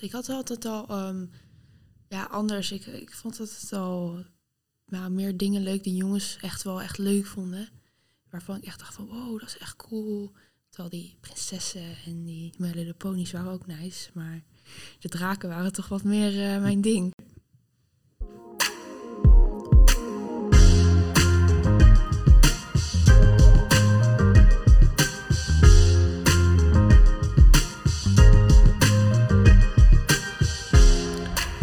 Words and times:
Ik 0.00 0.12
had 0.12 0.28
altijd 0.28 0.64
al, 0.64 0.88
ehm, 0.88 1.26
ja, 2.08 2.24
anders. 2.24 2.72
Ik, 2.72 2.86
ik 2.86 3.14
vond 3.14 3.38
het 3.38 3.72
al 3.72 4.24
meer 5.08 5.36
dingen 5.36 5.62
leuk 5.62 5.84
die 5.84 5.94
jongens 5.94 6.38
echt 6.40 6.62
wel 6.62 6.82
echt 6.82 6.98
leuk 6.98 7.26
vonden. 7.26 7.68
Waarvan 8.30 8.56
ik 8.56 8.64
echt 8.64 8.78
dacht 8.78 8.94
van, 8.94 9.06
wow, 9.06 9.40
dat 9.40 9.48
is 9.48 9.58
echt 9.58 9.76
cool. 9.76 10.32
Terwijl 10.68 10.90
die 10.90 11.16
prinsessen 11.20 11.96
en 12.06 12.24
die 12.24 12.54
My 12.58 12.70
Little 12.70 12.94
Ponies 12.94 13.32
waren 13.32 13.52
ook 13.52 13.66
nice. 13.66 14.10
Maar 14.14 14.42
de 14.98 15.08
draken 15.08 15.48
waren 15.48 15.72
toch 15.72 15.88
wat 15.88 16.02
meer 16.02 16.54
eh, 16.54 16.60
mijn 16.60 16.80
ding. 16.80 17.12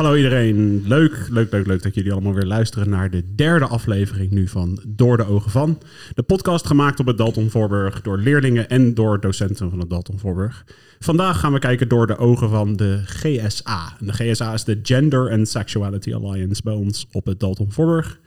Hallo 0.02 0.16
iedereen, 0.16 0.84
leuk, 0.88 1.28
leuk, 1.30 1.52
leuk, 1.52 1.68
leuk 1.68 1.84
dat 1.84 1.96
jullie 1.96 2.12
allemaal 2.12 2.34
weer 2.34 2.46
luisteren 2.46 2.90
naar 2.90 3.10
de 3.10 3.36
derde 3.36 3.66
aflevering 3.66 4.32
nu 4.32 4.48
van 4.48 4.82
Door 4.88 5.18
de 5.18 5.26
Ogen 5.26 5.52
van. 5.52 5.82
De 6.14 6.24
podcast 6.24 6.68
gemaakt 6.68 7.00
op 7.00 7.06
het 7.06 7.18
Dalton 7.18 7.50
Voorburg 7.50 8.02
door 8.02 8.18
leerlingen 8.18 8.70
en 8.70 8.94
door 8.94 9.20
docenten 9.20 9.70
van 9.70 9.80
het 9.80 9.90
Dalton 9.90 10.20
Voorburg. 10.20 10.66
Vandaag 11.00 11.40
gaan 11.40 11.54
we 11.54 11.60
kijken 11.60 11.88
door 11.88 12.08
de 12.08 12.18
ogen 12.18 12.50
van 12.50 12.76
de 12.76 13.02
GSA. 13.06 13.96
En 14.00 14.06
de 14.06 14.14
GSA 14.14 14.54
is 14.54 14.64
de 14.64 14.80
Gender 14.84 15.32
and 15.32 15.50
Sexuality 15.50 16.14
Alliance 16.14 16.62
bij 16.64 16.74
ons 16.74 17.08
op 17.12 17.26
het 17.26 17.40
Dalton 17.40 17.72
Voorburg. 17.72 18.20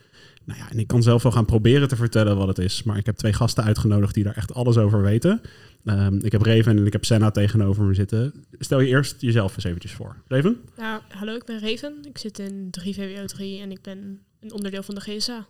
Nou 0.44 0.58
ja, 0.58 0.70
en 0.70 0.78
ik 0.78 0.86
kan 0.86 1.02
zelf 1.02 1.22
wel 1.22 1.32
gaan 1.32 1.44
proberen 1.44 1.88
te 1.88 1.96
vertellen 1.96 2.36
wat 2.36 2.48
het 2.48 2.58
is, 2.58 2.82
maar 2.82 2.96
ik 2.96 3.06
heb 3.06 3.16
twee 3.16 3.32
gasten 3.32 3.64
uitgenodigd 3.64 4.14
die 4.14 4.24
daar 4.24 4.36
echt 4.36 4.54
alles 4.54 4.76
over 4.76 5.02
weten. 5.02 5.40
Um, 5.84 6.18
ik 6.22 6.32
heb 6.32 6.42
Reven 6.42 6.78
en 6.78 6.86
ik 6.86 6.92
heb 6.92 7.04
Senna 7.04 7.30
tegenover 7.30 7.84
me 7.84 7.94
zitten. 7.94 8.44
Stel 8.58 8.80
je 8.80 8.88
eerst 8.88 9.20
jezelf 9.20 9.54
eens 9.54 9.64
eventjes 9.64 9.92
voor. 9.92 10.16
Reven? 10.26 10.60
Nou, 10.76 11.00
hallo, 11.08 11.34
ik 11.34 11.44
ben 11.44 11.58
Reven. 11.58 11.98
Ik 12.02 12.18
zit 12.18 12.38
in 12.38 12.70
3 12.70 12.94
VWO 12.94 13.24
3 13.24 13.60
en 13.60 13.70
ik 13.70 13.82
ben 13.82 14.20
een 14.40 14.52
onderdeel 14.52 14.82
van 14.82 14.94
de 14.94 15.00
GSA. 15.00 15.46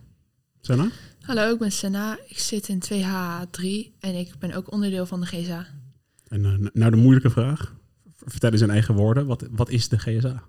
Senna? 0.61 0.89
Hallo, 1.21 1.53
ik 1.53 1.59
ben 1.59 1.71
Senna. 1.71 2.17
Ik 2.27 2.39
zit 2.39 2.67
in 2.67 2.83
2H3 2.93 3.63
en 3.99 4.15
ik 4.15 4.33
ben 4.39 4.53
ook 4.53 4.71
onderdeel 4.71 5.05
van 5.05 5.21
de 5.21 5.25
GSA. 5.25 5.67
En 6.27 6.43
uh, 6.43 6.67
nou 6.73 6.91
de 6.91 6.97
moeilijke 6.97 7.29
vraag. 7.29 7.75
Vertel 8.25 8.51
eens 8.51 8.61
in 8.61 8.69
eigen 8.69 8.95
woorden. 8.95 9.25
Wat, 9.25 9.47
wat 9.51 9.69
is 9.69 9.89
de 9.89 9.97
GSA? 9.97 10.43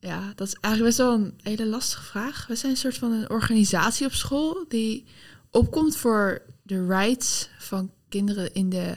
Ja, 0.00 0.32
dat 0.34 0.46
is 0.46 0.56
eigenlijk 0.60 0.96
best 0.96 1.08
wel 1.08 1.14
een 1.14 1.34
hele 1.42 1.66
lastige 1.66 2.04
vraag. 2.04 2.46
We 2.46 2.54
zijn 2.54 2.72
een 2.72 2.78
soort 2.78 2.98
van 2.98 3.12
een 3.12 3.30
organisatie 3.30 4.06
op 4.06 4.12
school 4.12 4.64
die 4.68 5.04
opkomt 5.50 5.96
voor 5.96 6.42
de 6.62 6.86
rights 6.86 7.48
van 7.58 7.90
kinderen 8.08 8.54
in 8.54 8.68
de 8.68 8.96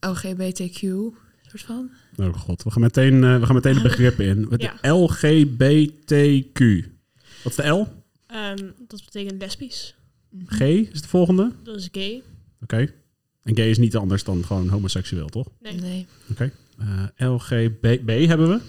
LGBTQ 0.00 0.80
soort 1.58 1.90
van. 2.16 2.26
Oh 2.26 2.34
god, 2.34 2.62
we 2.62 2.70
gaan 2.70 2.82
meteen, 2.82 3.22
uh, 3.22 3.38
we 3.38 3.46
gaan 3.46 3.54
meteen 3.54 3.74
de 3.74 3.82
begrippen 3.90 4.24
in. 4.24 4.46
Ja. 4.56 4.74
De 4.80 4.88
LGBTQ. 4.88 6.88
Wat 7.42 7.52
is 7.52 7.56
de 7.56 7.68
L? 7.68 7.86
Um, 8.34 8.74
dat 8.88 9.04
betekent 9.04 9.40
lesbisch. 9.40 9.94
G 10.46 10.60
is 10.60 11.02
de 11.02 11.08
volgende? 11.08 11.52
Dat 11.62 11.76
is 11.76 11.88
gay. 11.92 12.22
Oké. 12.62 12.74
Okay. 12.74 12.92
En 13.42 13.56
gay 13.56 13.70
is 13.70 13.78
niet 13.78 13.96
anders 13.96 14.24
dan 14.24 14.44
gewoon 14.44 14.68
homoseksueel, 14.68 15.28
toch? 15.28 15.48
Nee. 15.60 15.74
nee. 15.74 16.06
Oké. 16.30 16.52
Okay. 16.76 17.10
Uh, 17.18 17.32
LGB 17.32 18.26
hebben 18.26 18.48
we? 18.48 18.60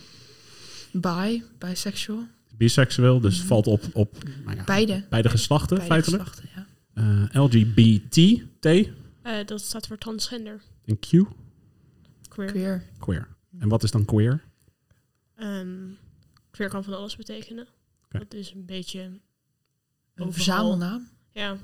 Bi, 1.02 1.44
bisexual. 1.58 2.28
Biseksueel, 2.58 3.20
dus 3.20 3.42
mm. 3.42 3.48
valt 3.48 3.68
op, 3.68 3.84
op 3.94 4.24
nou 4.44 4.58
ja, 4.58 4.64
beide. 4.64 5.06
beide 5.10 5.30
geslachten 5.30 5.78
beide 5.78 5.94
feitelijk. 5.94 6.24
Geslachten, 6.24 6.50
ja. 6.56 6.68
Uh, 7.34 7.44
LGBT, 7.44 8.44
T? 8.60 8.66
Uh, 8.66 9.46
dat 9.46 9.62
staat 9.62 9.88
voor 9.88 9.98
transgender. 9.98 10.62
En 10.86 11.00
Q? 11.00 11.08
Queer. 12.28 12.52
Queer. 12.52 12.84
Queer. 13.00 13.28
En 13.60 13.70
wat 13.70 13.84
is 13.84 13.92
dan 13.92 14.06
queer? 14.06 14.44
Um, 15.38 15.98
queer 16.52 16.70
kan 16.70 16.84
van 16.84 16.94
alles 16.94 17.16
betekenen. 17.16 17.68
Okay. 18.06 18.22
Het 18.22 18.34
is 18.34 18.52
een 18.52 18.66
beetje... 18.66 19.20
Een 20.14 20.34
verzamelnaam? 20.34 21.10
Ja. 21.32 21.58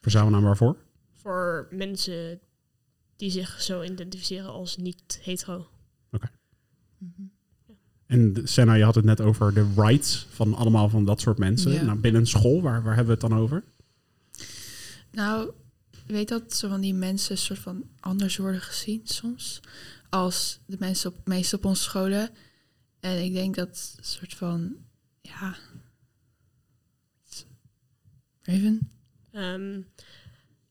Verzamelnaam 0.00 0.42
waarvoor? 0.42 0.76
Voor 1.12 1.68
mensen 1.70 2.40
die 3.16 3.30
zich 3.30 3.62
zo 3.62 3.82
identificeren 3.82 4.50
als 4.50 4.76
niet 4.76 5.20
hetero. 5.22 5.56
Oké. 5.56 5.68
Okay. 6.10 6.30
Mm 6.98 7.12
-hmm. 7.16 7.31
En 8.12 8.40
Senna, 8.44 8.74
je 8.74 8.84
had 8.84 8.94
het 8.94 9.04
net 9.04 9.20
over 9.20 9.54
de 9.54 9.72
rights 9.76 10.26
van 10.30 10.54
allemaal 10.54 10.88
van 10.88 11.04
dat 11.04 11.20
soort 11.20 11.38
mensen. 11.38 11.72
Ja. 11.72 11.82
Nou, 11.82 11.98
binnen 11.98 12.26
school, 12.26 12.62
waar, 12.62 12.82
waar 12.82 12.94
hebben 12.94 13.18
we 13.18 13.20
het 13.20 13.30
dan 13.30 13.40
over? 13.40 13.64
Nou, 15.10 15.52
ik 15.90 16.02
weet 16.06 16.28
dat 16.28 16.54
zo 16.54 16.68
van 16.68 16.80
die 16.80 16.94
mensen 16.94 17.38
soort 17.38 17.58
van 17.58 17.84
anders 18.00 18.36
worden 18.36 18.60
gezien 18.60 19.00
soms. 19.04 19.60
Als 20.08 20.60
de 20.66 20.76
mensen 20.78 21.10
op 21.10 21.26
meestal 21.26 21.58
op 21.58 21.64
onze 21.64 21.82
scholen. 21.82 22.30
En 23.00 23.24
ik 23.24 23.32
denk 23.32 23.54
dat 23.54 23.96
soort 24.00 24.34
van, 24.34 24.76
ja. 25.20 25.56
Raven? 28.42 28.90
Um, 29.32 29.86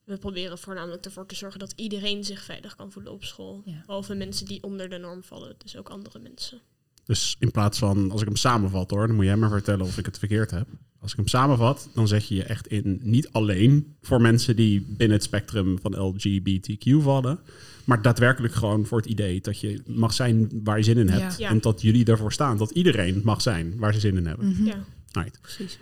we 0.04 0.18
proberen 0.18 0.58
voornamelijk 0.58 1.06
ervoor 1.06 1.26
te 1.26 1.36
zorgen 1.36 1.60
dat 1.60 1.74
iedereen 1.76 2.24
zich 2.24 2.44
veilig 2.44 2.76
kan 2.76 2.92
voelen 2.92 3.12
op 3.12 3.24
school. 3.24 3.62
Ja. 3.66 3.84
Behalve 3.86 4.16
mensen 4.16 4.46
die 4.46 4.64
onder 4.64 4.90
de 4.90 4.98
norm 4.98 5.24
vallen, 5.24 5.56
dus 5.58 5.78
ook 5.78 5.90
andere 5.90 6.20
mensen. 6.20 6.62
Dus 7.04 7.36
in 7.40 7.52
plaats 7.52 7.80
van, 7.80 8.12
als 8.12 8.22
ik 8.22 8.28
hem 8.28 8.36
samenvat 8.36 8.92
hoor, 8.92 9.08
dan 9.08 9.16
moet 9.16 9.26
jij 9.26 9.36
maar 9.36 9.50
vertellen 9.50 9.86
of 9.86 9.98
ik 9.98 10.06
het 10.06 10.20
verkeerd 10.20 10.52
heb. 10.52 10.68
Als 11.00 11.12
ik 11.12 11.18
hem 11.18 11.28
samenvat, 11.28 11.90
dan 11.94 12.08
zeg 12.08 12.28
je 12.28 12.36
je 12.36 12.44
echt 12.44 12.68
in 12.68 13.00
niet 13.04 13.32
alleen 13.32 13.96
voor 14.02 14.22
mensen 14.22 14.56
die 14.56 14.82
binnen 14.82 15.18
het 15.18 15.26
spectrum 15.26 15.80
van 15.80 16.00
LGBTQ 16.00 17.02
vallen, 17.02 17.40
maar 17.84 18.02
daadwerkelijk 18.02 18.54
gewoon 18.54 18.86
voor 18.86 18.98
het 18.98 19.10
idee 19.10 19.42
dat 19.42 19.60
je 19.60 19.82
mag 19.86 20.14
zijn 20.14 20.62
waar 20.64 20.78
je 20.78 20.84
zin 20.84 20.98
in 20.98 21.10
hebt. 21.10 21.38
Ja. 21.38 21.50
En 21.50 21.62
dat 21.62 21.82
jullie 21.82 22.06
ervoor 22.06 22.34
staan, 22.34 22.58
dat 22.58 22.72
iedereen 22.72 23.22
mag 23.24 23.42
zijn 23.42 23.78
waar 23.78 23.94
ze 23.94 24.00
zin 24.00 24.18
in 24.18 24.26
hebben. 24.26 24.48
Mm 24.48 24.54
-hmm. 24.54 24.66
Ja, 24.66 24.86
right. 25.12 25.42
precies. 25.42 25.80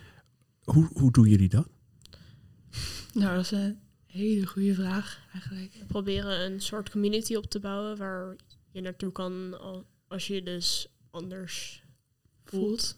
Hoe, 0.63 0.89
hoe 0.93 1.11
doen 1.11 1.27
jullie 1.29 1.49
dat? 1.49 1.67
Nou, 3.13 3.35
dat 3.35 3.43
is 3.43 3.51
een 3.51 3.77
hele 4.05 4.45
goede 4.45 4.73
vraag 4.73 5.19
eigenlijk. 5.33 5.71
We 5.79 5.85
proberen 5.85 6.51
een 6.51 6.61
soort 6.61 6.89
community 6.89 7.35
op 7.35 7.45
te 7.45 7.59
bouwen 7.59 7.97
waar 7.97 8.35
je 8.71 8.81
naartoe 8.81 9.11
kan 9.11 9.57
als 10.07 10.27
je 10.27 10.43
dus 10.43 10.87
anders 11.11 11.83
voelt. 12.43 12.97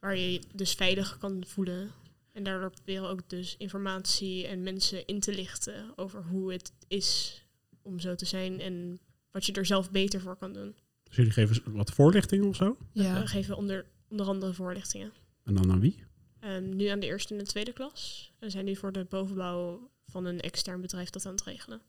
Waar 0.00 0.16
je 0.16 0.32
je 0.32 0.40
dus 0.54 0.72
veilig 0.72 1.18
kan 1.18 1.44
voelen. 1.46 1.90
En 2.32 2.42
daardoor 2.42 2.70
proberen 2.70 3.02
we 3.02 3.08
ook 3.08 3.28
dus 3.28 3.56
informatie 3.56 4.46
en 4.46 4.62
mensen 4.62 5.06
in 5.06 5.20
te 5.20 5.34
lichten 5.34 5.92
over 5.96 6.24
hoe 6.24 6.52
het 6.52 6.72
is 6.88 7.42
om 7.82 8.00
zo 8.00 8.14
te 8.14 8.24
zijn 8.24 8.60
en 8.60 9.00
wat 9.30 9.46
je 9.46 9.52
er 9.52 9.66
zelf 9.66 9.90
beter 9.90 10.20
voor 10.20 10.36
kan 10.36 10.52
doen. 10.52 10.74
Dus 11.02 11.16
jullie 11.16 11.32
geven 11.32 11.72
wat 11.72 11.92
voorlichtingen 11.92 12.48
of 12.48 12.56
zo? 12.56 12.76
Ja. 12.92 13.20
We 13.20 13.26
geven 13.26 13.56
onder, 13.56 13.86
onder 14.08 14.26
andere 14.26 14.54
voorlichtingen. 14.54 15.12
En 15.44 15.54
dan 15.54 15.70
aan 15.70 15.80
wie? 15.80 16.04
Um, 16.40 16.76
nu 16.76 16.86
aan 16.86 17.00
de 17.00 17.06
eerste 17.06 17.32
en 17.32 17.38
de 17.38 17.46
tweede 17.46 17.72
klas. 17.72 18.32
We 18.38 18.50
zijn 18.50 18.64
nu 18.64 18.76
voor 18.76 18.92
de 18.92 19.06
bovenbouw 19.08 19.90
van 20.06 20.24
een 20.24 20.40
extern 20.40 20.80
bedrijf 20.80 21.10
dat 21.10 21.26
aan 21.26 21.32
het 21.32 21.42
regelen. 21.42 21.80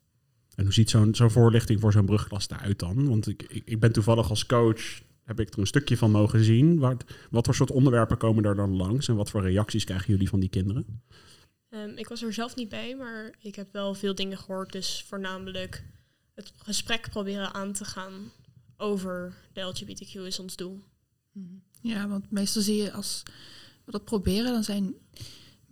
En 0.54 0.64
hoe 0.64 0.72
ziet 0.72 0.90
zo'n 0.90 1.14
zo'n 1.14 1.30
voorlichting 1.30 1.80
voor 1.80 1.92
zo'n 1.92 2.06
brugklas 2.06 2.48
eruit 2.50 2.78
dan? 2.78 3.08
Want 3.08 3.26
ik, 3.26 3.42
ik, 3.42 3.62
ik 3.64 3.80
ben 3.80 3.92
toevallig 3.92 4.30
als 4.30 4.46
coach 4.46 5.00
heb 5.28 5.40
ik 5.40 5.52
er 5.52 5.58
een 5.58 5.66
stukje 5.66 5.96
van 5.96 6.10
mogen 6.10 6.44
zien. 6.44 6.78
Wat, 6.78 7.04
wat 7.30 7.44
voor 7.44 7.54
soort 7.54 7.70
onderwerpen 7.70 8.16
komen 8.16 8.44
er 8.44 8.54
dan 8.54 8.76
langs 8.76 9.08
en 9.08 9.16
wat 9.16 9.30
voor 9.30 9.42
reacties 9.42 9.84
krijgen 9.84 10.10
jullie 10.12 10.28
van 10.28 10.40
die 10.40 10.48
kinderen? 10.48 11.02
Um, 11.68 11.96
ik 11.96 12.08
was 12.08 12.22
er 12.22 12.32
zelf 12.32 12.56
niet 12.56 12.68
bij, 12.68 12.96
maar 12.96 13.34
ik 13.40 13.54
heb 13.54 13.72
wel 13.72 13.94
veel 13.94 14.14
dingen 14.14 14.38
gehoord. 14.38 14.72
Dus 14.72 15.04
voornamelijk 15.08 15.84
het 16.34 16.52
gesprek 16.56 17.10
proberen 17.10 17.54
aan 17.54 17.72
te 17.72 17.84
gaan 17.84 18.12
over 18.76 19.34
de 19.52 19.60
LGBTQ 19.60 20.14
is 20.14 20.38
ons 20.38 20.56
doel. 20.56 20.80
Ja, 21.80 22.08
want 22.08 22.30
meestal 22.30 22.62
zie 22.62 22.82
je 22.82 22.92
als 22.92 23.22
we 23.84 23.92
dat 23.92 24.04
proberen, 24.04 24.52
dan 24.52 24.64
zijn 24.64 24.94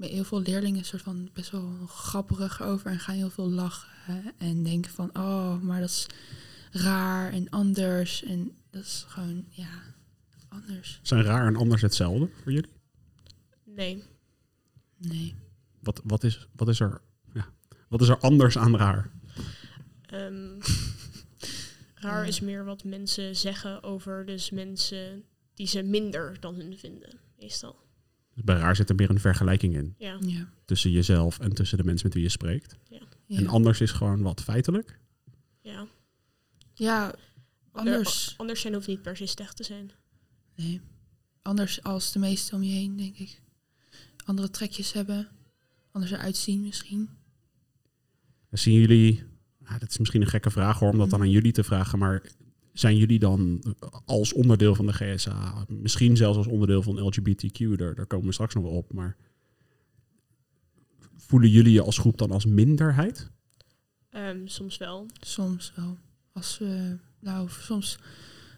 heel 0.00 0.25
veel 0.25 0.41
leerlingen 0.41 0.84
soort 0.84 1.03
van 1.03 1.31
best 1.33 1.50
wel 1.50 1.87
grapperig 1.87 2.62
over 2.62 2.91
en 2.91 2.99
gaan 2.99 3.15
heel 3.15 3.31
veel 3.31 3.50
lachen 3.50 4.34
en 4.38 4.62
denken 4.62 4.91
van, 4.91 5.11
oh, 5.17 5.61
maar 5.61 5.81
dat 5.81 5.88
is 5.88 6.06
raar 6.76 7.32
en 7.32 7.50
anders 7.50 8.22
en 8.22 8.56
dat 8.70 8.82
is 8.82 9.04
gewoon, 9.08 9.44
ja, 9.49 9.82
anders. 10.49 11.00
Zijn 11.02 11.23
raar 11.23 11.46
en 11.46 11.56
anders 11.56 11.82
hetzelfde 11.82 12.28
voor 12.43 12.52
jullie? 12.52 12.73
Nee. 13.64 14.02
Nee. 14.96 15.34
Wat, 15.81 16.00
wat, 16.05 16.25
is, 16.25 16.49
wat, 16.56 16.69
is, 16.69 16.81
er, 16.81 17.00
ja, 17.32 17.46
wat 17.88 18.00
is 18.00 18.08
er 18.08 18.19
anders 18.19 18.58
aan 18.58 18.76
raar? 18.76 19.11
Um, 20.12 20.58
raar 21.94 22.26
is 22.26 22.40
meer 22.40 22.64
wat 22.64 22.84
mensen 22.84 23.37
zeggen 23.37 23.82
over 23.82 24.26
dus 24.26 24.50
mensen 24.50 25.25
die 25.55 25.67
ze 25.67 25.82
minder 25.82 26.37
dan 26.40 26.55
hun 26.55 26.79
vinden, 26.79 27.19
meestal. 27.38 27.76
Dus 28.34 28.44
bij 28.44 28.56
raar 28.56 28.76
zit 28.76 28.88
er 28.88 28.94
meer 28.94 29.11
een 29.11 29.20
vergelijking 29.20 29.75
in. 29.75 29.94
Ja. 29.99 30.17
Ja. 30.20 30.49
Tussen 30.64 30.90
jezelf 30.90 31.38
en 31.38 31.52
tussen 31.52 31.79
de 31.79 31.84
mensen 31.84 32.06
met 32.06 32.14
wie 32.14 32.22
je 32.22 32.29
spreekt. 32.31 32.76
Ja. 32.88 33.00
Ja. 33.26 33.38
En 33.38 33.46
anders 33.46 33.81
is 33.81 33.90
gewoon 33.90 34.22
wat 34.22 34.43
feitelijk. 34.43 34.99
Ja. 35.61 35.87
Ja, 36.78 37.14
anders. 37.73 38.34
Anders 38.37 38.61
zijn 38.61 38.75
hoeft 38.75 38.87
niet 38.87 39.02
per 39.02 39.17
se 39.17 39.26
slecht 39.26 39.56
te 39.56 39.64
zijn. 39.64 39.90
Nee. 40.55 40.81
Anders 41.43 41.82
als 41.82 42.12
de 42.12 42.19
meesten 42.19 42.56
om 42.56 42.62
je 42.62 42.73
heen, 42.73 42.96
denk 42.96 43.17
ik. 43.17 43.40
Andere 44.25 44.50
trekjes 44.50 44.93
hebben. 44.93 45.28
Anders 45.90 46.12
eruit 46.12 46.37
zien 46.37 46.61
misschien. 46.61 47.08
Zien 48.50 48.81
jullie, 48.81 49.25
ah, 49.64 49.81
dat 49.81 49.88
is 49.88 49.99
misschien 49.99 50.20
een 50.20 50.26
gekke 50.26 50.50
vraag 50.50 50.78
hoor, 50.78 50.90
om 50.90 50.99
dat 50.99 51.11
dan 51.11 51.20
aan 51.20 51.31
jullie 51.31 51.52
te 51.52 51.64
vragen, 51.64 51.99
maar 51.99 52.23
zijn 52.73 52.96
jullie 52.96 53.19
dan 53.19 53.62
als 54.05 54.32
onderdeel 54.32 54.75
van 54.75 54.87
de 54.87 54.93
GSA, 54.93 55.64
misschien 55.69 56.17
zelfs 56.17 56.37
als 56.37 56.46
onderdeel 56.46 56.82
van 56.82 57.00
LGBTQ, 57.00 57.76
daar, 57.76 57.94
daar 57.94 58.06
komen 58.06 58.26
we 58.26 58.32
straks 58.32 58.55
nog 58.55 58.62
wel 58.62 58.72
op, 58.72 58.93
maar 58.93 59.17
voelen 61.17 61.50
jullie 61.50 61.72
je 61.72 61.82
als 61.82 61.99
groep 61.99 62.19
dan 62.19 62.31
als 62.31 62.44
minderheid? 62.44 63.31
Ehm, 64.11 64.46
soms 64.46 64.76
wel. 64.76 65.06
Soms 65.20 65.72
wel. 65.76 65.99
Als 66.37 66.59
we, 66.59 66.97
nou, 67.21 67.49
soms. 67.50 67.99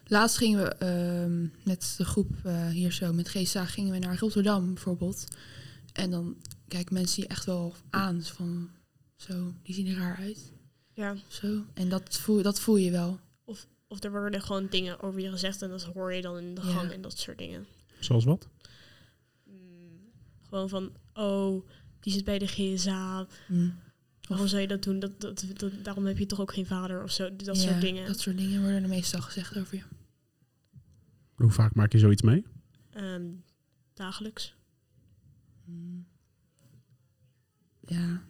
Laatst 0.05 0.37
gingen 0.37 0.63
we 0.63 0.69
ehm, 0.75 1.41
met 1.63 1.93
de 1.97 2.05
groep 2.05 2.29
eh, 2.43 2.67
hier 2.69 2.91
zo, 2.91 3.13
met 3.13 3.29
GSA, 3.29 3.65
gingen 3.65 3.91
we 3.91 3.99
naar 3.99 4.19
Rotterdam 4.19 4.73
bijvoorbeeld. 4.73 5.23
En 5.93 6.11
dan 6.11 6.35
kijken 6.67 6.93
mensen 6.93 7.21
je 7.23 7.27
echt 7.29 7.45
wel 7.45 7.75
aan. 7.89 8.23
Van 8.23 8.69
zo, 9.15 9.53
die 9.63 9.75
zien 9.75 9.87
er 9.87 9.97
raar 9.97 10.17
uit. 10.17 10.51
Ja. 10.93 11.15
Zo. 11.27 11.63
En 11.73 11.89
dat 11.89 12.17
voel, 12.17 12.41
dat 12.41 12.59
voel 12.59 12.77
je 12.77 12.91
wel. 12.91 13.19
Of 13.91 14.03
er 14.03 14.11
worden 14.11 14.41
gewoon 14.41 14.67
dingen 14.69 15.01
over 15.01 15.19
je 15.19 15.29
gezegd 15.29 15.61
en 15.61 15.69
dat 15.69 15.83
hoor 15.83 16.13
je 16.13 16.21
dan 16.21 16.37
in 16.37 16.55
de 16.55 16.61
Ja. 16.61 16.73
gang 16.73 16.91
en 16.91 17.01
dat 17.01 17.17
soort 17.17 17.37
dingen. 17.37 17.65
Zoals 17.99 18.23
wat? 18.23 18.47
Mm, 19.43 20.11
gewoon 20.41 20.69
van, 20.69 20.91
oh, 21.13 21.67
die 21.99 22.13
zit 22.13 22.23
bij 22.23 22.39
de 22.39 22.47
GSA. 22.47 23.27
Hm. 23.47 23.69
Waarom 24.29 24.47
zou 24.47 24.61
je 24.61 24.67
dat 24.67 24.83
doen? 24.83 24.99
Dat, 24.99 25.21
dat, 25.21 25.45
dat, 25.53 25.71
daarom 25.83 26.05
heb 26.05 26.17
je 26.17 26.25
toch 26.25 26.39
ook 26.41 26.53
geen 26.53 26.65
vader 26.65 27.03
of 27.03 27.11
zo. 27.11 27.35
Dat 27.35 27.45
Ja, 27.45 27.53
soort 27.69 27.81
dingen. 27.81 28.07
Dat 28.07 28.19
soort 28.19 28.37
dingen 28.37 28.61
worden 28.61 28.83
er 28.83 28.89
meestal 28.89 29.21
gezegd 29.21 29.57
over 29.57 29.75
je. 29.75 29.83
Hoe 31.35 31.51
vaak 31.51 31.75
maak 31.75 31.91
je 31.91 31.99
zoiets 31.99 32.21
mee? 32.21 32.45
Ehm, 32.91 33.25
dagelijks. 33.93 34.55
Hm. 35.65 35.71
Ja. 37.81 38.21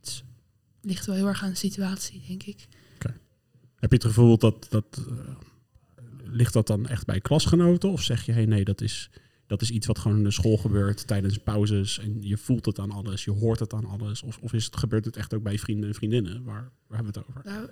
Het 0.00 0.08
is- 0.08 0.24
ligt 0.80 1.06
wel 1.06 1.14
heel 1.14 1.26
erg 1.28 1.42
aan 1.42 1.50
de 1.50 1.56
situatie, 1.56 2.22
denk 2.28 2.42
ik. 2.42 2.68
Heb 3.76 3.90
je 3.90 3.96
het 3.96 4.06
gevoel 4.06 4.38
dat 4.38 4.66
dat. 4.70 5.04
eh, 5.08 5.34
ligt 6.24 6.52
dat 6.52 6.66
dan 6.66 6.86
echt 6.88 7.06
bij 7.06 7.20
klasgenoten? 7.20 7.90
Of 7.90 8.02
zeg 8.02 8.26
je, 8.26 8.32
hey, 8.32 8.46
nee, 8.46 8.64
dat 8.64 8.80
is, 8.80 9.10
dat 9.52 9.62
is 9.62 9.70
iets 9.70 9.86
wat 9.86 9.98
gewoon 9.98 10.16
in 10.16 10.24
de 10.24 10.30
school 10.30 10.56
gebeurt 10.56 11.06
tijdens 11.06 11.38
pauzes. 11.38 11.98
En 11.98 12.22
je 12.22 12.36
voelt 12.36 12.66
het 12.66 12.78
aan 12.78 12.90
alles, 12.90 13.24
je 13.24 13.30
hoort 13.30 13.58
het 13.58 13.72
aan 13.72 13.84
alles. 13.84 14.22
Of, 14.22 14.38
of 14.38 14.52
is 14.52 14.64
het, 14.64 14.76
gebeurt 14.76 15.04
het 15.04 15.16
echt 15.16 15.34
ook 15.34 15.42
bij 15.42 15.58
vrienden 15.58 15.88
en 15.88 15.94
vriendinnen? 15.94 16.44
Waar, 16.44 16.72
waar 16.86 16.96
hebben 16.98 17.12
we 17.12 17.18
het 17.18 17.28
over? 17.28 17.42
Nou, 17.44 17.68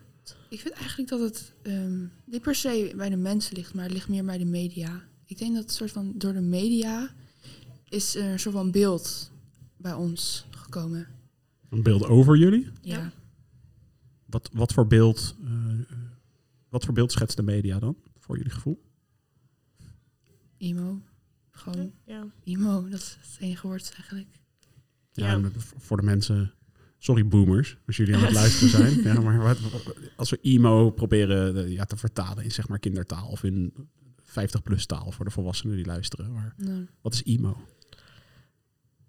ik 0.49 0.61
vind 0.61 0.75
eigenlijk 0.75 1.09
dat 1.09 1.21
het 1.21 1.53
ehm, 1.63 2.05
niet 2.25 2.43
per 2.43 2.55
se 2.55 2.93
bij 2.97 3.09
de 3.09 3.17
mensen 3.17 3.57
ligt, 3.57 3.75
maar 3.75 3.85
het 3.85 3.93
ligt 3.93 4.09
meer 4.09 4.25
bij 4.25 4.39
de 4.39 4.45
media. 4.45 5.03
Ik 5.27 5.39
denk 5.39 5.55
dat 5.55 5.63
het 5.63 5.73
soort 5.73 5.91
van 5.91 6.13
door 6.17 6.33
de 6.33 6.41
media 6.41 7.15
is 7.89 8.15
er 8.15 8.33
een 8.33 8.41
soort 8.41 8.55
van 8.55 8.71
beeld 8.71 9.31
bij 9.77 9.93
ons 9.93 10.47
gekomen. 10.51 11.09
Een 11.69 11.83
beeld 11.83 12.05
over 12.05 12.37
jullie? 12.37 12.69
Ja. 12.81 13.13
Wat, 14.27 14.51
wat, 14.53 14.73
voor 14.73 14.87
beeld, 14.87 15.37
eh, 15.45 15.97
wat 16.69 16.85
voor 16.85 16.95
beeld 16.95 17.13
schetst 17.13 17.37
de 17.37 17.43
media 17.43 17.79
dan, 17.79 17.97
voor 18.19 18.37
jullie 18.37 18.53
gevoel? 18.53 18.83
Emo. 20.59 21.01
Gewoon 21.61 21.93
Ja. 22.05 22.27
emo, 22.45 22.89
dat 22.89 23.01
is 23.01 23.17
het 23.21 23.37
enige 23.41 23.67
woord 23.67 23.93
eigenlijk. 23.97 24.29
Ja, 25.13 25.41
voor 25.77 25.97
de 25.97 26.03
mensen, 26.03 26.55
sorry 26.99 27.27
boomers, 27.29 27.77
als 27.87 27.97
jullie 27.97 28.15
aan 28.15 28.21
het 28.23 28.33
luisteren 28.33 28.71
zijn. 28.71 29.03
Ja, 29.15 29.21
maar 29.21 29.39
wat, 29.39 29.59
als 30.17 30.31
we 30.31 30.39
emo 30.41 30.91
proberen 30.91 31.57
eh, 31.65 31.73
ja, 31.73 31.85
te 31.85 31.97
vertalen 31.97 32.45
in 32.45 32.51
zeg 32.53 32.69
maar 32.69 32.79
kindertaal 32.79 33.29
of 33.29 33.43
in 33.45 33.73
50-plus 34.23 34.87
taal 34.87 35.13
voor 35.13 35.25
de 35.25 35.31
volwassenen 35.31 35.77
die 35.77 35.85
luisteren. 35.87 36.33
Maar 36.33 36.55
wat 37.01 37.13
is 37.15 37.25
emo? 37.25 37.57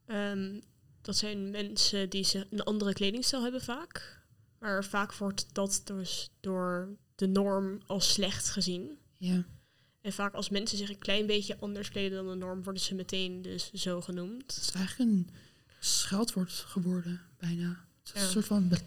Ehm, 0.05 0.59
dat 1.01 1.15
zijn 1.17 1.49
mensen 1.49 2.09
die 2.09 2.23
ze 2.23 2.47
een 2.49 2.63
andere 2.63 2.93
kledingstijl 2.93 3.43
hebben 3.43 3.61
vaak. 3.61 4.19
Maar 4.59 4.83
vaak 4.85 5.13
wordt 5.13 5.53
dat 5.53 5.81
dus 5.85 6.29
door 6.39 6.89
de 7.15 7.27
norm 7.27 7.79
als 7.85 8.13
slecht 8.13 8.49
gezien. 8.49 8.97
ja. 9.17 9.45
En 10.01 10.13
vaak 10.13 10.33
als 10.33 10.49
mensen 10.49 10.77
zich 10.77 10.89
een 10.89 10.97
klein 10.99 11.25
beetje 11.25 11.57
anders 11.59 11.89
kleden 11.89 12.23
dan 12.23 12.29
de 12.39 12.45
norm, 12.45 12.63
worden 12.63 12.81
ze 12.81 12.95
meteen 12.95 13.41
dus 13.41 13.71
zo 13.71 13.95
Het 13.95 14.05
genoemd. 14.05 14.57
is 14.61 14.71
eigenlijk 14.71 15.09
een 15.11 15.29
scheldwoord 15.79 16.51
geworden, 16.51 17.21
bijna. 17.37 17.85
Het 18.03 18.15
is 18.15 18.21
Ja. 18.21 18.25
een 18.27 18.31
soort 18.31 18.45
van... 18.45 18.67
be- 18.67 18.75
In 18.75 18.81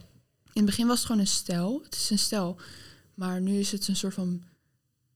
het 0.61 0.65
begin 0.65 0.87
was 0.87 0.97
het 0.97 1.05
gewoon 1.05 1.21
een 1.21 1.27
stijl. 1.27 1.81
Het 1.83 1.95
is 1.95 2.09
een 2.09 2.19
stijl. 2.19 2.59
Maar 3.13 3.41
nu 3.41 3.59
is 3.59 3.71
het 3.71 3.87
een 3.87 3.95
soort 3.95 4.13
van 4.13 4.43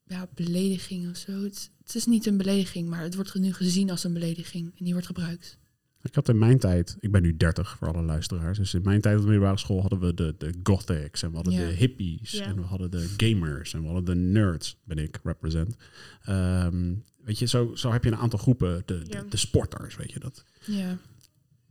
ja, 0.07 0.27
belediging 0.35 1.09
of 1.09 1.17
zo. 1.17 1.43
Het, 1.43 1.69
het 1.83 1.95
is 1.95 2.05
niet 2.05 2.25
een 2.25 2.37
belediging, 2.37 2.89
maar 2.89 3.01
het 3.01 3.15
wordt 3.15 3.33
nu 3.33 3.53
gezien 3.53 3.89
als 3.89 4.03
een 4.03 4.13
belediging. 4.13 4.65
En 4.77 4.83
die 4.83 4.93
wordt 4.93 5.07
gebruikt. 5.07 5.57
Ik 6.01 6.15
had 6.15 6.29
in 6.29 6.37
mijn 6.37 6.59
tijd, 6.59 6.97
ik 6.99 7.11
ben 7.11 7.21
nu 7.21 7.37
30 7.37 7.77
voor 7.77 7.87
alle 7.93 8.03
luisteraars, 8.03 8.57
dus 8.57 8.73
in 8.73 8.81
mijn 8.83 9.01
tijd 9.01 9.15
op 9.15 9.21
de 9.21 9.27
middelbare 9.27 9.57
school 9.59 9.81
hadden 9.81 9.99
we 9.99 10.13
de, 10.13 10.35
de 10.37 10.53
gothics 10.63 11.23
en 11.23 11.29
we 11.29 11.35
hadden 11.35 11.53
Ja. 11.53 11.59
de 11.67 11.73
hippies 11.73 12.31
Ja. 12.31 12.45
en 12.45 12.55
we 12.55 12.61
hadden 12.61 12.91
de 12.91 13.13
gamers 13.17 13.73
en 13.73 13.79
we 13.81 13.85
hadden 13.85 14.05
de 14.05 14.15
nerds, 14.15 14.77
ben 14.83 14.97
ik, 14.97 15.19
represent. 15.23 15.75
Ehm, 16.21 16.93
weet 17.23 17.39
je, 17.39 17.45
zo, 17.45 17.75
zo 17.75 17.91
heb 17.91 18.03
je 18.03 18.11
een 18.11 18.17
aantal 18.17 18.39
groepen, 18.39 18.83
de, 18.85 19.25
de, 19.29 19.37
sporters, 19.37 19.95
weet 19.95 20.11
je 20.11 20.19
dat. 20.19 20.43
Ja. 20.65 20.97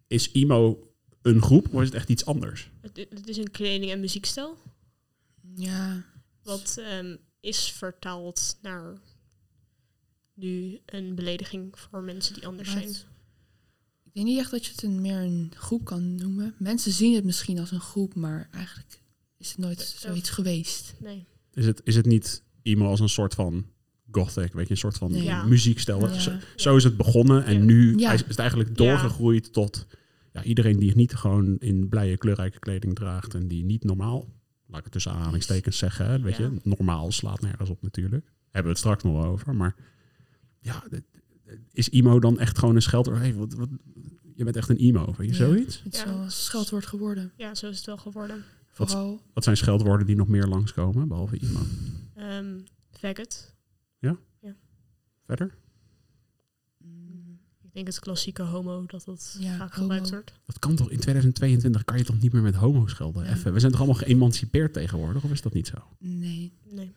Is 0.07 0.33
emo 0.33 0.93
een 1.23 1.43
groep 1.43 1.75
of 1.75 1.81
is 1.81 1.87
het 1.87 1.97
echt 1.97 2.09
iets 2.09 2.25
anders? 2.27 2.71
Het, 2.81 2.97
het 3.11 3.29
is 3.29 3.37
een 3.37 3.51
kleding- 3.51 3.91
en 3.93 4.01
muziekstijl. 4.01 4.57
Ja. 5.55 6.05
Wat 6.43 6.77
ehm, 6.81 7.17
is 7.41 7.73
vertaald 7.73 8.59
naar 8.63 8.99
nu 10.35 10.79
een 10.87 11.15
belediging 11.15 11.79
voor 11.79 12.03
mensen 12.03 12.35
die 12.35 12.47
anders 12.47 12.71
zijn. 12.71 12.95
Ik 14.19 14.25
denk 14.25 14.37
niet 14.37 14.45
echt 14.45 14.51
dat 14.53 14.67
je 14.67 14.73
het 14.73 14.83
een, 14.83 15.01
meer 15.01 15.17
een 15.21 15.53
groep 15.55 15.85
kan 15.85 16.15
noemen. 16.15 16.55
Mensen 16.59 16.93
zien 16.93 17.15
het 17.15 17.25
misschien 17.25 17.59
als 17.59 17.71
een 17.71 17.81
groep, 17.81 18.15
maar 18.15 18.49
eigenlijk 18.51 19.03
is 19.37 19.49
het 19.49 19.59
nooit 19.59 19.81
zoiets 19.99 20.31
geweest. 20.31 20.95
Nee. 21.01 21.27
Is 21.53 21.67
het, 21.67 21.81
is 21.85 21.97
het 21.97 22.07
niet 22.07 22.43
emo 22.63 22.87
als 22.87 23.01
een 23.01 23.09
soort 23.09 23.35
van 23.35 23.67
gothic, 24.11 24.53
weet 24.53 24.65
je, 24.67 24.71
een 24.71 24.77
soort 24.77 24.99
van 24.99 25.11
Nee. 25.13 25.23
Ja. 25.23 25.45
muziekstijl? 25.45 26.09
Ja. 26.09 26.19
Zo, 26.19 26.33
zo 26.57 26.77
is 26.77 26.85
het 26.85 26.97
begonnen 26.97 27.45
en 27.45 27.55
Ja. 27.55 27.61
nu 27.65 27.99
Ja. 27.99 28.13
is 28.13 28.25
het 28.27 28.39
eigenlijk 28.39 28.77
doorgegroeid 28.77 29.53
tot 29.53 29.87
ja, 30.33 30.43
iedereen 30.43 30.79
die 30.79 30.97
niet 30.97 31.15
gewoon 31.15 31.59
in 31.59 31.89
blije, 31.89 32.17
kleurrijke 32.17 32.59
kleding 32.59 32.95
draagt 32.95 33.35
en 33.35 33.49
die 33.49 33.65
niet 33.65 33.85
normaal, 33.85 34.29
laat 34.67 34.79
ik 34.79 34.85
het 34.85 34.93
tussen 34.93 35.13
aanhalingstekens 35.13 35.79
zeggen, 35.79 36.23
weet 36.23 36.37
Ja. 36.37 36.45
je, 36.45 36.61
normaal 36.63 37.13
slaat 37.13 37.41
nergens 37.41 37.71
op 37.71 37.83
natuurlijk. 37.83 38.25
Hebben 38.45 38.63
we 38.63 38.69
het 38.69 38.79
straks 38.79 39.03
nog 39.03 39.25
over, 39.25 39.55
maar 39.55 39.75
ja, 40.61 40.85
dit- 40.91 41.05
is 41.73 41.91
emo 41.91 42.19
dan 42.21 42.39
echt 42.39 42.59
gewoon 42.59 42.75
een 42.75 42.83
scheldwoord? 42.83 43.19
Hey, 43.19 43.35
wat, 43.35 43.53
wat, 43.53 43.69
je 44.35 44.45
bent 44.45 44.57
echt 44.57 44.69
een 44.69 44.77
emo, 44.77 45.15
weet 45.17 45.37
je, 45.37 45.43
Ja. 45.43 45.49
zoiets? 45.49 45.83
Het 45.85 45.95
is 45.95 46.01
Ja. 46.01 46.07
wel 46.13 46.23
een 46.23 46.31
scheldwoord 46.31 46.87
geworden. 46.87 47.33
Ja, 47.37 47.55
zo 47.55 47.69
is 47.69 47.77
het 47.77 47.87
wel 47.87 47.97
geworden. 47.97 48.45
Wat- 48.77 48.91
Vooral, 48.91 49.21
Wat 49.33 49.45
zijn 49.45 49.57
scheldwoorden 49.57 50.07
die 50.07 50.17
nog 50.17 50.29
meer 50.29 50.47
langskomen, 50.47 51.09
behalve 51.09 51.39
emo? 51.41 51.61
Ehm 52.15 52.61
faggot. 52.91 53.57
Verder? 55.27 55.55
mm, 56.79 57.39
Ik 57.63 57.73
denk 57.73 57.87
het 57.87 57.99
klassieke 57.99 58.43
homo, 58.43 58.87
dat 58.87 59.05
dat 59.05 59.37
Ja, 59.41 59.57
vaak 59.57 59.59
homo. 59.75 59.83
gebruikt 59.83 60.11
wordt. 60.11 60.33
Dat 60.47 60.59
kan 60.59 60.77
toch 60.77 60.91
in 60.91 60.99
2022 61.01 61.85
kan 61.85 61.99
je 61.99 62.05
toch 62.05 62.21
niet 62.21 62.33
meer 62.33 62.43
met 62.43 62.55
homo 62.55 62.87
schelden? 62.87 63.25
Ja. 63.25 63.31
Even. 63.33 63.53
We 63.53 63.59
zijn 63.61 63.73
toch 63.73 63.81
allemaal 63.81 63.99
geëmancipeerd 64.01 64.73
tegenwoordig, 64.73 65.25
of 65.25 65.31
is 65.31 65.43
dat 65.43 65.53
niet 65.53 65.67
zo? 65.67 65.77
nee. 65.99 66.53
Nee. 66.71 66.93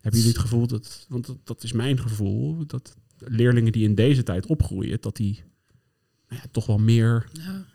Hebben 0.00 0.20
jullie 0.20 0.34
het 0.36 0.44
gevoel 0.46 0.66
dat, 0.66 1.06
want 1.08 1.26
dat, 1.26 1.36
dat 1.46 1.62
is 1.62 1.72
mijn 1.72 1.98
gevoel, 1.98 2.66
dat 2.66 2.96
leerlingen 3.18 3.72
die 3.72 3.84
in 3.84 3.94
deze 3.94 4.22
tijd 4.22 4.46
opgroeien, 4.46 4.98
dat 5.00 5.16
die 5.16 5.42
nou 6.28 6.40
ja, 6.42 6.48
toch 6.50 6.66
wel 6.66 6.78
meer 6.78 7.26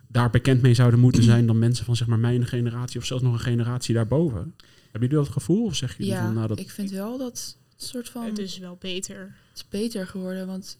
daar 0.07 0.29
bekend 0.29 0.61
mee 0.61 0.73
zouden 0.73 0.99
moeten 0.99 1.23
zijn 1.23 1.45
dan 1.45 1.59
mensen 1.59 1.85
van 1.85 1.95
zeg 1.95 2.07
maar 2.07 2.19
mijn 2.19 2.45
generatie 2.45 2.99
of 2.99 3.05
zelfs 3.05 3.23
nog 3.23 3.33
een 3.33 3.39
generatie 3.39 3.95
daarboven? 3.95 4.55
Hebben 4.91 5.09
jullie 5.09 5.25
dat 5.25 5.33
gevoel? 5.33 5.65
Of 5.65 5.75
zeg 5.75 5.97
ja, 5.97 6.23
van 6.23 6.33
nou 6.33 6.47
dat 6.47 6.59
ik 6.59 6.69
vind 6.69 6.91
wel 6.91 7.17
dat 7.17 7.57
soort 7.75 8.09
van... 8.09 8.25
Het 8.25 8.37
is 8.37 8.57
wel 8.57 8.77
beter. 8.79 9.19
het 9.49 9.57
is 9.57 9.67
beter 9.69 10.07
geworden, 10.07 10.47
want 10.47 10.77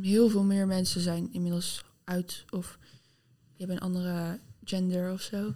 heel 0.00 0.28
veel 0.28 0.44
meer 0.44 0.66
mensen 0.66 1.00
zijn 1.00 1.28
inmiddels 1.32 1.84
uit 2.04 2.44
of 2.50 2.78
die 3.56 3.66
hebben 3.66 3.76
een 3.76 3.82
andere 3.82 4.38
gender 4.64 5.12
of 5.12 5.20
zo. 5.20 5.54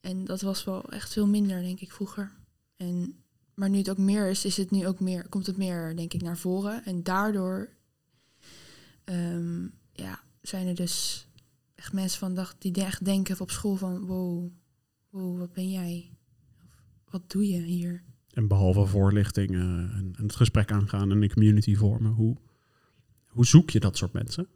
En 0.00 0.24
dat 0.24 0.40
was 0.40 0.64
wel 0.64 0.90
echt 0.90 1.12
veel 1.12 1.26
minder, 1.26 1.62
denk 1.62 1.80
ik, 1.80 1.92
vroeger. 1.92 2.32
En, 2.76 3.23
maar 3.54 3.70
nu 3.70 3.78
het 3.78 3.90
ook 3.90 3.98
meer 3.98 4.28
is, 4.28 4.44
is 4.44 4.56
het 4.56 4.70
nu 4.70 4.86
ook 4.86 5.00
meer, 5.00 5.28
komt 5.28 5.46
het 5.46 5.56
meer, 5.56 5.96
denk 5.96 6.12
ik, 6.12 6.22
naar 6.22 6.38
voren. 6.38 6.84
En 6.84 7.02
daardoor 7.02 7.68
ehm, 9.04 9.62
ja, 9.92 10.20
zijn 10.40 10.66
er 10.66 10.74
dus 10.74 11.26
echt 11.74 11.92
mensen 11.92 12.18
van 12.18 12.34
dag 12.34 12.58
die 12.58 12.72
echt 12.72 13.04
denken 13.04 13.40
op 13.40 13.50
school 13.50 13.76
van 13.76 14.06
wow, 14.06 15.38
wat 15.38 15.52
ben 15.52 15.70
jij? 15.70 16.10
Wat 17.10 17.30
doe 17.30 17.48
je 17.48 17.60
hier? 17.60 18.02
En 18.32 18.48
behalve 18.48 18.86
voorlichting 18.86 19.50
en, 19.50 20.14
en 20.16 20.24
het 20.26 20.36
gesprek 20.36 20.72
aangaan 20.72 21.10
en 21.10 21.22
een 21.22 21.32
community 21.32 21.74
vormen, 21.74 22.12
hoe, 22.12 22.36
hoe 23.26 23.46
zoek 23.46 23.70
je 23.70 23.80
dat 23.80 23.96
soort 23.96 24.12
mensen? 24.12 24.48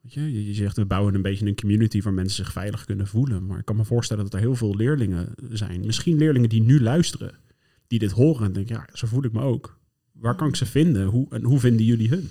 Weet 0.00 0.12
je, 0.12 0.32
je, 0.32 0.46
je 0.46 0.54
zegt 0.54 0.76
we 0.76 0.86
bouwen 0.86 1.14
een 1.14 1.22
beetje 1.22 1.46
een 1.46 1.56
community 1.56 2.02
waar 2.02 2.12
mensen 2.12 2.44
zich 2.44 2.52
veilig 2.52 2.84
kunnen 2.84 3.06
voelen. 3.06 3.46
Maar 3.46 3.58
ik 3.58 3.64
kan 3.64 3.76
me 3.76 3.84
voorstellen 3.84 4.24
dat 4.24 4.34
er 4.34 4.40
heel 4.40 4.54
veel 4.54 4.76
leerlingen 4.76 5.34
zijn. 5.50 5.80
Misschien 5.86 6.16
leerlingen 6.16 6.48
die 6.48 6.62
nu 6.62 6.80
luisteren, 6.80 7.38
die 7.86 7.98
dit 7.98 8.10
horen 8.10 8.46
en 8.46 8.52
denken, 8.52 8.74
ja, 8.76 8.88
zo 8.92 9.06
voel 9.06 9.24
ik 9.24 9.32
me 9.32 9.40
ook. 9.42 9.78
Waar 10.12 10.34
kan 10.36 10.48
ik 10.48 10.56
ze 10.56 10.66
vinden? 10.66 11.06
Hoe, 11.06 11.26
en 11.30 11.42
hoe 11.42 11.60
vinden 11.60 11.84
jullie 11.86 12.08
hun? 12.08 12.30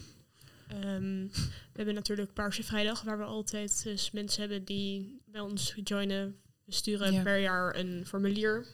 Ehm, 0.68 1.28
we 1.32 1.74
hebben 1.74 1.94
natuurlijk 1.96 2.34
Paarse 2.34 2.64
Vrijdag, 2.64 3.02
waar 3.02 3.18
we 3.18 3.24
altijd 3.24 3.84
dus 3.84 4.12
mensen 4.12 4.42
hebben 4.42 4.64
die 4.64 5.22
bij 5.26 5.42
ons 5.42 5.76
joinen. 5.84 6.36
We 6.64 6.74
sturen 6.74 7.14
Ja. 7.14 7.24
per 7.24 7.40
jaar 7.40 7.76
een 7.76 8.06
formulier. 8.06 8.66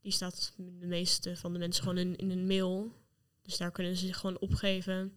die 0.00 0.12
staat 0.12 0.52
de 0.56 0.86
meeste 0.86 1.36
van 1.36 1.52
de 1.52 1.58
mensen 1.58 1.82
gewoon 1.82 1.98
in, 1.98 2.16
in 2.16 2.30
een 2.30 2.46
mail. 2.46 2.92
Dus 3.42 3.56
daar 3.56 3.70
kunnen 3.70 3.96
ze 3.96 4.06
zich 4.06 4.16
gewoon 4.18 4.38
opgeven. 4.38 5.12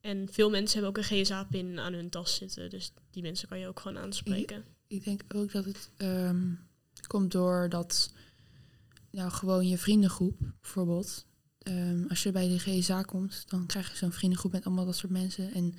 En 0.00 0.28
veel 0.30 0.50
mensen 0.50 0.82
hebben 0.82 1.02
ook 1.02 1.10
een 1.10 1.24
GSA-pin 1.24 1.78
aan 1.78 1.92
hun 1.92 2.10
tas 2.10 2.34
zitten. 2.34 2.70
Dus 2.70 2.92
die 3.10 3.22
mensen 3.22 3.48
kan 3.48 3.58
je 3.58 3.66
ook 3.66 3.80
gewoon 3.80 3.98
aanspreken. 3.98 4.64
Ik 4.86 5.04
denk 5.04 5.22
ook 5.34 5.52
dat 5.52 5.64
het 5.64 5.90
ehm, 5.96 6.52
komt 7.06 7.32
door 7.32 7.68
dat 7.68 8.12
nou, 9.16 9.30
gewoon 9.30 9.68
je 9.68 9.78
vriendengroep, 9.78 10.38
bijvoorbeeld. 10.60 11.26
ehm, 11.58 12.04
als 12.08 12.22
je 12.22 12.32
bij 12.32 12.48
de 12.48 12.58
GSA 12.58 13.02
komt, 13.02 13.44
dan 13.48 13.66
krijg 13.66 13.90
je 13.90 13.96
zo'n 13.96 14.12
vriendengroep 14.12 14.52
met 14.52 14.64
allemaal 14.64 14.84
dat 14.84 14.96
soort 14.96 15.12
mensen. 15.12 15.52
En 15.52 15.74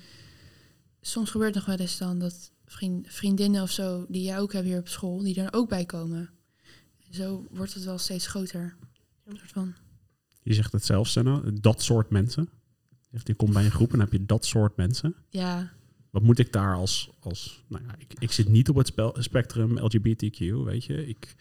soms 1.00 1.30
gebeurt 1.30 1.54
nog 1.54 1.64
wel 1.64 1.76
eens 1.76 1.98
dan 1.98 2.18
dat 2.18 2.52
vriend, 2.64 3.06
vriendinnen 3.08 3.62
of 3.62 3.70
zo, 3.70 4.06
die 4.08 4.22
jij 4.22 4.38
ook 4.38 4.52
hebt 4.52 4.66
hier 4.66 4.78
op 4.78 4.88
school, 4.88 5.22
die 5.22 5.40
er 5.40 5.52
ook 5.52 5.68
bij 5.68 5.84
komen. 5.84 6.30
En 7.06 7.14
zo 7.14 7.46
wordt 7.50 7.74
het 7.74 7.84
wel 7.84 7.98
steeds 7.98 8.26
groter. 8.26 8.76
Van, 9.24 9.74
Je 10.42 10.54
zegt 10.54 10.72
het 10.72 10.84
zelf, 10.84 11.08
Senna, 11.08 11.42
dat 11.60 11.82
soort 11.82 12.10
mensen. 12.10 12.48
Je 13.24 13.34
komt 13.34 13.52
bij 13.52 13.64
een 13.64 13.70
groep 13.70 13.92
en 13.92 13.98
dan 13.98 14.08
heb 14.08 14.20
je 14.20 14.26
dat 14.26 14.44
soort 14.44 14.76
mensen. 14.76 15.14
ja, 15.30 15.72
Wat 16.10 16.22
moet 16.22 16.38
ik 16.38 16.52
daar 16.52 16.74
als... 16.74 17.10
als 17.20 17.64
nou 17.68 17.84
ja, 17.84 17.94
ik, 17.98 18.14
ik 18.18 18.32
zit 18.32 18.48
niet 18.48 18.68
op 18.68 18.76
het 18.76 18.86
spel, 18.86 19.16
spectrum 19.18 19.78
LGBTQ, 19.78 20.38
weet 20.64 20.84
je. 20.84 21.06
Ik, 21.06 21.34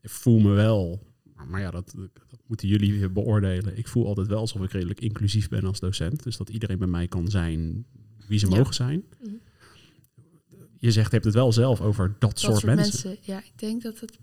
ik 0.00 0.10
voel 0.10 0.38
me 0.38 0.50
wel... 0.50 1.12
maar- 1.36 1.46
Maar 1.46 1.60
ja, 1.60 1.70
dat, 1.70 1.92
dat 2.30 2.40
moeten 2.46 2.68
jullie 2.68 2.98
weer 2.98 3.12
beoordelen. 3.12 3.76
Ik 3.78 3.88
voel 3.88 4.06
altijd 4.06 4.26
wel 4.26 4.38
alsof 4.38 4.62
ik 4.62 4.70
redelijk 4.70 5.00
inclusief 5.00 5.48
ben 5.48 5.64
als 5.64 5.80
docent. 5.80 6.22
Dus 6.22 6.36
dat 6.36 6.48
iedereen 6.48 6.78
bij 6.78 6.86
mij 6.88 7.08
kan 7.08 7.28
zijn 7.28 7.86
wie 8.28 8.38
ze 8.38 8.48
Ja. 8.50 8.56
mogen 8.56 8.74
zijn. 8.74 9.04
Mhm. 9.22 9.34
Je 10.78 10.90
zegt, 10.90 11.06
je 11.06 11.12
hebt 11.12 11.24
het 11.24 11.34
wel 11.34 11.52
zelf 11.52 11.80
over 11.80 12.08
dat, 12.08 12.20
dat 12.20 12.38
soort, 12.38 12.64
mensen. 12.64 13.16
Ja, 13.20 13.38
ik 13.38 13.52
denk 13.58 13.82
dat 13.82 14.00
het 14.00 14.18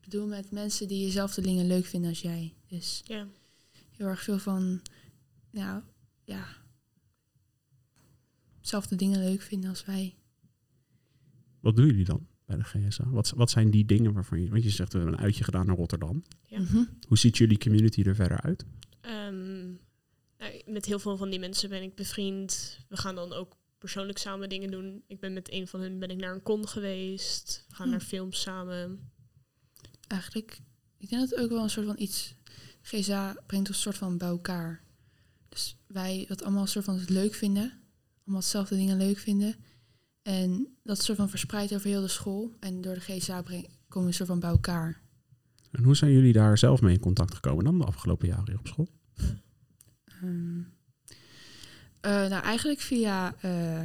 bedoel 0.00 0.26
met 0.26 0.50
mensen 0.50 0.88
die 0.88 1.04
jezelfde 1.04 1.40
dingen 1.42 1.66
leuk 1.66 1.84
vinden 1.84 2.10
als 2.10 2.20
jij. 2.20 2.54
Dus 2.66 3.02
Ja. 3.04 3.26
heel 3.90 4.06
erg 4.06 4.22
veel 4.22 4.38
van, 4.38 4.80
nou 5.50 5.82
ja, 6.24 6.46
zelfde 8.60 8.96
dingen 8.96 9.18
leuk 9.18 9.42
vinden 9.42 9.70
als 9.70 9.84
wij. 9.84 10.14
Wat 11.60 11.76
doen 11.76 11.86
jullie 11.86 12.04
dan 12.04 12.26
bij 12.46 12.56
de 12.56 12.64
GSA? 12.64 13.08
Wat, 13.08 13.30
wat 13.36 13.50
zijn 13.50 13.70
die 13.70 13.84
dingen 13.84 14.12
waarvan 14.12 14.42
je... 14.42 14.48
Want 14.50 14.62
je 14.62 14.70
zegt, 14.70 14.92
we 14.92 14.98
hebben 14.98 15.16
een 15.18 15.24
uitje 15.24 15.44
gedaan 15.44 15.66
naar 15.66 15.76
Rotterdam. 15.76 16.22
Ja. 16.46 16.60
Mhm. 16.60 16.84
Hoe 17.08 17.18
ziet 17.18 17.36
jullie 17.36 17.58
community 17.58 18.02
er 18.02 18.14
verder 18.14 18.40
uit? 18.40 18.64
Ehm, 19.00 19.64
nou, 20.38 20.62
met 20.66 20.84
heel 20.84 20.98
veel 20.98 21.16
van 21.16 21.30
die 21.30 21.38
mensen 21.38 21.68
ben 21.68 21.82
ik 21.82 21.94
bevriend. 21.94 22.78
We 22.88 22.96
gaan 22.96 23.14
dan 23.14 23.32
ook 23.32 23.56
persoonlijk 23.78 24.18
samen 24.18 24.48
dingen 24.48 24.70
doen. 24.70 25.02
Ik 25.06 25.20
ben 25.20 25.32
met 25.32 25.52
een 25.52 25.66
van 25.68 25.80
hen 25.80 25.98
ben 25.98 26.08
ik 26.08 26.16
naar 26.16 26.34
een 26.34 26.42
con 26.42 26.68
geweest. 26.68 27.64
We 27.68 27.74
gaan 27.74 27.86
Hm. 27.86 27.92
naar 27.92 28.00
films 28.00 28.40
samen. 28.40 29.10
Eigenlijk, 30.06 30.60
ik 30.98 31.08
denk 31.08 31.20
dat 31.20 31.30
het 31.30 31.38
ook 31.40 31.50
wel 31.50 31.62
een 31.62 31.70
soort 31.70 31.86
van 31.86 31.98
iets, 31.98 32.34
GSA 32.82 33.32
brengt 33.46 33.68
ons 33.68 33.76
een 33.76 33.82
soort 33.82 33.96
van 33.96 34.18
bij 34.18 34.28
elkaar. 34.28 34.82
Dus 35.48 35.76
wij 35.86 36.24
dat 36.28 36.42
allemaal 36.42 36.62
een 36.62 36.68
soort 36.68 36.84
van 36.84 36.98
het 36.98 37.10
leuk 37.10 37.34
vinden, 37.34 37.62
allemaal 38.24 38.40
hetzelfde 38.40 38.76
dingen 38.76 38.96
leuk 38.96 39.18
vinden. 39.18 39.54
En 40.26 40.76
dat 40.82 40.98
is 40.98 41.04
soort 41.04 41.18
van 41.18 41.28
verspreid 41.28 41.74
over 41.74 41.88
heel 41.88 42.00
de 42.00 42.08
school. 42.08 42.56
En 42.60 42.80
door 42.80 42.94
de 42.94 43.00
GSA 43.00 43.42
komen 43.88 44.08
we 44.08 44.14
soort 44.14 44.28
van 44.28 44.40
bij 44.40 44.50
elkaar. 44.50 45.00
En 45.70 45.82
hoe 45.84 45.96
zijn 45.96 46.12
jullie 46.12 46.32
daar 46.32 46.58
zelf 46.58 46.80
mee 46.80 46.94
in 46.94 47.00
contact 47.00 47.34
gekomen 47.34 47.64
dan 47.64 47.78
de 47.78 47.84
afgelopen 47.84 48.28
jaren 48.28 48.46
hier 48.46 48.58
op 48.58 48.66
school? 48.66 48.88
Ehm, 50.04 50.58
eh, 52.00 52.28
nou, 52.28 52.42
eigenlijk 52.42 52.80
via 52.80 53.34
eh, 53.40 53.80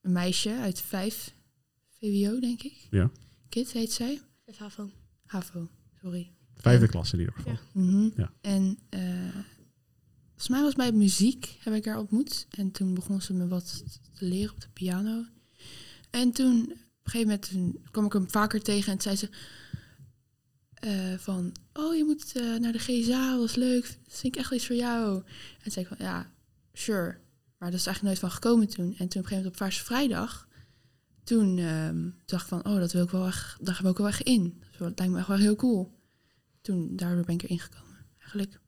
een 0.00 0.12
meisje 0.12 0.54
uit 0.58 0.80
5 0.80 1.34
VWO, 1.88 2.40
denk 2.40 2.62
ik. 2.62 2.86
Ja. 2.90 3.10
Kit 3.48 3.72
heet 3.72 3.92
zij. 3.92 4.20
FHVO. 4.52 4.90
HAVO, 5.26 5.68
sorry. 6.00 6.32
Vijfde 6.54 6.84
En- 6.84 6.90
klas 6.90 7.12
in 7.12 7.18
ieder 7.18 7.34
geval. 7.34 7.52
Ja. 7.52 7.58
Mhm. 7.72 8.08
Ja. 8.16 8.32
En 8.40 8.78
eh, 8.88 9.00
volgens 10.28 10.48
mij 10.48 10.62
was 10.62 10.74
bij 10.74 10.92
muziek 10.92 11.56
heb 11.60 11.74
ik 11.74 11.84
haar 11.84 11.98
ontmoet. 11.98 12.46
En 12.50 12.70
toen 12.70 12.94
begon 12.94 13.20
ze 13.20 13.32
me 13.34 13.48
wat 13.48 13.84
te 14.16 14.24
leren 14.24 14.52
op 14.54 14.60
de 14.60 14.68
piano. 14.72 15.24
En 16.12 16.32
toen, 16.32 16.62
op 16.62 16.70
een 16.70 17.10
gegeven 17.10 17.40
moment, 17.52 17.90
kwam 17.90 18.04
ik 18.04 18.12
hem 18.12 18.30
vaker 18.30 18.62
tegen 18.62 18.92
en 18.92 19.00
zei 19.00 19.16
ze 19.16 19.28
eh, 20.74 21.14
van, 21.18 21.52
oh 21.72 21.96
je 21.96 22.04
moet 22.04 22.32
eh, 22.36 22.56
naar 22.56 22.72
de 22.72 22.78
GSA, 22.78 23.42
is 23.42 23.54
leuk, 23.54 23.82
dat 23.82 24.18
vind 24.18 24.34
ik 24.34 24.40
echt 24.40 24.52
iets 24.52 24.66
voor 24.66 24.76
jou. 24.76 25.22
En 25.62 25.70
zei 25.70 25.86
ik 25.86 25.96
van, 25.96 26.06
ja, 26.06 26.30
sure. 26.72 27.18
Maar 27.58 27.70
dat 27.70 27.80
is 27.80 27.86
eigenlijk 27.86 28.02
nooit 28.02 28.18
van 28.18 28.30
gekomen 28.30 28.68
toen. 28.68 28.84
En 28.84 28.96
toen 28.96 29.04
op 29.04 29.06
een 29.06 29.12
gegeven 29.12 29.36
moment 29.36 29.52
op 29.52 29.56
Paarse 29.56 29.84
Vrijdag, 29.84 30.48
toen 31.24 31.58
ehm, 31.58 32.10
dacht 32.24 32.42
ik 32.42 32.48
van, 32.48 32.66
oh 32.66 32.76
dat 32.76 32.92
wil 32.92 33.04
ik 33.04 33.10
wel 33.10 33.26
echt, 33.26 33.56
daar 33.66 33.74
ga 33.74 33.80
ik 33.82 33.88
ook 33.88 33.98
wel 33.98 34.06
echt 34.06 34.20
in. 34.20 34.62
Dat 34.78 34.98
lijkt 34.98 35.12
me 35.12 35.18
echt 35.18 35.28
wel 35.28 35.36
heel 35.36 35.56
cool. 35.56 35.98
Toen, 36.60 36.96
daardoor 36.96 37.24
ben 37.24 37.34
ik 37.34 37.42
erin 37.42 37.60
gekomen, 37.60 38.06
eigenlijk. 38.18 38.60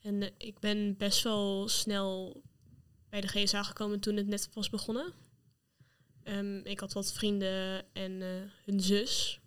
En 0.00 0.22
eh, 0.22 0.30
ik 0.38 0.58
ben 0.58 0.96
best 0.96 1.22
wel 1.22 1.68
snel 1.68 2.42
bij 3.08 3.20
de 3.20 3.28
GSA 3.28 3.62
gekomen 3.62 4.00
toen 4.00 4.16
het 4.16 4.26
net 4.26 4.48
was 4.52 4.70
begonnen. 4.70 5.12
Ehm, 6.26 6.56
ik 6.56 6.80
had 6.80 6.92
wat 6.92 7.12
vrienden 7.12 7.84
en 7.92 8.22
eh, 8.22 8.28
hun 8.64 8.80
zus 8.80 9.40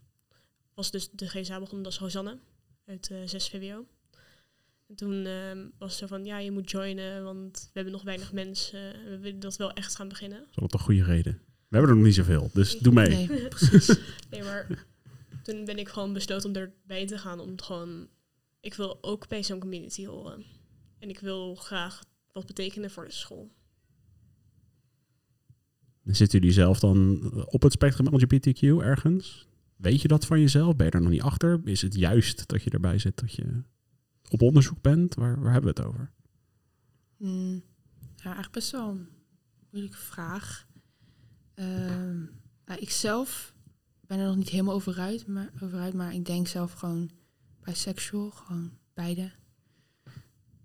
was 0.74 0.92
dus 0.92 1.10
de 1.12 1.28
GSA 1.28 1.60
begonnen, 1.60 1.84
dat 1.84 1.94
is 1.94 2.00
Rosanne 2.00 2.38
uit 2.86 3.10
eh 3.12 3.18
6 3.26 3.50
VWO. 3.50 3.86
En 4.88 4.96
toen 4.96 5.26
ehm, 5.26 5.68
was 5.78 5.98
ze 5.98 6.08
van, 6.08 6.26
ja, 6.26 6.38
je 6.38 6.52
moet 6.52 6.72
joinen, 6.72 7.24
want 7.24 7.60
we 7.62 7.70
hebben 7.74 7.94
nog 7.94 8.04
weinig 8.04 8.34
mensen. 8.34 8.94
en 8.94 9.10
We 9.10 9.20
willen 9.20 9.40
dat 9.40 9.58
wel 9.58 9.72
echt 9.74 9.96
gaan 9.96 10.08
beginnen. 10.08 10.40
Dat 10.40 10.74
is 10.74 10.74
een 10.74 10.80
goede 10.80 11.04
reden. 11.04 11.34
We 11.68 11.78
hebben 11.78 11.90
er 11.90 11.96
nog 11.96 12.06
niet 12.06 12.16
zoveel, 12.16 12.50
dus 12.54 12.78
doe 12.78 12.94
mee. 12.94 13.28
Nee, 13.28 13.48
precies. 13.48 13.98
Nee, 14.30 14.44
maar 14.44 14.86
toen 15.44 15.66
ben 15.66 15.78
ik 15.78 15.90
gewoon 15.90 16.14
besloten 16.14 16.50
om 16.50 16.56
erbij 16.56 17.08
te 17.08 17.18
gaan. 17.18 17.40
Om 17.40 17.62
gewoon, 17.62 18.08
ik 18.60 18.74
wil 18.74 18.98
ook 19.02 19.28
bij 19.28 19.44
zo'n 19.44 19.60
community 19.60 20.06
horen. 20.06 20.46
En 21.00 21.10
ik 21.10 21.20
wil 21.20 21.56
graag 21.56 22.04
wat 22.32 22.46
betekenen 22.46 22.92
voor 22.92 23.06
de 23.06 23.12
school. 23.12 23.52
En 26.10 26.16
Zitten 26.16 26.40
jullie 26.40 26.54
zelf 26.54 26.80
dan 26.80 27.32
op 27.46 27.62
het 27.62 27.72
spectrum 27.72 28.08
LGBTQ 28.16 28.62
ergens? 28.62 29.48
Weet 29.76 30.02
je 30.02 30.08
dat 30.08 30.26
van 30.26 30.40
jezelf? 30.40 30.76
Ben 30.76 30.86
je 30.86 30.92
er 30.92 31.02
nog 31.02 31.10
niet 31.10 31.22
achter? 31.22 31.62
Is 31.64 31.82
het 31.82 31.96
juist 31.96 32.48
dat 32.48 32.64
je 32.64 32.70
erbij 32.70 32.98
zit 32.98 33.20
dat 33.20 33.34
je 33.34 33.64
op 34.30 34.42
onderzoek 34.42 34.82
bent? 34.82 35.16
Waar, 35.16 35.42
waar 35.42 35.52
hebben 35.52 35.74
we 35.74 35.82
het 35.82 35.90
over? 35.90 36.12
Hmm, 37.18 37.64
ja, 38.16 38.24
eigenlijk 38.24 38.52
best 38.52 38.72
wel 38.72 38.90
een 38.90 39.08
moeilijke 39.70 39.98
vraag. 39.98 40.68
Nou, 42.66 42.80
ik 42.80 42.90
zelf 42.90 43.54
ben 44.08 44.20
er 44.20 44.28
nog 44.28 44.36
niet 44.36 44.50
helemaal 44.50 44.74
over 44.74 45.00
uit, 45.00 45.28
maar, 45.28 45.52
over 45.62 45.80
uit, 45.80 45.94
maar 45.94 46.14
ik 46.14 46.26
denk 46.26 46.48
zelf 46.48 46.74
gewoon 46.74 47.10
bisexual, 47.64 48.30
gewoon 48.30 48.72
beide. 48.94 49.32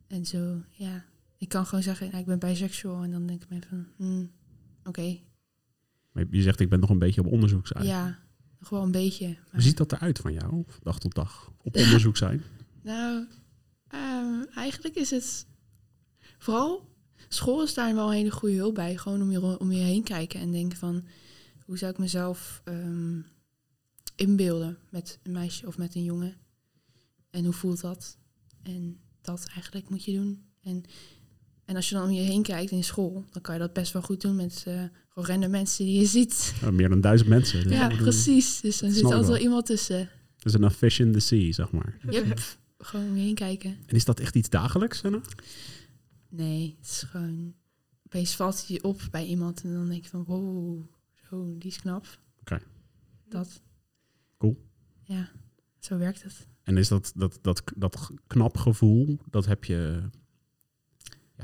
En 0.06 0.24
zo, 0.24 0.62
ja. 0.70 1.04
Ik 1.38 1.48
kan 1.48 1.66
gewoon 1.66 1.84
zeggen, 1.84 2.12
ik 2.12 2.26
ben 2.26 2.38
bisexual 2.38 3.02
en 3.02 3.10
dan 3.10 3.26
denk 3.26 3.42
ik 3.42 3.48
me 3.48 3.58
van, 3.68 3.86
hmm, 3.96 4.30
oké, 4.84 5.20
Maar 6.14 6.24
Je 6.30 6.42
zegt, 6.42 6.60
ik 6.60 6.68
ben 6.68 6.80
nog 6.80 6.90
een 6.90 6.98
beetje 6.98 7.20
op 7.20 7.32
onderzoek 7.32 7.66
zijn. 7.66 7.84
ja, 7.84 8.18
nog 8.58 8.68
wel 8.68 8.82
een 8.82 8.90
beetje. 8.90 9.36
Hoe 9.50 9.62
ziet 9.62 9.76
dat 9.76 9.92
eruit 9.92 10.18
van 10.18 10.32
jou, 10.32 10.64
dag 10.82 10.98
tot 10.98 11.14
dag? 11.14 11.52
Op 11.62 11.76
onderzoek 11.76 12.16
zijn? 12.16 12.42
Nou, 12.82 13.26
ehm, 13.88 14.42
eigenlijk 14.54 14.94
is 14.94 15.10
het 15.10 15.46
vooral 16.38 16.88
school 17.28 17.62
is 17.62 17.74
daar 17.74 17.94
wel 17.94 18.06
een 18.06 18.16
hele 18.16 18.30
goede 18.30 18.56
hulp 18.56 18.74
bij. 18.74 18.96
Gewoon 18.96 19.22
om 19.22 19.30
je, 19.30 19.58
om 19.58 19.72
je 19.72 19.80
heen 19.80 20.02
kijken 20.02 20.40
en 20.40 20.52
denken 20.52 20.78
van 20.78 21.04
hoe 21.64 21.78
zou 21.78 21.92
ik 21.92 21.98
mezelf 21.98 22.60
ehm, 22.64 23.20
inbeelden 24.16 24.78
met 24.90 25.18
een 25.22 25.32
meisje 25.32 25.66
of 25.66 25.78
met 25.78 25.94
een 25.94 26.04
jongen. 26.04 26.36
En 27.30 27.44
hoe 27.44 27.52
voelt 27.52 27.80
dat? 27.80 28.18
En 28.62 29.00
dat 29.20 29.46
eigenlijk 29.46 29.88
moet 29.88 30.04
je 30.04 30.12
doen. 30.12 30.44
En, 30.62 30.84
en 31.64 31.76
als 31.76 31.88
je 31.88 31.94
dan 31.94 32.04
om 32.04 32.10
je 32.10 32.20
heen 32.20 32.42
kijkt 32.42 32.70
in 32.70 32.84
school, 32.84 33.24
dan 33.30 33.42
kan 33.42 33.54
je 33.54 33.60
dat 33.60 33.72
best 33.72 33.92
wel 33.92 34.02
goed 34.02 34.20
doen 34.20 34.36
met 34.36 34.64
eh 34.66 34.82
gewoon 35.14 35.28
random 35.28 35.50
mensen 35.50 35.84
die 35.84 35.98
je 35.98 36.06
ziet. 36.06 36.54
Meer 36.72 36.88
dan 36.88 37.00
duizend 37.00 37.28
mensen. 37.28 37.62
Dus 37.62 37.72
Ja, 37.72 37.88
precies. 37.88 38.60
Dus 38.60 38.78
dan 38.78 38.90
zit 38.90 39.00
er 39.00 39.06
altijd 39.06 39.26
wel 39.26 39.38
iemand 39.38 39.66
tussen. 39.66 40.08
is 40.42 40.52
een 40.52 40.70
fish 40.70 41.00
in 41.00 41.12
the 41.12 41.20
sea, 41.20 41.52
zeg 41.52 41.70
maar. 41.70 41.98
Yep. 42.10 42.40
gewoon 42.78 43.08
om 43.08 43.16
je 43.16 43.22
heen 43.22 43.34
kijken. 43.34 43.76
En 43.86 43.96
is 43.96 44.04
dat 44.04 44.20
echt 44.20 44.34
iets 44.34 44.48
dagelijks, 44.48 44.98
Senna? 44.98 45.20
Nee, 46.28 46.76
het 46.80 46.90
is 46.90 47.02
gewoon... 47.02 47.54
Opeens 48.04 48.36
valt 48.36 48.64
je 48.68 48.82
op 48.82 49.00
bij 49.10 49.24
iemand 49.24 49.62
en 49.62 49.72
dan 49.72 49.88
denk 49.88 50.02
je 50.02 50.08
van... 50.08 50.24
Wow, 50.24 50.84
zo, 51.28 51.54
die 51.58 51.70
is 51.70 51.80
knap. 51.80 52.18
Oké. 52.40 52.60
Dat. 53.28 53.62
Cool. 54.38 54.64
Ja, 55.02 55.30
zo 55.78 55.98
werkt 55.98 56.22
het. 56.22 56.46
En 56.62 56.76
is 56.76 56.88
dat, 56.88 57.12
dat, 57.16 57.38
dat, 57.42 57.62
dat 57.76 58.10
knap 58.26 58.56
gevoel, 58.56 59.18
dat 59.30 59.46
heb 59.46 59.64
je... 59.64 60.02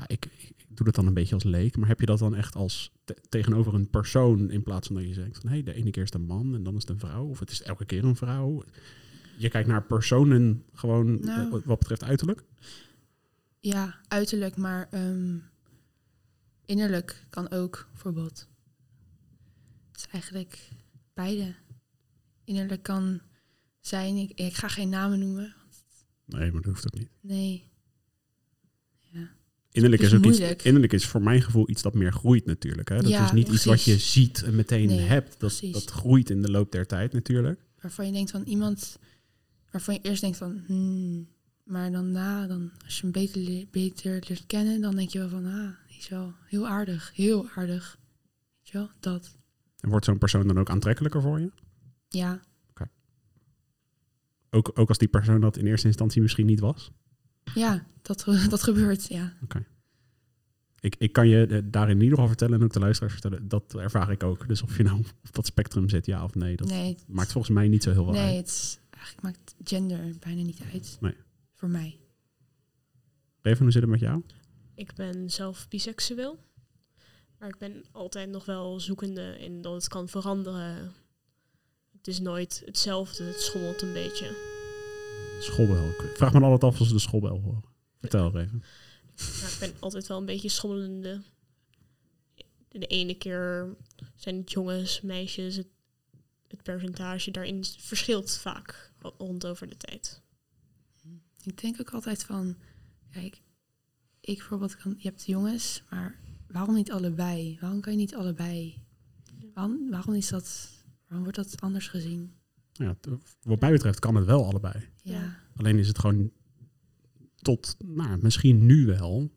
Ja, 0.01 0.07
ik, 0.07 0.25
ik 0.25 0.65
doe 0.67 0.85
dat 0.85 0.95
dan 0.95 1.07
een 1.07 1.13
beetje 1.13 1.33
als 1.33 1.43
leek, 1.43 1.77
maar 1.77 1.87
heb 1.87 1.99
je 1.99 2.05
dat 2.05 2.19
dan 2.19 2.35
echt 2.35 2.55
als 2.55 2.91
te- 3.03 3.17
tegenover 3.29 3.73
een 3.73 3.89
persoon 3.89 4.49
in 4.51 4.63
plaats 4.63 4.87
van 4.87 4.95
dat 4.95 5.07
je 5.07 5.13
zegt 5.13 5.37
van 5.37 5.49
hé, 5.49 5.63
de 5.63 5.73
ene 5.73 5.91
keer 5.91 6.03
is 6.03 6.11
het 6.11 6.21
een 6.21 6.27
man 6.27 6.55
en 6.55 6.63
dan 6.63 6.75
is 6.75 6.81
het 6.81 6.89
een 6.89 6.99
vrouw, 6.99 7.25
of 7.25 7.39
het 7.39 7.49
is 7.51 7.61
elke 7.61 7.85
keer 7.85 8.03
een 8.03 8.15
vrouw. 8.15 8.63
Je 9.37 9.49
kijkt 9.49 9.67
naar 9.67 9.83
personen 9.83 10.63
gewoon 10.73 11.19
Nou. 11.19 11.55
eh, 11.59 11.65
wat 11.65 11.79
betreft 11.79 12.03
uiterlijk. 12.03 12.43
Ja, 13.59 13.95
uiterlijk, 14.07 14.57
maar 14.57 14.87
ehm, 14.91 15.37
innerlijk 16.65 17.25
kan 17.29 17.51
ook, 17.51 17.87
bijvoorbeeld. 17.91 18.47
Het 19.91 19.97
is 19.99 20.07
eigenlijk 20.11 20.69
beide. 21.13 21.53
Innerlijk 22.43 22.83
kan 22.83 23.21
zijn. 23.79 24.15
Ik, 24.15 24.31
ik 24.39 24.53
ga 24.53 24.67
geen 24.67 24.89
namen 24.89 25.19
noemen. 25.19 25.53
Nee, 26.25 26.51
maar 26.51 26.61
dat 26.61 26.71
hoeft 26.71 26.85
ook 26.85 26.99
niet. 26.99 27.09
Nee. 27.19 27.70
Innerlijk 29.71 30.01
is, 30.01 30.11
is 30.11 30.17
ook 30.17 30.25
iets, 30.25 30.63
innerlijk 30.63 30.93
is 30.93 31.05
voor 31.05 31.21
mijn 31.21 31.41
gevoel 31.41 31.69
iets 31.69 31.81
dat 31.81 31.93
meer 31.93 32.13
groeit 32.13 32.45
natuurlijk. 32.45 32.89
Hè? 32.89 32.95
Dat 33.01 33.07
Ja, 33.09 33.25
is 33.25 33.31
niet 33.31 33.47
iets 33.49 33.65
wat 33.65 33.83
je 33.83 33.97
ziet 33.97 34.43
en 34.43 34.55
meteen 34.55 34.87
Nee, 34.87 34.99
hebt. 34.99 35.29
Dat, 35.29 35.37
precies. 35.37 35.73
dat 35.73 35.91
groeit 35.91 36.29
in 36.29 36.41
de 36.41 36.51
loop 36.51 36.71
der 36.71 36.87
tijd 36.87 37.13
natuurlijk. 37.13 37.59
Waarvan 37.81 38.05
je 38.05 38.11
denkt 38.11 38.31
van 38.31 38.43
iemand... 38.43 38.99
Waarvan 39.71 39.93
je 39.93 39.99
eerst 40.01 40.21
denkt 40.21 40.37
van... 40.37 40.61
Hmm, 40.65 41.27
maar 41.63 41.91
dan 41.91 42.11
na, 42.11 42.47
dan, 42.47 42.71
als 42.85 42.95
je 42.95 43.01
hem 43.01 43.11
beter, 43.11 43.41
le- 43.41 43.65
beter 43.71 44.11
leert 44.27 44.43
kennen... 44.47 44.81
dan 44.81 44.95
denk 44.95 45.09
je 45.09 45.19
wel 45.19 45.29
van... 45.29 45.45
Ah, 45.45 45.69
die 45.87 45.97
is 45.97 46.09
wel 46.09 46.33
heel 46.45 46.67
aardig. 46.67 47.11
Heel 47.15 47.49
aardig. 47.55 47.97
Weet 48.57 48.69
je 48.71 48.77
wel? 48.77 48.89
Dat. 48.99 49.35
En 49.79 49.89
wordt 49.89 50.05
zo'n 50.05 50.17
persoon 50.17 50.47
dan 50.47 50.59
ook 50.59 50.69
aantrekkelijker 50.69 51.21
voor 51.21 51.39
je? 51.39 51.51
Ja. 52.09 52.41
Ook, 54.53 54.71
ook 54.79 54.87
als 54.89 54.97
die 54.97 55.07
persoon 55.07 55.41
dat 55.41 55.57
in 55.57 55.65
eerste 55.67 55.87
instantie 55.87 56.21
misschien 56.21 56.45
niet 56.45 56.59
was? 56.59 56.91
Ja, 57.55 57.85
dat, 58.01 58.25
dat 58.49 58.63
gebeurt, 58.63 59.07
ja. 59.07 59.33
Ik, 60.79 60.95
ik 60.97 61.13
kan 61.13 61.27
je 61.27 61.45
eh, 61.45 61.59
daarin 61.63 61.95
in 61.95 62.01
ieder 62.01 62.13
geval 62.13 62.27
vertellen 62.27 62.59
en 62.59 62.65
ook 62.65 62.73
de 62.73 62.79
luisteraars 62.79 63.13
vertellen, 63.13 63.47
dat 63.47 63.75
ervaar 63.75 64.11
ik 64.11 64.23
ook. 64.23 64.47
Dus 64.47 64.61
of 64.61 64.77
je 64.77 64.83
nou 64.83 64.99
op 65.27 65.33
dat 65.33 65.45
spectrum 65.45 65.89
zit, 65.89 66.05
ja 66.05 66.23
of 66.23 66.35
nee, 66.35 66.55
dat 66.55 66.67
nee, 66.67 66.97
maakt 67.07 67.31
volgens 67.31 67.53
mij 67.53 67.67
niet 67.67 67.83
zo 67.83 67.91
heel 67.91 68.03
veel 68.03 68.13
nee 68.13 68.35
uit. 68.35 68.37
het 68.37 68.47
is, 68.47 68.79
eigenlijk 68.89 69.23
maakt 69.23 69.55
gender 69.63 70.15
bijna 70.19 70.41
niet 70.41 70.61
uit. 70.73 70.97
Nee. 70.99 71.15
Voor 71.53 71.69
mij. 71.69 71.99
Reven, 73.41 73.63
hoe 73.63 73.71
zit 73.71 73.81
het 73.81 73.91
met 73.91 73.99
jou? 73.99 74.23
Ik 74.75 74.93
ben 74.93 75.29
zelf 75.29 75.67
biseksueel. 75.69 76.39
Maar 77.39 77.49
ik 77.49 77.57
ben 77.57 77.83
altijd 77.91 78.29
nog 78.29 78.45
wel 78.45 78.79
zoekende 78.79 79.39
in 79.39 79.61
dat 79.61 79.73
het 79.73 79.87
kan 79.87 80.09
veranderen. 80.09 80.93
Het 81.91 82.07
is 82.07 82.19
nooit 82.19 82.61
hetzelfde. 82.65 83.23
Het 83.23 83.41
schommelt 83.41 83.81
een 83.81 83.93
beetje. 83.93 84.59
Schoolbel. 85.41 85.89
Ik 85.89 86.15
vraag 86.15 86.33
me 86.33 86.41
altijd 86.41 86.63
af 86.63 86.79
als 86.79 86.87
ze 86.87 86.93
de 86.93 86.99
schoolbel 86.99 87.39
horen. 87.39 87.63
Vertel 87.99 88.27
even. 88.27 88.63
Maar 89.15 89.51
ik 89.51 89.57
ben 89.59 89.73
altijd 89.79 90.07
wel 90.07 90.17
een 90.17 90.25
beetje 90.25 90.49
schommelende. 90.49 91.21
De 92.67 92.87
ene 92.87 93.17
keer 93.17 93.75
zijn 94.15 94.35
het 94.37 94.51
jongens, 94.51 95.01
meisjes. 95.01 95.55
Het, 95.55 95.67
het 96.47 96.63
percentage 96.63 97.31
daarin 97.31 97.65
verschilt 97.65 98.37
vaak 98.37 98.91
rond 99.17 99.45
over 99.45 99.69
de 99.69 99.77
tijd. 99.77 100.21
Ik 101.43 101.61
denk 101.61 101.79
ook 101.79 101.93
altijd 101.93 102.23
van... 102.23 102.55
Kijk, 103.11 103.41
ik 104.19 104.37
bijvoorbeeld 104.37 104.75
kan... 104.75 104.95
Je 104.97 105.07
hebt 105.07 105.25
jongens, 105.25 105.83
maar 105.89 106.19
waarom 106.47 106.75
niet 106.75 106.91
allebei? 106.91 107.57
Waarom 107.61 107.81
kan 107.81 107.91
je 107.91 107.97
niet 107.97 108.15
allebei? 108.15 108.83
Waarom, 109.53 109.89
waarom 109.89 110.13
is 110.13 110.29
dat... 110.29 110.69
Waarom 111.07 111.23
wordt 111.23 111.51
dat 111.51 111.61
anders 111.61 111.87
gezien? 111.87 112.33
Ja, 112.81 112.97
wat 113.41 113.59
mij 113.59 113.71
betreft 113.71 113.99
kan 113.99 114.15
het 114.15 114.25
wel 114.25 114.45
allebei. 114.45 114.73
Ja. 115.03 115.37
Alleen 115.55 115.77
is 115.77 115.87
het 115.87 115.99
gewoon 115.99 116.31
tot, 117.35 117.75
nou, 117.85 118.19
misschien 118.21 118.65
nu 118.65 118.85
wel, 118.85 119.31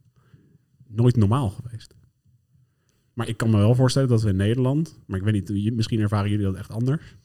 nooit 0.87 1.17
normaal 1.17 1.51
geweest. 1.51 1.95
Maar 3.13 3.29
ik 3.29 3.37
kan 3.37 3.51
me 3.51 3.57
wel 3.57 3.75
voorstellen 3.75 4.09
dat 4.09 4.23
we 4.23 4.29
in 4.29 4.37
Nederland, 4.37 4.99
maar 5.07 5.19
ik 5.19 5.25
weet 5.25 5.49
niet, 5.49 5.75
misschien 5.75 6.01
ervaren 6.01 6.31
jullie 6.31 6.45
dat 6.45 6.55
echt 6.55 6.71
anders. 6.71 7.17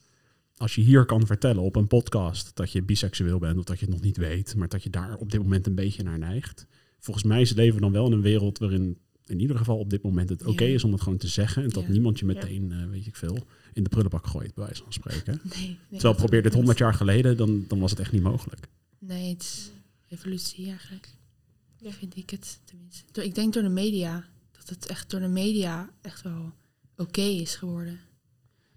Als 0.55 0.75
je 0.75 0.81
hier 0.81 1.05
kan 1.05 1.25
vertellen 1.25 1.63
op 1.63 1.75
een 1.75 1.87
podcast 1.87 2.55
dat 2.55 2.71
je 2.71 2.83
biseksueel 2.83 3.39
bent 3.39 3.57
of 3.57 3.63
dat 3.63 3.79
je 3.79 3.85
het 3.85 3.93
nog 3.93 4.03
niet 4.03 4.17
weet, 4.17 4.55
maar 4.55 4.67
dat 4.67 4.83
je 4.83 4.89
daar 4.89 5.15
op 5.15 5.31
dit 5.31 5.41
moment 5.41 5.67
een 5.67 5.75
beetje 5.75 6.03
naar 6.03 6.19
neigt. 6.19 6.67
Volgens 6.99 7.25
mij 7.25 7.41
is 7.41 7.53
leven 7.53 7.81
dan 7.81 7.91
wel 7.91 8.05
in 8.05 8.11
een 8.11 8.21
wereld 8.21 8.57
waarin 8.57 8.97
in 9.29 9.39
ieder 9.39 9.57
geval 9.57 9.77
op 9.77 9.89
dit 9.89 10.03
moment 10.03 10.29
het 10.29 10.45
oké 10.45 10.63
Ja. 10.63 10.73
is 10.73 10.83
om 10.83 10.91
het 10.91 11.01
gewoon 11.01 11.17
te 11.17 11.27
zeggen. 11.27 11.63
En 11.63 11.69
dat 11.69 11.83
Ja. 11.83 11.89
niemand 11.89 12.19
je 12.19 12.25
meteen, 12.25 12.71
eh, 12.71 12.85
weet 12.89 13.05
ik 13.07 13.15
veel, 13.15 13.37
in 13.73 13.83
de 13.83 13.89
prullenbak 13.89 14.27
gooit, 14.27 14.53
bij 14.53 14.63
wijze 14.65 14.83
van 14.83 14.93
spreken. 14.93 15.39
Nee, 15.55 15.65
nee, 15.67 15.77
Terwijl 15.89 16.15
probeer 16.15 16.41
dit 16.41 16.53
100 16.53 16.77
jaar 16.77 16.93
geleden, 16.93 17.37
dan, 17.37 17.65
dan 17.67 17.79
was 17.79 17.91
het 17.91 17.99
echt 17.99 18.11
niet 18.11 18.21
mogelijk. 18.23 18.67
Nee, 18.99 19.29
het 19.33 19.41
is 19.43 19.71
evolutie 20.07 20.67
eigenlijk. 20.67 21.09
Ja. 21.77 21.91
Vind 21.91 22.15
ik 22.17 22.29
het 22.29 22.59
tenminste. 22.63 23.03
Door- 23.11 23.23
Ik 23.23 23.35
denk 23.35 23.53
door 23.53 23.63
de 23.63 23.69
media. 23.69 24.25
Dat 24.51 24.69
het 24.69 24.85
echt 24.85 25.09
door 25.09 25.19
de 25.19 25.27
media 25.27 25.89
echt 26.01 26.21
wel 26.21 26.51
oké 26.97 27.21
is 27.21 27.55
geworden. 27.55 27.99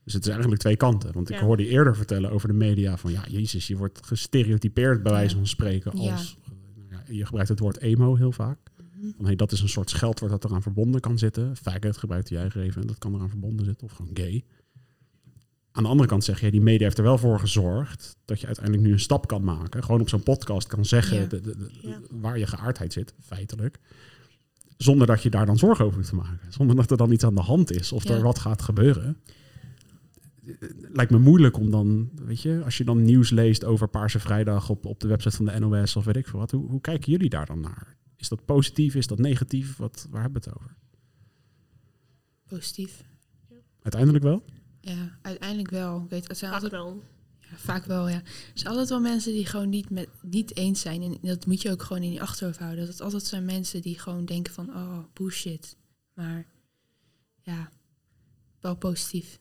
Dus 0.04 0.12
het 0.12 0.22
is 0.24 0.28
eigenlijk 0.30 0.60
twee 0.60 0.76
kanten. 0.76 1.12
Want 1.12 1.30
ik 1.30 1.36
Ja. 1.38 1.42
hoorde 1.44 1.62
je 1.62 1.68
eerder 1.68 1.96
vertellen 1.96 2.30
over 2.30 2.48
de 2.48 2.54
media 2.54 2.96
van 2.96 3.12
ja, 3.12 3.24
Jezus, 3.28 3.66
je 3.66 3.76
wordt 3.76 4.06
gestereotypeerd 4.06 5.02
bij 5.02 5.12
wijze 5.12 5.36
van 5.36 5.46
spreken 5.46 5.92
als 5.92 6.36
eh, 6.44 6.50
nou 6.90 7.02
ja, 7.06 7.12
je 7.14 7.24
gebruikt 7.24 7.48
het 7.50 7.58
woord 7.58 7.78
emo 7.78 8.14
heel 8.16 8.32
vaak. 8.32 8.58
Van 9.16 9.24
hey, 9.24 9.36
dat 9.36 9.52
is 9.52 9.60
een 9.60 9.68
soort 9.68 9.90
scheldwoord 9.90 10.30
dat 10.32 10.44
eraan 10.44 10.62
verbonden 10.62 11.00
kan 11.00 11.18
zitten. 11.18 11.56
Faggot 11.56 11.96
gebruikte 11.96 12.34
jij 12.34 12.44
even 12.44 12.80
en 12.80 12.86
dat 12.86 12.98
kan 12.98 13.14
eraan 13.14 13.28
verbonden 13.28 13.64
zitten. 13.66 13.86
Of 13.86 13.92
gewoon 13.92 14.10
gay. 14.16 14.44
Aan 15.72 15.82
de 15.82 15.88
andere 15.88 16.08
kant 16.08 16.24
zeg 16.24 16.40
je, 16.40 16.50
die 16.50 16.60
media 16.60 16.84
heeft 16.84 16.98
er 16.98 17.04
wel 17.04 17.18
voor 17.18 17.38
gezorgd 17.40 18.16
dat 18.24 18.40
je 18.40 18.46
uiteindelijk 18.46 18.86
nu 18.86 18.92
een 18.92 19.00
stap 19.00 19.26
kan 19.26 19.44
maken. 19.44 19.84
Gewoon 19.84 20.00
op 20.00 20.08
zo'n 20.08 20.22
podcast 20.22 20.66
kan 20.68 20.84
zeggen 20.84 21.20
Ja. 21.20 21.26
de- 21.26 21.40
de- 21.40 21.56
de- 21.56 21.70
Ja. 21.82 21.98
waar 22.10 22.38
je 22.38 22.46
geaardheid 22.46 22.92
zit, 22.92 23.14
feitelijk. 23.20 23.78
Zonder 24.76 25.06
dat 25.06 25.22
je 25.22 25.30
daar 25.30 25.46
dan 25.46 25.58
zorgen 25.58 25.84
over 25.84 25.96
hoeft 25.96 26.08
te 26.08 26.14
maken. 26.14 26.52
Zonder 26.52 26.76
dat 26.76 26.90
er 26.90 26.96
dan 26.96 27.12
iets 27.12 27.24
aan 27.24 27.34
de 27.34 27.40
hand 27.40 27.70
is 27.72 27.92
of 27.92 28.04
Ja. 28.08 28.14
er 28.14 28.22
wat 28.22 28.38
gaat 28.38 28.62
gebeuren. 28.62 29.16
Lijkt 30.92 31.10
me 31.10 31.18
moeilijk 31.18 31.56
om 31.56 31.70
dan, 31.70 32.10
weet 32.26 32.40
je, 32.42 32.60
als 32.64 32.76
je 32.78 32.84
dan 32.84 33.02
nieuws 33.02 33.30
leest 33.30 33.64
over 33.64 33.88
Paarse 33.88 34.18
Vrijdag 34.18 34.68
op, 34.70 34.86
op 34.86 35.00
de 35.00 35.08
website 35.08 35.36
van 35.36 35.44
de 35.44 35.58
NOS 35.58 35.96
of 35.96 36.04
weet 36.04 36.16
ik 36.16 36.26
veel 36.28 36.38
wat. 36.38 36.50
Hoe, 36.50 36.68
hoe 36.70 36.80
kijken 36.80 37.12
jullie 37.12 37.28
daar 37.28 37.46
dan 37.46 37.60
naar? 37.60 37.96
Is 38.22 38.28
dat 38.28 38.44
positief? 38.44 38.94
Is 38.94 39.06
dat 39.06 39.18
negatief? 39.18 39.76
Wat, 39.76 40.06
waar 40.10 40.22
hebben 40.22 40.42
we 40.42 40.48
het 40.48 40.58
over? 40.58 40.76
Positief. 42.46 43.04
Uiteindelijk 43.82 44.24
wel? 44.24 44.44
Ja, 44.80 45.18
uiteindelijk 45.22 45.70
wel. 45.70 46.02
Ik 46.04 46.10
weet, 46.10 46.28
het 46.28 46.38
zijn 46.38 46.52
Vaak 46.52 46.62
altijd, 46.62 46.82
wel. 46.82 47.02
ja, 47.40 47.56
vaak 47.56 47.84
wel, 47.84 48.08
ja. 48.08 48.22
Er 48.24 48.50
zijn 48.54 48.68
altijd 48.68 48.88
wel 48.88 49.00
mensen 49.00 49.32
die 49.32 49.46
gewoon 49.46 49.68
niet, 49.68 49.90
met, 49.90 50.08
niet 50.22 50.56
eens 50.56 50.80
zijn. 50.80 51.02
En 51.02 51.18
dat 51.22 51.46
moet 51.46 51.62
je 51.62 51.70
ook 51.70 51.82
gewoon 51.82 52.02
in 52.02 52.12
je 52.12 52.20
achterhoofd 52.20 52.58
houden. 52.58 52.80
Dat 52.80 52.92
het 52.92 53.02
altijd 53.02 53.24
zijn 53.24 53.44
mensen 53.44 53.82
die 53.82 53.98
gewoon 53.98 54.24
denken 54.24 54.52
van, 54.52 54.68
oh, 54.68 54.98
bullshit. 55.12 55.76
Maar 56.14 56.46
ja, 57.40 57.70
wel 58.60 58.76
positief. 58.76 59.40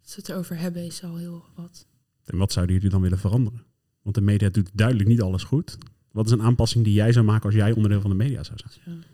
Dat 0.00 0.10
ze 0.10 0.20
het 0.20 0.28
erover 0.28 0.58
hebben 0.58 0.84
is 0.84 1.02
al 1.02 1.16
heel 1.16 1.44
wat. 1.54 1.86
En 2.24 2.38
wat 2.38 2.52
zouden 2.52 2.74
jullie 2.74 2.90
dan 2.90 3.00
willen 3.00 3.18
veranderen? 3.18 3.64
Want 4.02 4.14
de 4.14 4.20
media 4.20 4.48
doet 4.48 4.70
duidelijk 4.72 5.08
niet 5.08 5.20
alles 5.22 5.42
goed. 5.44 5.78
Wat 6.10 6.26
is 6.26 6.32
een 6.32 6.42
aanpassing 6.42 6.84
die 6.84 6.92
jij 6.94 7.12
zou 7.12 7.24
maken 7.24 7.44
als 7.44 7.54
jij 7.54 7.72
onderdeel 7.72 8.00
van 8.00 8.10
de 8.10 8.16
media 8.16 8.42
zou 8.44 8.58
zijn? 8.58 9.04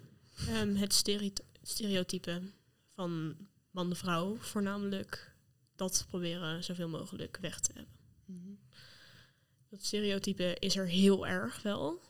Ehm, 0.48 0.74
het 0.74 0.92
stereoty- 0.92 1.42
stereotype 1.62 2.40
van 2.94 3.35
man-vrouw 3.70 4.37
voornamelijk. 4.40 5.33
Dat 5.76 6.04
proberen 6.09 6.64
zoveel 6.64 6.88
mogelijk 6.88 7.38
weg 7.40 7.61
te 7.61 7.70
hebben. 7.74 7.92
Mhm. 8.26 8.54
Dat 9.70 9.85
stereotype 9.85 10.57
is 10.59 10.76
er 10.76 10.87
heel 10.87 11.26
erg 11.26 11.62
wel. 11.62 12.00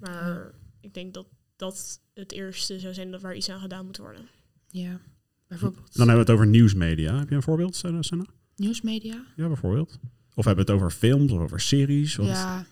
Maar 0.00 0.54
ik 0.80 0.94
denk 0.94 1.14
dat 1.14 1.26
dat 1.56 2.00
het 2.14 2.32
eerste 2.32 2.78
zou 2.80 2.94
zijn 2.94 3.10
dat 3.10 3.20
waar 3.20 3.34
iets 3.36 3.48
aan 3.48 3.60
gedaan 3.60 3.84
moet 3.84 3.96
worden. 3.96 4.28
Ja, 4.68 5.00
bijvoorbeeld 5.46 5.96
Dan 5.96 6.08
hebben 6.08 6.24
we 6.26 6.30
het 6.32 6.40
over 6.40 6.46
nieuwsmedia. 6.46 7.18
Heb 7.18 7.28
je 7.28 7.34
een 7.34 7.42
voorbeeld, 7.42 7.76
Senna? 7.76 8.24
Nieuwsmedia. 8.56 9.24
Ja, 9.36 9.46
bijvoorbeeld. 9.46 9.98
Of 10.34 10.44
hebben 10.44 10.64
we 10.66 10.72
het 10.72 10.80
over 10.80 10.96
films 10.96 11.32
of 11.32 11.40
over 11.40 11.60
series? 11.60 12.16
Wat- 12.16 12.26
Ja. 12.26 12.66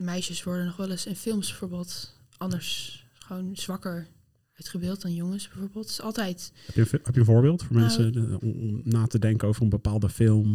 Meisjes 0.00 0.42
worden 0.42 0.64
nog 0.66 0.76
wel 0.76 0.90
eens 0.90 1.06
in 1.06 1.16
films 1.16 1.48
bijvoorbeeld 1.48 2.18
anders 2.36 3.04
gewoon 3.18 3.56
zwakker 3.56 4.08
uitgebeeld 4.52 5.02
dan 5.02 5.14
jongens 5.14 5.48
bijvoorbeeld. 5.48 5.88
Is 5.88 6.00
altijd, 6.00 6.52
Heb, 6.66 6.74
je 6.74 7.00
heb 7.02 7.14
je 7.14 7.20
een 7.20 7.26
voorbeeld 7.26 7.62
voor 7.62 7.76
Nou, 7.76 7.86
mensen 7.86 8.40
om, 8.42 8.50
om 8.50 8.80
na 8.84 9.06
te 9.06 9.18
denken 9.18 9.48
over 9.48 9.62
een 9.62 9.68
bepaalde 9.68 10.08
film? 10.08 10.54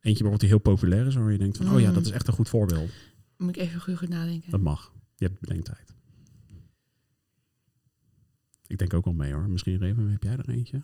Eentje 0.00 0.22
bijvoorbeeld 0.24 0.40
die 0.40 0.48
heel 0.48 0.58
populair 0.58 1.06
is, 1.06 1.14
waar 1.14 1.32
je 1.32 1.38
denkt 1.38 1.56
van, 1.56 1.72
oh 1.72 1.80
ja, 1.80 1.88
Mm. 1.88 1.94
dat 1.94 2.04
is 2.06 2.10
echt 2.10 2.28
een 2.28 2.34
goed 2.34 2.48
voorbeeld. 2.48 2.90
moet 3.36 3.48
ik 3.56 3.62
even 3.62 3.80
goed, 3.80 3.96
goed 3.98 4.08
nadenken. 4.08 4.50
Dat 4.50 4.60
mag. 4.60 4.92
Je 5.16 5.24
hebt 5.26 5.40
bedenktijd. 5.40 5.94
Ik 8.66 8.78
denk 8.78 8.94
ook 8.94 9.04
wel 9.04 9.14
mee 9.14 9.32
hoor. 9.32 9.48
Misschien 9.48 9.78
Reven, 9.78 10.08
heb 10.10 10.22
jij 10.22 10.36
er 10.36 10.48
eentje? 10.48 10.82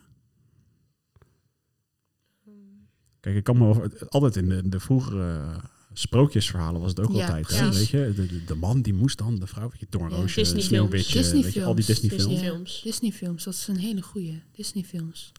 Kijk, 3.20 3.37
ik 3.37 3.44
kan 3.44 3.59
me 3.59 3.64
wel- 3.64 4.09
altijd 4.09 4.37
in 4.37 4.48
de, 4.48 4.68
de 4.68 4.81
vroegere 4.81 5.61
sprookjesverhalen 5.92 6.81
was 6.81 6.90
het 6.90 7.00
ook 7.00 7.12
Ja, 7.12 7.20
altijd. 7.26 7.48
Hè? 7.48 7.72
Weet 7.72 7.88
je, 7.88 8.12
de, 8.16 8.44
de, 8.44 8.55
man 8.55 8.83
die 8.83 8.94
moest 8.94 9.18
dan, 9.18 9.38
de 9.38 9.46
vrouw, 9.46 9.68
weet 9.70 9.81
je, 9.81 9.87
Doornroosje, 9.90 10.40
Disney 10.40 10.61
Sneeuwwitje, 10.62 11.24
films. 11.24 11.44
weet 11.44 11.52
je, 11.55 11.64
al 11.64 11.74
die 11.74 11.85
Disney 11.85 12.11
Disney 12.11 12.37
films. 12.38 12.42
Ja. 12.42 12.50
Disney-films. 12.50 12.83
Disney-films, 12.83 13.44
dat 13.44 13.55
is 13.55 13.68
een 13.68 13.76
hele 13.76 14.02
goeie. 14.02 14.42
Disney-films. 14.52 15.33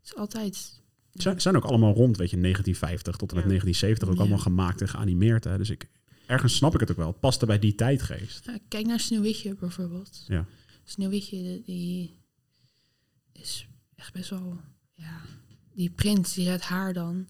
Het 0.00 0.10
is 0.10 0.16
altijd... 0.16 0.78
Zijn, 1.12 1.40
zijn 1.40 1.56
ook 1.56 1.64
allemaal 1.64 1.94
rond, 1.94 2.16
weet 2.16 2.30
je, 2.30 2.40
1950 2.40 3.16
tot 3.16 3.30
en 3.30 3.34
met 3.36 3.44
Ja. 3.44 3.50
1970 3.50 4.08
ook 4.08 4.14
Ja. 4.14 4.20
allemaal 4.20 4.38
gemaakt 4.38 4.80
en 4.80 4.88
geanimeerd. 4.88 5.44
Hè? 5.44 5.56
Dus 5.58 5.70
ik, 5.70 5.88
ergens 6.26 6.56
snap 6.56 6.74
ik 6.74 6.80
het 6.80 6.90
ook 6.90 6.96
wel. 6.96 7.06
Het 7.06 7.20
paste 7.20 7.46
bij 7.46 7.58
die 7.58 7.74
tijdgeest. 7.74 8.44
Ja, 8.46 8.58
kijk 8.68 8.86
naar 8.86 9.00
Sneeuwwitje 9.00 9.54
bijvoorbeeld. 9.54 10.24
Ja. 10.26 10.46
Sneeuwwitje, 10.84 11.62
die 11.64 12.14
is 13.32 13.66
echt 13.96 14.12
best 14.12 14.30
wel... 14.30 14.60
Ja, 14.94 15.20
die 15.74 15.90
prins, 15.90 16.34
die 16.34 16.48
redt 16.48 16.62
haar 16.62 16.92
dan. 16.92 17.28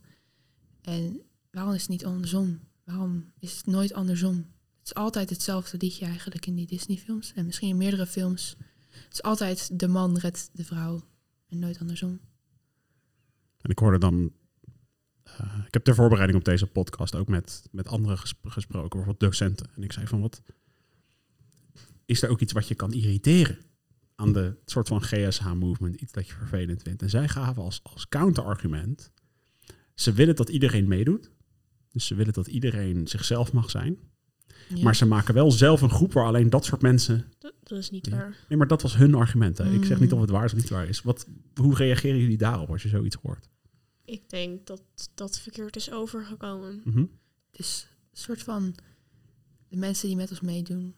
En 0.83 1.21
waarom 1.51 1.75
is 1.75 1.81
het 1.81 1.91
niet 1.91 2.05
andersom? 2.05 2.61
Waarom 2.85 3.33
is 3.39 3.57
het 3.57 3.67
nooit 3.67 3.93
andersom? 3.93 4.37
Het 4.79 4.89
is 4.89 4.95
altijd 4.95 5.31
hetzelfde 5.31 5.77
liedje 5.79 6.05
eigenlijk 6.05 6.47
in 6.47 6.55
die 6.55 6.67
Disney-films. 6.67 7.33
En 7.33 7.47
misschien 7.47 7.69
in 7.69 7.77
meerdere 7.77 8.07
films. 8.07 8.57
Het 8.89 9.13
is 9.13 9.23
altijd 9.23 9.79
de 9.79 9.89
man 9.89 10.19
redt 10.19 10.51
de 10.53 10.65
vrouw. 10.65 11.03
En 11.49 11.59
nooit 11.59 11.79
andersom. 11.79 12.21
En 13.61 13.71
ik 13.71 13.79
hoorde 13.79 13.99
dan 13.99 14.33
eh, 15.39 15.59
ik 15.67 15.75
heb 15.75 15.85
ter 15.85 15.95
voorbereiding 15.95 16.39
op 16.39 16.45
deze 16.45 16.67
podcast 16.67 17.15
ook 17.15 17.29
met, 17.29 17.63
met 17.71 17.89
anderen 17.89 18.19
ges- 18.19 18.35
gesproken, 18.43 18.89
bijvoorbeeld 18.89 19.21
docenten. 19.21 19.67
En 19.77 19.83
ik 19.83 19.93
zei 19.93 20.07
van 20.07 20.21
wat, 20.21 20.43
is 22.05 22.23
er 22.23 22.29
ook 22.29 22.41
iets 22.41 22.53
wat 22.53 22.69
je 22.69 22.75
kan 22.75 22.93
irriteren 22.93 23.59
aan 24.15 24.33
de 24.33 24.57
soort 24.65 24.89
van 24.89 25.03
GSH-movement, 25.03 26.01
iets 26.01 26.13
dat 26.13 26.27
je 26.27 26.33
vervelend 26.33 26.83
vindt? 26.83 27.03
En 27.03 27.11
zij 27.11 27.29
gaven 27.29 27.63
als, 27.63 27.81
als 27.83 28.09
counterargument, 28.09 29.11
ze 29.95 30.13
willen 30.13 30.37
dat 30.37 30.49
iedereen 30.49 30.89
meedoet. 30.89 31.31
Dus 31.91 32.07
ze 32.07 32.15
willen 32.15 32.33
dat 32.33 32.47
iedereen 32.47 33.09
zichzelf 33.09 33.53
mag 33.53 33.71
zijn. 33.71 33.99
Ja. 34.75 34.83
Maar 34.83 34.97
ze 34.97 35.07
maken 35.07 35.35
wel 35.35 35.51
zelf 35.51 35.81
een 35.81 35.91
groep 35.91 36.13
waar 36.13 36.25
alleen 36.27 36.51
dat 36.51 36.65
soort 36.65 36.83
mensen. 36.83 37.33
Dat, 37.39 37.53
dat 37.63 37.79
is 37.79 37.91
niet 37.91 38.07
Ja. 38.07 38.17
waar. 38.17 38.37
Nee, 38.49 38.59
maar 38.59 38.67
dat 38.67 38.83
was 38.83 38.97
hun 38.97 39.15
argument. 39.15 39.59
Hè. 39.59 39.73
Ik 39.73 39.85
zeg 39.85 40.01
niet 40.01 40.09
Mm. 40.11 40.15
of 40.15 40.21
het 40.21 40.31
waar 40.31 40.45
is 40.45 40.53
of 40.53 40.59
niet 40.59 40.69
waar 40.69 40.89
is. 40.89 41.03
Wat, 41.03 41.27
hoe 41.55 41.75
reageren 41.75 42.21
jullie 42.21 42.37
daarop 42.39 42.71
als 42.71 42.83
je 42.83 42.89
zoiets 42.89 43.17
hoort? 43.23 43.49
Ik 44.05 44.29
denk 44.31 44.67
dat 44.67 44.83
dat 45.15 45.41
verkeerd 45.41 45.77
is 45.77 45.91
overgekomen. 45.91 46.81
Mhm. 46.85 46.99
Het 47.51 47.61
is 47.61 47.87
een 48.11 48.19
soort 48.19 48.43
van 48.43 48.75
de 49.69 49.77
mensen 49.77 50.07
die 50.09 50.17
met 50.17 50.31
ons 50.31 50.41
meedoen, 50.41 50.95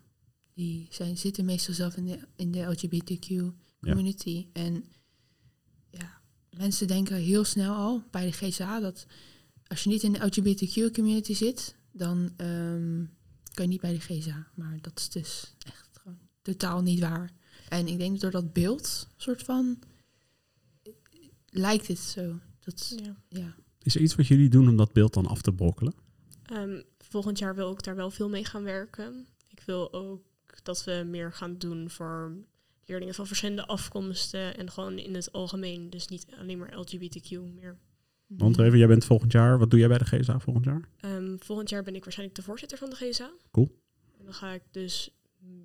die 0.54 0.86
zijn, 0.90 1.16
zitten 1.16 1.44
meestal 1.44 1.74
zelf 1.74 1.96
in 1.96 2.06
de, 2.06 2.18
in 2.36 2.50
de 2.50 2.62
LGBTQ 2.62 3.52
community. 3.80 4.46
En 4.52 4.84
ja, 5.90 6.20
mensen 6.50 6.86
denken 6.86 7.16
heel 7.16 7.44
snel 7.44 7.74
al 7.74 8.02
bij 8.10 8.24
de 8.26 8.32
GSA 8.32 8.80
dat 8.80 9.06
als 9.72 9.82
je 9.82 9.88
niet 9.88 10.02
in 10.02 10.12
de 10.12 10.26
LGBTQ 10.26 10.94
community 10.94 11.34
zit, 11.34 11.74
dan 11.92 12.32
ehm, 12.36 13.04
kan 13.54 13.64
je 13.64 13.70
niet 13.70 13.80
bij 13.80 13.92
de 13.92 14.00
GSA. 14.00 14.46
Maar 14.54 14.78
dat 14.80 14.98
is 14.98 15.08
dus 15.08 15.54
echt 15.66 15.88
gewoon 16.02 16.18
totaal 16.42 16.82
niet 16.82 17.00
waar. 17.00 17.32
En 17.68 17.86
ik 17.86 17.98
denk 17.98 18.10
dat 18.10 18.20
door 18.20 18.42
dat 18.42 18.52
beeld, 18.52 19.08
soort 19.16 19.42
van, 19.42 19.78
lijkt 21.46 21.86
het 21.88 21.98
zo. 21.98 22.38
Dat, 22.60 22.94
Ja. 23.02 23.16
ja. 23.28 23.54
Is 23.82 23.94
er 23.94 24.00
iets 24.00 24.14
wat 24.14 24.26
jullie 24.26 24.48
doen 24.48 24.68
om 24.68 24.76
dat 24.76 24.92
beeld 24.92 25.14
dan 25.14 25.26
af 25.26 25.42
te 25.42 25.52
brokkelen? 25.52 25.94
Ehm, 26.42 26.82
volgend 26.98 27.38
jaar 27.38 27.54
wil 27.54 27.72
ik 27.72 27.82
daar 27.82 27.96
wel 27.96 28.10
veel 28.10 28.28
mee 28.28 28.44
gaan 28.44 28.62
werken. 28.62 29.26
Ik 29.48 29.62
wil 29.66 29.92
ook 29.92 30.24
dat 30.62 30.84
we 30.84 31.04
meer 31.06 31.32
gaan 31.32 31.58
doen 31.58 31.90
voor 31.90 32.36
leerlingen 32.84 33.14
van 33.14 33.26
verschillende 33.26 33.66
afkomsten 33.66 34.56
en 34.56 34.70
gewoon 34.70 34.98
in 34.98 35.14
het 35.14 35.32
algemeen. 35.32 35.90
Dus 35.90 36.08
niet 36.08 36.26
alleen 36.38 36.58
maar 36.58 36.78
LGBTQ 36.78 37.30
meer. 37.54 37.78
Want 38.36 38.58
even, 38.58 38.78
jij 38.78 38.86
bent 38.86 39.04
volgend 39.04 39.32
jaar, 39.32 39.58
wat 39.58 39.70
doe 39.70 39.78
jij 39.78 39.88
bij 39.88 39.98
de 39.98 40.04
GSA 40.04 40.38
volgend 40.38 40.64
jaar? 40.64 40.88
Ehm, 41.00 41.36
volgend 41.38 41.70
jaar 41.70 41.82
ben 41.82 41.94
ik 41.94 42.02
waarschijnlijk 42.02 42.38
de 42.38 42.44
voorzitter 42.44 42.78
van 42.78 42.90
de 42.90 42.96
GSA. 42.96 43.30
Cool. 43.50 43.70
En 44.18 44.24
dan 44.24 44.34
ga 44.34 44.52
ik 44.52 44.62
dus 44.70 45.10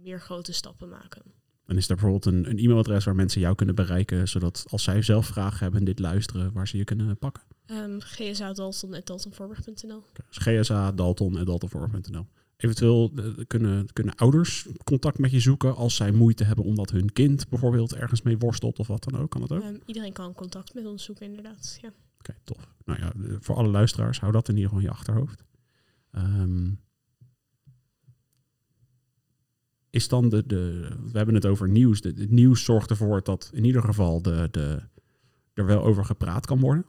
meer 0.01 0.19
grote 0.19 0.53
stappen 0.53 0.89
maken. 0.89 1.21
En 1.65 1.77
is 1.77 1.89
er 1.89 1.95
bijvoorbeeld 1.95 2.25
een, 2.25 2.49
een 2.49 2.57
e-mailadres 2.57 3.05
waar 3.05 3.15
mensen 3.15 3.41
jou 3.41 3.55
kunnen 3.55 3.75
bereiken, 3.75 4.27
zodat 4.27 4.65
als 4.69 4.83
zij 4.83 5.01
zelf 5.01 5.25
vragen 5.25 5.59
hebben 5.59 5.79
en 5.79 5.85
dit 5.85 5.99
luisteren, 5.99 6.53
waar 6.53 6.67
ze 6.67 6.77
je 6.77 6.83
kunnen 6.83 7.17
pakken? 7.17 7.43
Ehm 7.65 7.99
GSA 7.99 8.53
Dalton 8.53 8.95
en 8.95 9.01
daltonvoorburg.nl. 9.03 10.03
Dus 10.29 10.37
GSA, 10.37 10.91
Dalton 10.91 11.37
en. 11.37 12.27
Eventueel 12.57 13.11
eh, 13.15 13.25
kunnen, 13.47 13.93
kunnen 13.93 14.15
ouders 14.15 14.67
contact 14.83 15.17
met 15.17 15.31
je 15.31 15.39
zoeken 15.39 15.75
als 15.75 15.95
zij 15.95 16.11
moeite 16.11 16.43
hebben 16.43 16.65
omdat 16.65 16.91
hun 16.91 17.13
kind 17.13 17.49
bijvoorbeeld 17.49 17.95
ergens 17.95 18.21
mee 18.21 18.37
worstelt 18.37 18.79
of 18.79 18.87
wat 18.87 19.03
dan 19.03 19.21
ook. 19.21 19.29
Kan 19.31 19.41
dat 19.41 19.51
ook? 19.51 19.61
Ehm, 19.61 19.77
iedereen 19.85 20.13
kan 20.13 20.33
contact 20.33 20.73
met 20.73 20.85
ons 20.85 21.03
zoeken, 21.03 21.25
inderdaad. 21.25 21.77
Ja. 21.81 21.93
Tof. 22.43 22.75
Nou 22.85 22.99
ja, 22.99 23.13
eh, 23.13 23.35
voor 23.39 23.55
alle 23.55 23.67
luisteraars, 23.67 24.19
hou 24.19 24.31
dat 24.31 24.49
in 24.49 24.55
ieder 24.55 24.69
geval 24.69 24.83
in 24.83 24.89
je 24.89 24.97
achterhoofd. 24.97 25.43
Ehm, 26.11 26.71
is 29.89 30.07
dan 30.07 30.29
de, 30.29 30.45
de, 30.45 30.89
we 31.11 31.17
hebben 31.17 31.35
het 31.35 31.45
over 31.45 31.69
nieuws. 31.69 32.01
De, 32.01 32.13
het 32.17 32.31
nieuws 32.31 32.63
zorgt 32.63 32.89
ervoor 32.89 33.23
dat 33.23 33.49
in 33.53 33.63
ieder 33.63 33.83
geval 33.83 34.21
de, 34.21 34.47
de, 34.51 34.81
er 35.53 35.65
wel 35.65 35.83
over 35.83 36.05
gepraat 36.05 36.45
kan 36.45 36.59
worden. 36.59 36.85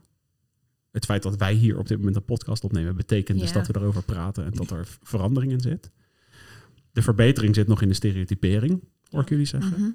Het 0.91 1.05
feit 1.05 1.23
dat 1.23 1.37
wij 1.37 1.55
hier 1.55 1.79
op 1.79 1.89
dit 1.89 1.99
moment 1.99 2.17
een 2.17 2.25
podcast 2.25 2.65
opnemen, 2.65 2.97
betekent 2.97 3.41
dus 3.41 3.53
dat 3.53 3.67
we 3.67 3.77
erover 3.77 4.03
praten 4.03 4.45
en 4.45 4.53
dat 4.53 4.71
er 4.71 4.99
verandering 5.03 5.53
in 5.53 5.61
zit. 5.61 5.91
De 6.93 7.03
verbetering 7.03 7.55
zit 7.55 7.67
nog 7.67 7.83
in 7.83 7.89
de 7.89 7.95
stereotypering, 7.95 8.85
hoor 9.11 9.23
ik 9.23 9.29
jullie 9.29 9.45
zeggen. 9.45 9.81
Mhm. 9.81 9.91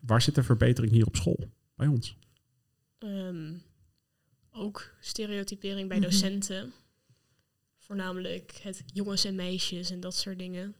Waar 0.00 0.22
zit 0.22 0.34
de 0.34 0.42
verbetering 0.42 0.92
hier 0.92 1.06
op 1.06 1.16
school? 1.16 1.52
Bij 1.74 1.86
ons? 1.86 2.18
Ehm, 2.98 3.52
ook 4.54 4.90
stereotypering 5.00 5.88
bij 5.88 5.98
Mhm. 5.98 6.06
docenten. 6.10 6.72
Voornamelijk 7.78 8.52
het 8.62 8.82
jongens 8.92 9.24
en 9.24 9.34
meisjes 9.34 9.90
en 9.90 10.00
dat 10.00 10.14
soort 10.16 10.38
dingen. 10.38 10.74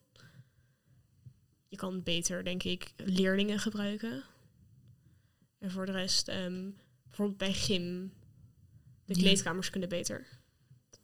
Je 1.68 1.76
kan 1.76 2.02
beter, 2.02 2.44
denk 2.44 2.62
ik, 2.62 2.92
leerlingen 2.96 3.58
gebruiken. 3.58 4.22
En 5.58 5.70
voor 5.70 5.86
de 5.86 5.92
rest, 5.92 6.28
ehm, 6.28 6.70
bijvoorbeeld 7.04 7.38
bij 7.38 7.52
gym, 7.52 8.12
de 9.04 9.14
Ja. 9.14 9.20
kleedkamers 9.20 9.70
kunnen 9.70 9.88
beter. 9.88 10.26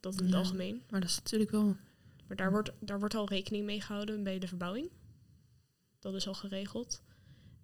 Dat 0.01 0.15
in 0.15 0.23
het 0.25 0.33
Ja. 0.33 0.39
algemeen. 0.39 0.83
Maar 0.91 1.01
dat 1.01 1.09
is 1.11 1.17
natuurlijk 1.17 1.51
wel 1.51 1.77
Maar 2.27 2.37
daar 2.39 2.51
wordt, 2.51 2.71
daar 2.81 2.99
wordt 2.99 3.15
al 3.15 3.29
rekening 3.29 3.65
mee 3.65 3.81
gehouden 3.81 4.23
bij 4.23 4.39
de 4.39 4.49
verbouwing. 4.49 4.91
Dat 5.99 6.15
is 6.15 6.27
al 6.27 6.35
geregeld. 6.35 7.03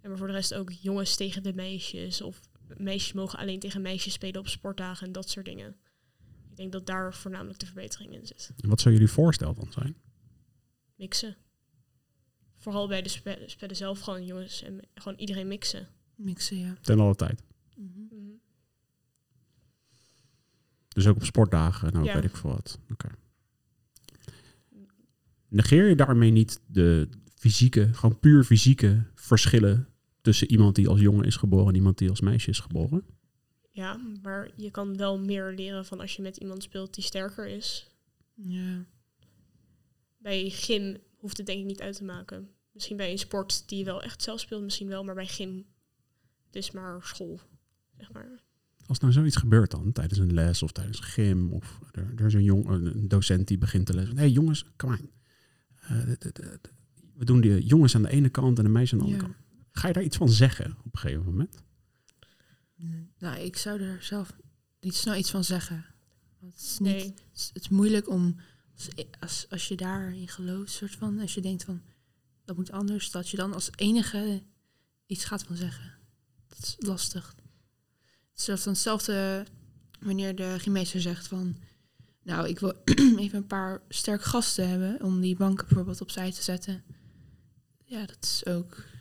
En 0.00 0.08
maar 0.08 0.18
voor 0.18 0.26
de 0.26 0.32
rest 0.32 0.54
ook 0.54 0.70
jongens 0.72 1.16
tegen 1.16 1.42
de 1.42 1.52
meisjes. 1.54 2.20
Of 2.22 2.40
meisjes 2.76 3.12
mogen 3.12 3.38
alleen 3.38 3.58
tegen 3.60 3.82
meisjes 3.82 4.12
spelen 4.12 4.40
op 4.40 4.48
sportdagen 4.48 5.06
en 5.06 5.12
dat 5.12 5.30
soort 5.30 5.44
dingen. 5.46 5.76
Ik 6.50 6.56
denk 6.56 6.72
dat 6.72 6.86
daar 6.86 7.14
voornamelijk 7.14 7.58
de 7.58 7.66
verbetering 7.66 8.12
in 8.12 8.26
zit. 8.26 8.52
En 8.60 8.68
wat 8.68 8.80
zou 8.80 8.94
jullie 8.94 9.10
voorstel 9.10 9.54
dan 9.54 9.72
zijn? 9.72 9.96
Mixen. 10.96 11.36
Vooral 12.56 12.88
bij 12.88 13.02
de 13.02 13.08
spe- 13.08 13.42
spellen 13.46 13.76
zelf 13.76 14.00
gewoon 14.00 14.24
jongens 14.24 14.62
en 14.62 14.80
gewoon 14.94 15.18
iedereen 15.18 15.48
mixen. 15.48 15.88
mixen, 16.14 16.58
ja. 16.58 16.76
Ten 16.80 17.00
alle 17.00 17.14
tijd. 17.14 17.42
Mhm. 17.76 18.00
Mhm. 18.00 18.30
Dus 20.88 21.06
ook 21.06 21.16
op 21.16 21.24
sportdagen 21.24 21.92
en 21.92 21.98
ook 21.98 22.04
Ja. 22.04 22.14
weet 22.14 22.24
ik 22.24 22.36
veel 22.36 22.50
wat. 22.50 22.78
Oké. 22.92 23.08
Negeer 25.48 25.88
je 25.88 25.96
daarmee 25.96 26.30
niet 26.30 26.60
de 26.66 27.08
fysieke, 27.34 27.94
gewoon 27.94 28.18
puur 28.18 28.44
fysieke 28.44 29.02
verschillen 29.14 29.88
tussen 30.26 30.50
iemand 30.50 30.74
die 30.74 30.88
als 30.88 31.00
jongen 31.00 31.24
is 31.24 31.36
geboren 31.36 31.68
en 31.68 31.74
iemand 31.74 31.98
die 31.98 32.10
als 32.10 32.20
meisje 32.20 32.50
is 32.50 32.60
geboren? 32.60 33.04
Ja, 33.70 34.00
maar 34.22 34.50
je 34.56 34.70
kan 34.70 34.96
wel 34.96 35.18
meer 35.18 35.52
leren 35.54 35.84
van 35.84 36.00
als 36.00 36.16
je 36.16 36.22
met 36.22 36.36
iemand 36.36 36.62
speelt 36.62 36.94
die 36.94 37.04
sterker 37.04 37.46
is. 37.48 37.90
Ja. 38.34 38.84
Bij 40.18 40.48
gym 40.50 40.96
hoeft 41.16 41.36
het 41.36 41.46
denk 41.46 41.58
ik 41.58 41.64
niet 41.64 41.80
uit 41.80 41.96
te 41.96 42.04
maken. 42.04 42.48
Misschien 42.72 42.96
bij 42.96 43.10
een 43.10 43.18
sport 43.18 43.68
die 43.68 43.78
je 43.78 43.84
wel 43.84 44.02
echt 44.02 44.22
zelf 44.22 44.40
speelt, 44.40 44.62
misschien 44.62 44.88
wel, 44.88 45.04
maar 45.04 45.14
bij 45.14 45.26
gym, 45.26 45.64
het 46.46 46.56
is 46.56 46.70
maar 46.70 47.02
school, 47.02 47.40
zeg 47.98 48.12
maar. 48.12 48.42
Als 48.86 48.98
nou 48.98 49.12
zoiets 49.12 49.36
gebeurt 49.36 49.70
dan, 49.70 49.92
tijdens 49.92 50.18
een 50.18 50.34
les 50.34 50.62
of 50.62 50.72
tijdens 50.72 51.00
gym, 51.00 51.52
of 51.52 51.80
er, 51.92 52.12
er 52.16 52.26
is 52.26 52.34
een, 52.34 52.44
jong, 52.44 52.68
een 52.68 53.08
docent 53.08 53.48
die 53.48 53.58
begint 53.58 53.86
te 53.86 53.94
lezen. 53.94 54.14
Hé 54.14 54.20
hey, 54.20 54.30
jongens, 54.30 54.64
kom 54.76 54.90
aan. 54.90 55.10
Eh, 55.80 55.98
we 57.14 57.24
doen 57.24 57.40
de 57.40 57.64
jongens 57.64 57.94
aan 57.94 58.02
de 58.02 58.10
ene 58.10 58.28
kant 58.28 58.58
en 58.58 58.64
de 58.64 58.70
meisjes 58.70 58.92
aan 58.92 58.98
de 58.98 59.04
andere 59.04 59.22
Ja. 59.26 59.32
kant. 59.32 59.45
Ga 59.78 59.86
je 59.86 59.92
daar 59.92 60.02
iets 60.02 60.16
van 60.16 60.28
zeggen 60.28 60.76
op 60.84 60.94
een 60.94 61.00
gegeven 61.00 61.24
moment? 61.24 61.56
Nee. 62.74 63.12
Nou, 63.18 63.38
ik 63.38 63.56
zou 63.56 63.80
er 63.80 64.02
zelf 64.02 64.32
niet 64.80 64.94
snel 64.94 65.14
iets 65.14 65.30
van 65.30 65.44
zeggen. 65.44 65.84
Want 66.38 66.54
het 66.54 66.62
is, 66.62 66.78
niet, 66.78 66.92
Nee, 66.92 67.02
het 67.04 67.22
is, 67.34 67.50
het 67.52 67.62
is 67.62 67.68
moeilijk 67.68 68.08
om, 68.08 68.36
als, 68.74 68.88
als, 69.20 69.46
als 69.50 69.68
je 69.68 69.74
daarin 69.76 70.28
gelooft, 70.28 70.72
soort 70.72 70.94
van, 70.94 71.18
als 71.18 71.34
je 71.34 71.40
denkt 71.40 71.64
van, 71.64 71.82
dat 72.44 72.56
moet 72.56 72.70
anders, 72.70 73.10
dat 73.10 73.28
je 73.28 73.36
dan 73.36 73.54
als 73.54 73.70
enige 73.76 74.42
iets 75.06 75.24
gaat 75.24 75.42
van 75.42 75.56
zeggen. 75.56 75.92
Dat 76.46 76.58
is 76.58 76.76
lastig. 76.78 77.34
Het 77.36 78.38
is 78.38 78.44
zelfs 78.44 78.64
dan 78.64 78.72
hetzelfde 78.72 79.46
wanneer 80.00 80.34
de 80.34 80.56
gymmeester 80.58 81.00
zegt 81.00 81.26
van, 81.26 81.56
nou, 82.22 82.48
ik 82.48 82.58
wil 82.58 82.82
even 83.18 83.38
een 83.38 83.46
paar 83.46 83.82
sterk 83.88 84.22
gasten 84.22 84.68
hebben 84.68 85.02
om 85.02 85.20
die 85.20 85.36
banken 85.36 85.66
bijvoorbeeld 85.66 86.00
opzij 86.00 86.32
te 86.32 86.42
zetten. 86.42 86.84
Ja, 87.84 88.06
dat 88.06 88.18
is 88.24 88.46
ook 88.46 88.94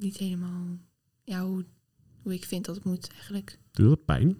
niet 0.00 0.16
helemaal 0.16 0.78
ja, 1.24 1.44
hoe, 1.44 1.64
hoe 2.22 2.34
ik 2.34 2.44
vind 2.44 2.64
dat 2.64 2.74
het 2.74 2.84
moet 2.84 3.10
eigenlijk. 3.12 3.58
Doet 3.70 3.88
dat 3.88 4.04
pijn? 4.04 4.28
Als 4.28 4.38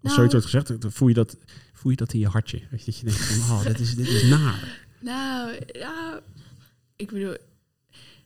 Nou- 0.00 0.14
zoiets 0.14 0.32
wordt 0.32 0.46
gezegd, 0.46 0.80
dan 0.82 0.92
voel 0.92 1.08
je 1.08 1.14
dat, 1.14 1.36
voel 1.72 1.90
je 1.90 1.96
dat 1.96 2.12
in 2.12 2.18
je 2.18 2.28
hartje. 2.28 2.62
Weet 2.70 2.84
je, 2.84 2.90
dat 2.90 2.96
je 2.98 3.04
denkt 3.04 3.20
van, 3.20 3.56
oh, 3.56 3.64
dit 3.64 3.80
is, 3.80 3.94
dit 3.94 4.06
is 4.08 4.22
naar. 4.28 4.82
Nou, 5.00 5.58
ja, 5.72 6.20
ik 6.96 7.10
bedoel, 7.10 7.36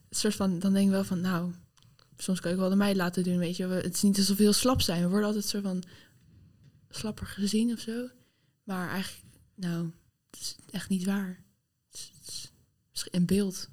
soort 0.09 0.35
van, 0.35 0.59
dan 0.59 0.73
denk 0.73 0.85
ik 0.85 0.91
wel 0.91 1.03
van, 1.03 1.21
nou, 1.21 1.53
soms 2.17 2.39
kan 2.39 2.51
ik 2.51 2.57
wel 2.57 2.69
de 2.69 2.75
meid 2.75 2.95
laten 2.95 3.23
doen, 3.23 3.37
weet 3.37 3.57
je. 3.57 3.67
We- 3.67 3.73
Het 3.75 3.95
is 3.95 4.01
niet 4.01 4.17
alsof 4.17 4.37
we 4.37 4.43
heel 4.43 4.53
slap 4.53 4.81
zijn. 4.81 5.01
We 5.03 5.09
worden 5.09 5.27
altijd 5.27 5.45
soort 5.45 5.63
van 5.63 5.83
slapper 6.89 7.25
gezien 7.25 7.71
of 7.71 7.79
zo. 7.79 8.07
Maar 8.63 8.89
eigenlijk, 8.89 9.25
nou, 9.55 9.91
het 10.29 10.39
is 10.39 10.55
echt 10.71 10.89
niet 10.89 11.03
waar. 11.05 11.43
Het 11.89 11.99
is, 11.99 12.11
het 12.19 12.27
is 12.27 12.51
misschien 12.91 13.15
een 13.15 13.25
beeld. 13.25 13.69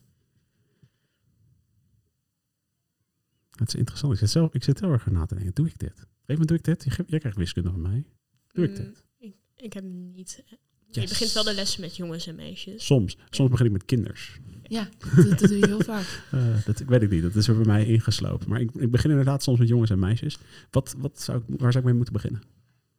Het 3.57 3.69
is 3.69 3.75
interessant. 3.75 4.13
Ik 4.13 4.19
zit, 4.19 4.31
zelf, 4.31 4.55
ik 4.55 4.63
zit 4.65 4.81
heel 4.81 4.91
erg 4.93 5.07
na 5.11 5.27
te 5.27 5.35
denken, 5.35 5.55
doe 5.55 5.67
ik 5.67 5.79
dit? 5.79 5.91
Op 5.91 5.97
een 5.99 6.05
gegeven 6.05 6.47
moment 6.47 6.49
doe 6.49 6.57
ik 6.57 6.65
dit. 6.65 7.09
Jij 7.11 7.19
krijgt 7.19 7.39
wiskunde 7.39 7.71
van 7.71 7.81
mij. 7.81 8.05
Doe 8.53 8.65
ik 8.65 8.71
Mm, 8.71 8.77
dit? 8.77 9.05
Ik, 9.19 9.35
ik 9.57 9.73
heb 9.73 9.85
niet. 9.85 10.43
Yes. 10.87 11.03
Je 11.03 11.09
begint 11.09 11.33
wel 11.33 11.45
de 11.45 11.55
lessen 11.55 11.81
met 11.81 11.97
jongens 11.97 12.27
en 12.27 12.35
meisjes. 12.35 12.87
Soms. 12.87 13.17
Soms 13.31 13.51
begin 13.51 13.67
ik 13.67 13.73
met 13.73 13.85
kinders. 13.85 14.39
Ja, 14.63 14.89
dat, 15.17 15.29
dat 15.29 15.39
doe 15.49 15.59
je 15.59 15.67
heel 15.67 15.81
vaak. 15.81 16.23
Eh, 16.31 16.65
dat 16.65 16.81
ik 16.81 16.89
weet 16.89 17.03
ik 17.03 17.11
niet. 17.11 17.23
Dat 17.23 17.35
is 17.35 17.49
er 17.49 17.57
bij 17.57 17.67
mij 17.67 17.87
ingeslopen. 17.87 18.49
Maar 18.49 18.61
ik, 18.61 18.71
ik 18.75 18.91
begin 18.91 19.11
inderdaad 19.11 19.43
soms 19.43 19.59
met 19.59 19.69
jongens 19.69 19.91
en 19.91 19.99
meisjes. 19.99 20.39
Wat, 20.71 20.95
wat 20.99 21.21
zou 21.21 21.39
ik, 21.39 21.45
waar 21.61 21.73
zou 21.73 21.79
ik 21.79 21.85
mee 21.85 21.95
moeten 21.95 22.13
beginnen? 22.13 22.43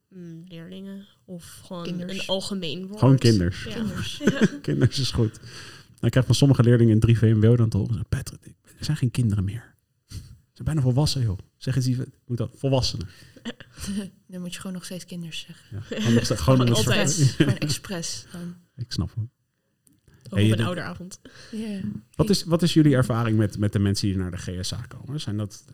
mm, 0.09 0.43
leerlingen 0.47 1.05
of 1.25 1.61
gewoon 1.65 1.83
Kinders. 1.83 2.13
een 2.19 2.27
algemeen 2.27 2.87
woord. 2.87 2.99
Gewoon 2.99 3.17
kinders. 3.17 3.63
Ja. 3.63 3.73
Kinders. 3.73 4.17
Ja. 4.23 4.47
Kinders 4.61 4.99
is 4.99 5.11
goed. 5.11 5.39
Nou, 5.39 6.05
ik 6.05 6.11
krijg 6.11 6.25
van 6.25 6.35
sommige 6.35 6.63
leerlingen 6.63 6.93
in 6.93 6.99
3 6.99 7.17
VMBO 7.17 7.55
dan 7.55 7.69
te 7.69 7.77
horen... 7.77 8.05
Patrick, 8.09 8.41
er 8.63 8.85
zijn 8.85 8.97
geen 8.97 9.11
kinderen 9.11 9.43
meer. 9.43 9.75
Ze 10.57 10.63
zijn 10.63 10.75
bijna 10.75 10.91
volwassen, 10.91 11.21
joh. 11.21 11.37
Zeg 11.57 11.75
eens 11.75 11.87
iets. 11.87 11.99
Moet 12.25 12.37
dat? 12.37 12.51
Volwassenen. 12.55 13.07
Dan 14.27 14.41
moet 14.41 14.53
je 14.53 14.59
gewoon 14.59 14.75
nog 14.75 14.85
steeds 14.85 15.05
kinders 15.05 15.45
zeggen. 15.47 15.77
Ja. 15.89 16.35
Gewoon, 16.35 16.59
een 16.59 16.73
altijd. 16.75 17.13
Gewoon 17.13 17.57
expres. 17.57 18.25
Dan. 18.31 18.55
Ik 18.75 18.91
snap 18.91 19.09
het. 19.15 19.29
Hey, 20.29 20.51
op 20.51 20.59
een 20.59 20.65
ouderavond. 20.65 21.19
Ja. 21.51 21.79
Wat 22.15 22.29
is, 22.29 22.43
wat 22.43 22.61
is 22.61 22.73
jullie 22.73 22.95
ervaring 22.95 23.37
met, 23.37 23.57
met 23.57 23.73
de 23.73 23.79
mensen 23.79 24.07
die 24.07 24.17
naar 24.17 24.31
de 24.31 24.37
GSA 24.37 24.81
komen? 24.87 25.21
Zijn 25.21 25.37
dat, 25.37 25.65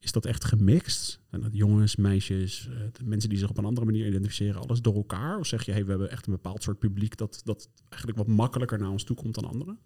is 0.00 0.12
dat 0.12 0.26
echt 0.26 0.44
gemixt? 0.44 1.20
Zijn 1.30 1.42
dat 1.42 1.54
jongens, 1.54 1.96
meisjes, 1.96 2.68
eh, 2.68 2.76
de 2.92 3.04
mensen 3.04 3.28
die 3.28 3.38
zich 3.38 3.48
op 3.48 3.58
een 3.58 3.64
andere 3.64 3.86
manier 3.86 4.06
identificeren, 4.06 4.60
alles 4.60 4.80
door 4.80 4.94
elkaar? 4.94 5.38
Of 5.38 5.46
zeg 5.46 5.64
je, 5.64 5.72
hey, 5.72 5.84
we 5.84 5.90
hebben 5.90 6.10
echt 6.10 6.26
een 6.26 6.32
bepaald 6.32 6.62
soort 6.62 6.78
publiek 6.78 7.16
dat, 7.16 7.40
dat 7.44 7.68
eigenlijk 7.88 8.18
wat 8.18 8.36
makkelijker 8.36 8.78
naar 8.78 8.90
ons 8.90 9.04
toe 9.04 9.16
komt 9.16 9.34
dan 9.34 9.44
anderen? 9.44 9.78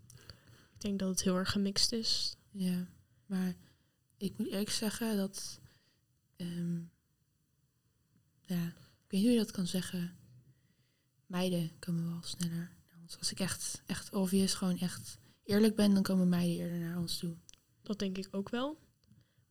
Ik 0.75 0.81
denk 0.81 0.99
dat 0.99 1.09
het 1.09 1.23
heel 1.23 1.37
erg 1.37 1.51
gemixt 1.51 1.93
is. 1.93 2.37
Ja, 2.51 2.87
maar 3.27 3.55
ik 4.21 4.39
moet 4.39 4.47
eerlijk 4.49 4.71
zeggen 4.71 5.17
dat. 5.17 5.61
ehm, 6.37 6.75
ja, 8.41 8.67
ik 8.67 8.75
weet 9.09 9.21
niet 9.21 9.23
hoe 9.23 9.31
je 9.31 9.39
dat 9.39 9.51
kan 9.51 9.67
zeggen. 9.67 10.17
Meiden 11.27 11.71
komen 11.79 12.11
wel 12.11 12.23
sneller 12.23 12.73
naar 12.89 12.99
ons. 13.03 13.19
Als 13.19 13.31
ik 13.31 13.41
echt, 13.41 13.83
echt 13.87 14.13
obvious, 14.15 14.55
gewoon 14.55 14.79
echt 14.79 15.19
eerlijk 15.45 15.77
ben, 15.77 15.95
dan 15.95 16.03
komen 16.03 16.29
meiden 16.29 16.57
eerder 16.57 16.79
naar 16.79 16.99
ons 16.99 17.19
toe. 17.19 17.37
Dat 17.83 17.99
denk 17.99 18.19
ik 18.19 18.29
ook 18.31 18.49
wel. 18.49 18.79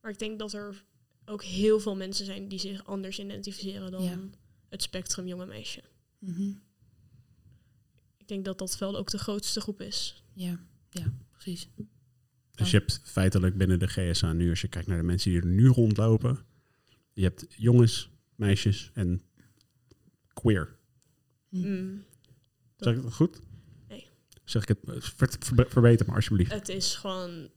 Maar 0.00 0.10
ik 0.10 0.18
denk 0.18 0.38
dat 0.38 0.52
er 0.52 0.84
ook 1.24 1.42
heel 1.44 1.80
veel 1.80 1.96
mensen 1.96 2.24
zijn 2.24 2.48
die 2.48 2.58
zich 2.58 2.84
anders 2.86 3.18
identificeren 3.18 3.90
dan 3.90 4.02
Ja. 4.02 4.18
het 4.68 4.82
spectrum 4.82 5.26
jonge 5.26 5.46
meisje. 5.46 5.82
Mhm. 6.18 6.52
Ik 8.16 8.28
denk 8.28 8.44
dat 8.44 8.58
dat 8.58 8.78
wel 8.78 8.96
ook 8.96 9.10
de 9.10 9.18
grootste 9.18 9.60
groep 9.60 9.80
is. 9.80 10.22
Ja, 10.32 10.60
ja, 10.90 11.12
precies. 11.30 11.68
Dus 12.60 12.70
je 12.70 12.78
hebt 12.78 13.00
feitelijk 13.04 13.56
binnen 13.56 13.78
de 13.78 13.86
GSA 13.86 14.32
nu, 14.32 14.50
als 14.50 14.60
je 14.60 14.68
kijkt 14.68 14.88
naar 14.88 14.96
de 14.98 15.02
mensen 15.04 15.30
die 15.30 15.40
er 15.40 15.46
nu 15.46 15.66
rondlopen, 15.66 16.38
je 17.12 17.22
hebt 17.22 17.46
jongens, 17.56 18.10
meisjes 18.34 18.90
en 18.94 19.22
queer. 20.32 20.76
Hm. 21.48 21.56
Mm. 21.58 22.04
Zeg 22.76 22.94
ik 22.96 23.02
dat 23.02 23.12
goed? 23.12 23.40
Nee. 23.88 24.06
Zeg 24.44 24.62
ik 24.62 24.68
het, 24.68 24.78
eh, 24.88 25.00
ver- 25.00 25.36
ver- 25.40 25.66
verbeter 25.70 26.06
me 26.06 26.14
alsjeblieft. 26.14 26.52
Het 26.52 26.68
is 26.68 26.94
gewoon... 26.94 27.48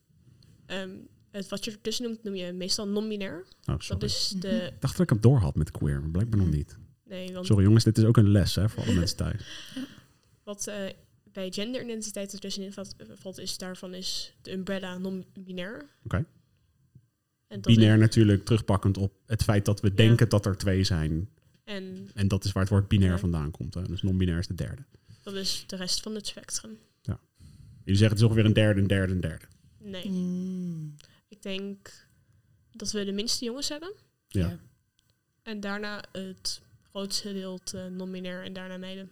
ehm, 0.66 0.90
het 1.32 1.50
wat 1.50 1.66
je 1.66 1.72
ertussen 1.72 2.06
noemt, 2.06 2.24
noem 2.24 2.36
je 2.36 2.52
meestal 2.54 2.88
non-binair. 2.88 3.46
Oh, 3.66 3.76
sorry. 3.80 4.00
Dat 4.02 4.04
is 4.10 4.34
de... 4.40 4.66
Ik 4.74 4.82
dacht 4.82 4.98
dat 4.98 5.04
ik 5.06 5.10
het 5.10 5.24
door 5.24 5.38
had 5.40 5.56
met 5.56 5.72
queer, 5.72 6.00
maar 6.02 6.10
blijkbaar 6.12 6.38
nog 6.40 6.48
Mhm. 6.48 6.58
niet. 6.58 6.78
Nee, 7.06 7.34
want 7.34 7.46
Sorry 7.46 7.64
jongens, 7.64 7.84
dit 7.84 7.98
is 7.98 8.04
ook 8.04 8.18
een 8.18 8.32
les 8.32 8.56
hè, 8.56 8.70
voor 8.70 8.84
alle 8.84 8.94
mensen 8.94 9.18
thuis. 9.26 9.44
wat 10.44 10.68
eh, 10.68 10.90
bij 11.34 11.52
genderidentiteit 11.52 12.34
ertussenin 12.34 12.74
valt, 12.74 12.96
valt, 13.14 13.38
is 13.38 13.58
daarvan 13.58 13.94
is 13.94 14.34
de 14.42 14.52
umbrella 14.52 14.98
non-binair. 14.98 15.86
Oké. 16.04 16.26
En 17.48 17.62
dat 17.62 17.74
Binair 17.76 17.94
is- 17.94 18.00
natuurlijk 18.00 18.46
terugpakkend 18.46 18.98
op 18.98 19.14
het 19.26 19.44
feit 19.44 19.66
dat 19.66 19.80
we 19.82 19.94
denken 19.94 20.30
dat 20.30 20.46
er 20.46 20.58
twee 20.58 20.84
zijn. 20.84 21.30
en 21.64 22.10
En 22.14 22.28
dat 22.28 22.46
is 22.46 22.52
waar 22.52 22.64
het 22.64 22.72
woord 22.72 22.88
binair 22.88 23.12
Ja. 23.12 23.18
vandaan 23.18 23.52
komt. 23.52 23.74
Hè. 23.74 23.82
Dus 23.84 24.02
non-binair 24.02 24.38
is 24.40 24.48
de 24.48 24.56
derde. 24.56 24.84
dat 25.24 25.34
is 25.34 25.64
de 25.68 25.76
rest 25.76 26.02
van 26.02 26.16
het 26.16 26.28
spectrum. 26.28 26.78
Jullie 27.86 28.00
zeggen 28.00 28.18
het 28.18 28.18
is 28.18 28.24
ongeveer 28.24 28.46
een 28.46 28.54
derde, 28.54 28.82
een 28.82 28.88
derde, 28.88 29.14
een 29.14 29.22
derde. 29.22 29.46
Nee, 29.78 30.10
Mm. 30.10 30.96
ik 31.28 31.42
denk 31.42 32.08
dat 32.72 32.92
we 32.92 33.06
de 33.06 33.12
minste 33.12 33.46
jongens 33.46 33.70
hebben. 33.70 33.94
Ja. 34.28 34.48
Ja. 34.48 34.60
En 35.42 35.60
daarna 35.60 36.04
het 36.12 36.62
grootste 36.90 37.28
gedeelte 37.28 37.90
non-binair 37.92 38.44
en 38.44 38.54
daarna 38.54 38.78
meiden. 38.78 39.12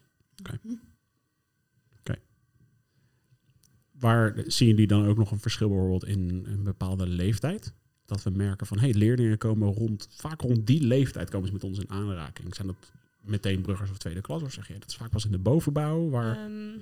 Waar 4.01 4.33
zien 4.47 4.67
jullie 4.67 4.87
dan 4.87 5.05
ook 5.07 5.17
nog 5.17 5.31
een 5.31 5.39
verschil 5.39 5.67
bijvoorbeeld 5.69 6.05
in 6.05 6.45
een 6.47 6.63
bepaalde 6.63 7.07
leeftijd? 7.07 7.73
Dat 8.05 8.23
we 8.23 8.29
merken 8.29 8.67
van, 8.67 8.79
hey, 8.79 8.93
leerlingen 8.93 9.37
komen 9.37 9.73
rond, 9.73 10.07
vaak 10.11 10.41
rond 10.41 10.67
die 10.67 10.81
leeftijd 10.83 11.29
komen 11.29 11.47
ze 11.47 11.53
met 11.53 11.63
ons 11.63 11.79
in 11.79 11.89
aanraking. 11.89 12.55
Zijn 12.55 12.67
dat 12.67 12.91
meteen 13.21 13.61
bruggers 13.61 13.89
of 13.89 13.97
tweede 13.97 14.21
klas? 14.21 14.41
Of 14.41 14.53
zeg 14.53 14.67
je, 14.67 14.73
dat 14.73 14.89
is 14.89 14.95
vaak 14.95 15.09
pas 15.09 15.25
in 15.25 15.31
de 15.31 15.37
bovenbouw? 15.39 16.09
Waar, 16.09 16.37
Ehm, 16.37 16.73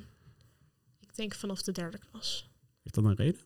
ik 0.99 1.15
denk 1.15 1.35
vanaf 1.35 1.61
de 1.61 1.71
derde 1.71 1.97
klas. 2.11 2.49
heeft 2.83 2.95
dat 2.95 3.03
een 3.03 3.15
reden? 3.15 3.41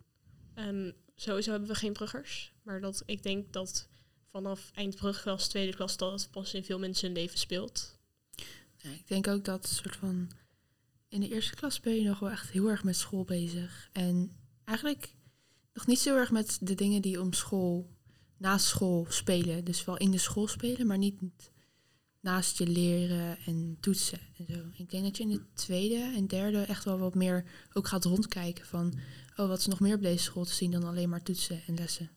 Ehm, 0.53 0.91
sowieso 1.15 1.51
hebben 1.51 1.69
we 1.69 1.75
geen 1.75 1.93
bruggers. 1.93 2.53
Maar 2.63 2.81
dat, 2.81 3.03
ik 3.05 3.23
denk 3.23 3.53
dat 3.53 3.87
vanaf 4.31 4.71
eind 4.73 4.95
brugklas, 4.95 5.47
tweede 5.47 5.75
klas, 5.75 5.97
dat 5.97 6.21
het 6.21 6.31
pas 6.31 6.53
in 6.53 6.63
veel 6.63 6.79
mensen 6.79 7.07
hun 7.07 7.15
leven 7.17 7.37
speelt. 7.37 7.99
Ja, 8.77 8.89
ik 8.89 9.07
denk 9.07 9.27
ook 9.27 9.45
dat 9.45 9.67
soort 9.67 9.95
van. 9.95 10.29
In 11.13 11.19
de 11.19 11.29
eerste 11.29 11.55
klas 11.55 11.79
ben 11.79 11.95
je 11.95 12.03
nog 12.03 12.19
wel 12.19 12.29
echt 12.29 12.49
heel 12.49 12.69
erg 12.69 12.83
met 12.83 12.95
school 12.95 13.23
bezig. 13.23 13.89
En 13.91 14.35
eigenlijk 14.63 15.15
nog 15.73 15.87
niet 15.87 15.99
zo 15.99 16.17
erg 16.17 16.31
met 16.31 16.57
de 16.61 16.75
dingen 16.75 17.01
die 17.01 17.21
om 17.21 17.33
school, 17.33 17.89
naast 18.37 18.65
school 18.65 19.05
spelen. 19.09 19.63
Dus 19.63 19.85
wel 19.85 19.97
in 19.97 20.11
de 20.11 20.17
school 20.17 20.47
spelen, 20.47 20.87
maar 20.87 20.97
niet 20.97 21.21
naast 22.19 22.57
je 22.57 22.67
leren 22.67 23.37
en 23.45 23.77
toetsen 23.79 24.19
en 24.37 24.45
zo. 24.45 24.59
Ik 24.77 24.89
denk 24.89 25.03
dat 25.03 25.17
je 25.17 25.23
in 25.23 25.29
de 25.29 25.53
tweede 25.53 26.11
en 26.15 26.27
derde 26.27 26.61
echt 26.61 26.83
wel 26.83 26.97
wat 26.97 27.15
meer 27.15 27.45
ook 27.73 27.87
gaat 27.87 28.05
rondkijken 28.05 28.65
van... 28.65 28.93
Oh, 29.35 29.47
wat 29.47 29.59
is 29.59 29.67
nog 29.67 29.79
meer 29.79 29.95
op 29.95 30.01
deze 30.01 30.23
school 30.23 30.45
te 30.45 30.53
zien 30.53 30.71
dan 30.71 30.83
alleen 30.83 31.09
maar 31.09 31.23
toetsen 31.23 31.61
en 31.67 31.75
lessen. 31.75 32.11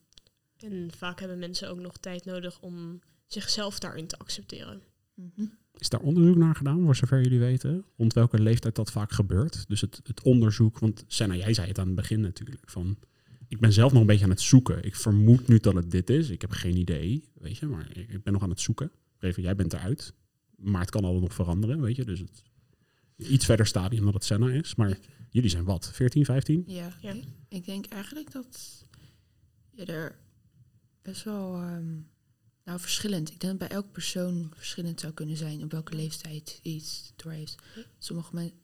En 0.57 0.91
vaak 0.97 1.19
hebben 1.21 1.39
mensen 1.39 1.69
ook 1.69 1.81
nog 1.81 1.97
tijd 1.97 2.25
nodig 2.25 2.61
om 2.61 3.01
zichzelf 3.27 3.79
daarin 3.79 4.07
te 4.07 4.19
accepteren. 4.19 4.83
Mhm. 5.15 5.47
Is 5.79 5.89
daar 5.89 6.01
onderzoek 6.01 6.37
naar 6.37 6.55
gedaan, 6.55 6.83
voor 6.85 6.97
zover 6.97 7.23
jullie 7.23 7.39
weten? 7.39 7.85
Rond 7.97 8.13
welke 8.13 8.41
leeftijd 8.41 8.75
dat 8.75 8.91
vaak 8.91 9.13
gebeurt? 9.13 9.69
Dus 9.69 9.81
het, 9.81 10.01
het 10.05 10.23
onderzoek, 10.23 10.79
want 10.79 11.05
Senna, 11.07 11.35
jij 11.35 11.55
zei 11.55 11.69
het 11.69 11.79
aan 11.79 11.87
het 11.87 11.95
begin 11.95 12.21
natuurlijk. 12.21 12.63
Van, 12.65 12.99
ik 13.49 13.61
ben 13.61 13.73
zelf 13.73 13.93
nog 13.93 14.01
een 14.01 14.07
beetje 14.07 14.25
aan 14.25 14.31
het 14.31 14.41
zoeken. 14.41 14.85
Ik 14.85 14.97
vermoed 14.97 15.49
nu 15.49 15.59
dat 15.59 15.75
het 15.75 15.91
dit 15.91 16.11
is. 16.11 16.31
Ik 16.31 16.41
heb 16.41 16.51
geen 16.51 16.77
idee, 16.77 17.25
weet 17.35 17.59
je, 17.59 17.67
maar 17.67 17.91
ik 17.93 18.09
ik 18.09 18.23
ben 18.23 18.33
nog 18.33 18.43
aan 18.43 18.51
het 18.51 18.61
zoeken. 18.61 18.91
Even, 19.19 19.43
jij 19.43 19.55
bent 19.55 19.73
eruit. 19.73 20.13
Maar 20.57 20.81
het 20.81 20.91
kan 20.91 21.03
allemaal 21.03 21.21
nog 21.21 21.35
veranderen, 21.35 21.81
weet 21.81 21.97
je. 21.97 22.05
Dus 22.05 22.19
het 22.19 22.43
iets 23.17 23.45
verder 23.45 23.67
stadium 23.67 24.05
dan 24.05 24.15
het 24.15 24.25
Senna 24.25 24.51
is. 24.51 24.75
Maar 24.75 24.99
jullie 25.31 25.51
zijn 25.51 25.65
wat? 25.65 25.91
14, 25.93 26.25
15? 26.25 26.65
Ja, 26.67 26.97
Ja. 27.01 27.13
Ik, 27.13 27.25
ik 27.49 27.65
denk 27.65 27.87
eigenlijk 27.87 28.33
dat 28.33 28.85
je 29.71 29.85
er 29.85 30.19
best 31.03 31.25
wel 31.25 31.55
ehm, 31.55 31.95
nou, 32.67 32.81
verschillend. 32.81 33.31
Ik 33.31 33.41
denk 33.41 33.59
dat 33.59 33.69
bij 33.69 33.77
elke 33.77 33.89
persoon 33.89 34.53
verschillend 34.57 35.01
zou 35.01 35.13
kunnen 35.13 35.37
zijn 35.37 35.63
op 35.63 35.71
welke 35.71 35.95
leeftijd 35.95 36.59
iets 36.63 37.13
door 37.17 37.33
heeft. 37.33 37.57
Sommige 37.99 38.35
mensen, 38.35 38.59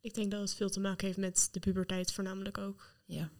Ik 0.00 0.14
denk 0.14 0.30
dat 0.30 0.40
het 0.40 0.54
veel 0.54 0.70
te 0.70 0.80
maken 0.80 1.06
heeft 1.06 1.18
met 1.18 1.48
de 1.52 1.60
puberteit 1.60 2.12
voornamelijk 2.12 2.58
ook. 2.58 2.94
ja. 3.04 3.30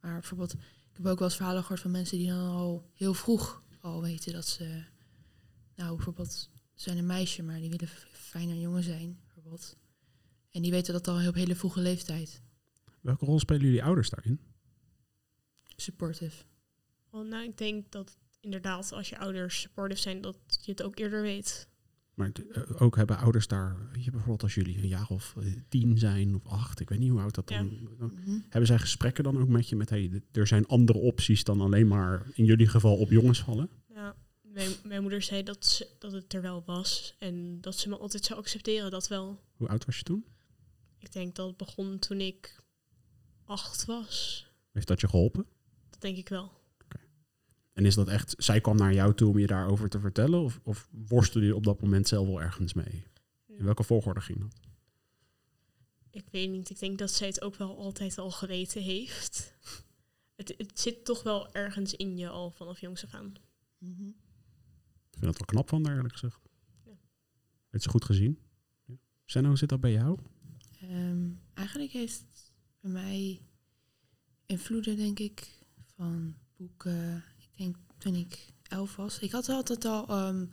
Maar 0.00 0.12
bijvoorbeeld, 0.12 0.52
ik 0.52 0.96
heb 0.96 1.06
ook 1.06 1.18
wel 1.18 1.28
eens 1.28 1.36
verhalen 1.36 1.62
gehoord 1.62 1.80
van 1.80 1.90
mensen 1.90 2.18
die 2.18 2.28
dan 2.28 2.48
al 2.48 2.90
heel 2.94 3.14
vroeg 3.14 3.62
al 3.80 4.02
weten 4.02 4.32
dat 4.32 4.46
ze, 4.46 4.84
nou 5.74 5.94
bijvoorbeeld, 5.96 6.32
ze 6.74 6.82
zijn 6.82 6.98
een 6.98 7.06
meisje, 7.06 7.42
maar 7.42 7.60
die 7.60 7.70
willen 7.70 7.88
fijner 8.12 8.56
jongen 8.56 8.82
zijn, 8.82 9.20
bijvoorbeeld. 9.24 9.76
En 10.50 10.62
die 10.62 10.70
weten 10.70 10.92
dat 10.92 11.08
al 11.08 11.26
op 11.28 11.34
hele 11.34 11.54
vroege 11.56 11.80
leeftijd. 11.80 12.42
Welke 13.00 13.24
rol 13.24 13.38
spelen 13.38 13.62
jullie 13.62 13.82
ouders 13.84 14.10
daarin? 14.10 14.40
Supportive. 15.76 16.44
Nou, 17.10 17.44
ik 17.44 17.58
denk 17.58 17.92
dat 17.92 18.18
inderdaad 18.40 18.92
als 18.92 19.08
je 19.08 19.18
ouders 19.18 19.60
supportive 19.60 20.00
zijn, 20.00 20.20
dat 20.20 20.36
je 20.62 20.70
het 20.70 20.82
ook 20.82 20.98
eerder 20.98 21.22
weet. 21.22 21.68
Maar 22.14 22.30
eh, 22.52 22.82
ook 22.82 22.96
hebben 22.96 23.18
ouders 23.18 23.46
daar, 23.46 23.76
weet 23.92 24.04
je, 24.04 24.10
bijvoorbeeld 24.10 24.42
als 24.42 24.54
jullie 24.54 24.78
een 24.78 24.88
jaar 24.88 25.08
of 25.08 25.34
eh, 25.38 25.52
tien 25.68 25.98
zijn 25.98 26.34
of 26.34 26.46
acht, 26.46 26.80
ik 26.80 26.88
weet 26.88 26.98
niet 26.98 27.10
hoe 27.10 27.20
oud 27.20 27.34
dat 27.34 27.48
dan. 27.48 27.78
dan- 27.98 28.12
Mhm. 28.14 28.38
Hebben 28.48 28.66
zij 28.66 28.78
gesprekken 28.78 29.24
dan 29.24 29.38
ook 29.40 29.48
met 29.48 29.68
je 29.68 29.76
met, 29.76 29.90
hey, 29.90 30.22
er 30.32 30.46
zijn 30.46 30.66
andere 30.66 30.98
opties 30.98 31.44
dan 31.44 31.60
alleen 31.60 31.88
maar 31.88 32.26
in 32.34 32.44
jullie 32.44 32.68
geval 32.68 32.96
op 32.96 33.10
jongens 33.10 33.40
vallen? 33.42 33.70
Ja, 33.88 34.14
mijn, 34.42 34.70
mijn 34.84 35.00
moeder 35.02 35.22
zei 35.22 35.42
dat, 35.42 35.66
ze, 35.66 35.88
dat 35.98 36.12
het 36.12 36.32
er 36.34 36.42
wel 36.42 36.62
was 36.66 37.14
en 37.18 37.60
dat 37.60 37.76
ze 37.76 37.88
me 37.88 37.96
altijd 37.96 38.24
zou 38.24 38.38
accepteren, 38.40 38.90
dat 38.90 39.08
wel. 39.08 39.40
Hoe 39.56 39.68
oud 39.68 39.84
was 39.84 39.96
je 39.96 40.02
toen? 40.02 40.24
Ik 40.98 41.12
denk 41.12 41.34
dat 41.34 41.46
het 41.48 41.56
begon 41.56 41.98
toen 41.98 42.20
ik 42.20 42.60
acht 43.44 43.84
was. 43.84 44.46
Heeft 44.72 44.86
dat 44.88 45.00
je 45.00 45.08
geholpen? 45.08 45.46
Dat 45.90 46.00
denk 46.00 46.16
ik 46.16 46.28
wel. 46.28 46.59
En 47.72 47.86
is 47.86 47.94
dat 47.94 48.08
echt, 48.08 48.34
zij 48.38 48.60
kwam 48.60 48.76
naar 48.76 48.94
jou 48.94 49.14
toe 49.14 49.28
om 49.28 49.38
je 49.38 49.46
daarover 49.46 49.88
te 49.88 50.00
vertellen? 50.00 50.40
Of, 50.40 50.60
of 50.62 50.88
worstelde 51.08 51.46
je 51.46 51.54
op 51.54 51.64
dat 51.64 51.80
moment 51.80 52.08
zelf 52.08 52.26
wel 52.26 52.42
ergens 52.42 52.72
mee? 52.72 53.04
In 53.46 53.64
welke 53.64 53.82
volgorde 53.82 54.20
ging 54.20 54.40
dat? 54.40 54.60
Ik 56.10 56.24
weet 56.30 56.50
niet, 56.50 56.70
ik 56.70 56.78
denk 56.78 56.98
dat 56.98 57.10
zij 57.10 57.26
het 57.26 57.42
ook 57.42 57.56
wel 57.56 57.78
altijd 57.78 58.18
al 58.18 58.30
geweten 58.30 58.82
heeft. 58.82 59.54
Het, 60.34 60.54
het 60.56 60.80
zit 60.80 61.04
toch 61.04 61.22
wel 61.22 61.52
ergens 61.54 61.94
in 61.94 62.16
je 62.16 62.28
al 62.28 62.50
vanaf 62.50 62.80
jongs 62.80 63.04
af 63.04 63.14
aan. 63.14 63.32
Mhm. 63.78 64.06
Ik 65.10 65.18
vind 65.18 65.24
dat 65.24 65.38
wel 65.38 65.46
knap 65.46 65.68
van 65.68 65.86
haar, 65.86 65.96
eerlijk 65.96 66.12
gezegd. 66.12 66.40
Ja. 66.84 66.98
Heeft 67.68 67.84
ze 67.84 67.90
goed 67.90 68.04
gezien? 68.04 68.38
Ja. 68.84 68.94
Senna, 69.24 69.48
hoe 69.48 69.58
zit 69.58 69.68
dat 69.68 69.80
bij 69.80 69.92
jou? 69.92 70.18
Ehm, 70.80 71.28
eigenlijk 71.54 71.92
heeft 71.92 72.18
het 72.18 72.52
bij 72.80 72.90
mij 72.90 73.40
invloeden, 74.46 74.96
denk 74.96 75.18
ik, 75.18 75.64
van 75.84 76.36
boeken. 76.56 77.24
Denk 77.60 77.76
toen 77.98 78.14
ik 78.14 78.46
elf 78.62 78.96
was. 78.96 79.18
Ik 79.18 79.32
had 79.32 79.48
altijd 79.48 79.84
al 79.84 80.08
ehm, 80.08 80.44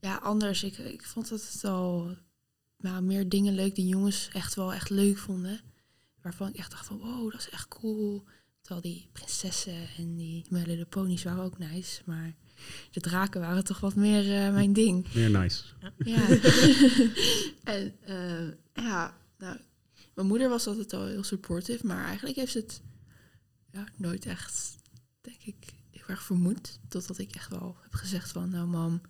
ja, 0.00 0.16
anders. 0.16 0.62
Ik, 0.62 0.78
ik 0.78 1.04
vond 1.04 1.30
het 1.30 1.58
wel 1.60 2.16
nou, 2.78 3.02
meer 3.02 3.28
dingen 3.28 3.54
leuk 3.54 3.74
die 3.74 3.86
jongens 3.86 4.28
echt 4.32 4.54
wel 4.54 4.72
echt 4.72 4.90
leuk 4.90 5.18
vonden. 5.18 5.60
Waarvan 6.22 6.48
ik 6.48 6.56
echt 6.56 6.70
dacht 6.70 6.86
van, 6.86 6.98
wow, 6.98 7.30
dat 7.30 7.40
is 7.40 7.48
echt 7.48 7.68
cool. 7.68 8.24
Terwijl 8.60 8.80
die 8.80 9.08
prinsessen 9.12 9.88
en 9.96 10.16
die 10.16 10.44
My 10.48 10.64
de 10.64 10.86
Ponies 10.88 11.22
waren 11.22 11.44
ook 11.44 11.58
nice. 11.58 12.02
Maar 12.04 12.34
de 12.90 13.00
draken 13.00 13.40
waren 13.40 13.64
toch 13.64 13.80
wat 13.80 13.94
meer 13.94 14.44
eh, 14.44 14.52
mijn 14.52 14.72
ding. 14.72 15.14
Meer 15.14 15.30
nice. 15.30 15.64
Ja. 15.98 16.28
en 17.74 17.96
eh, 18.00 18.84
ja, 18.84 19.18
nou, 19.38 19.58
mijn 20.14 20.26
moeder 20.26 20.48
was 20.48 20.66
altijd 20.66 20.92
al 20.92 21.06
heel 21.06 21.24
supportive. 21.24 21.86
Maar 21.86 22.04
eigenlijk 22.04 22.36
heeft 22.36 22.52
ze 22.52 22.58
het 22.58 22.82
ja, 23.72 23.88
nooit 23.96 24.26
echt, 24.26 24.76
denk 25.20 25.42
ik, 25.42 25.81
heel 26.06 26.14
erg 26.16 26.22
vermoed. 26.22 26.78
Totdat 26.88 27.18
ik 27.18 27.34
echt 27.34 27.50
wel 27.50 27.76
heb 27.82 27.94
gezegd 27.94 28.32
van, 28.32 28.50
nou 28.50 28.66
mam, 28.66 29.00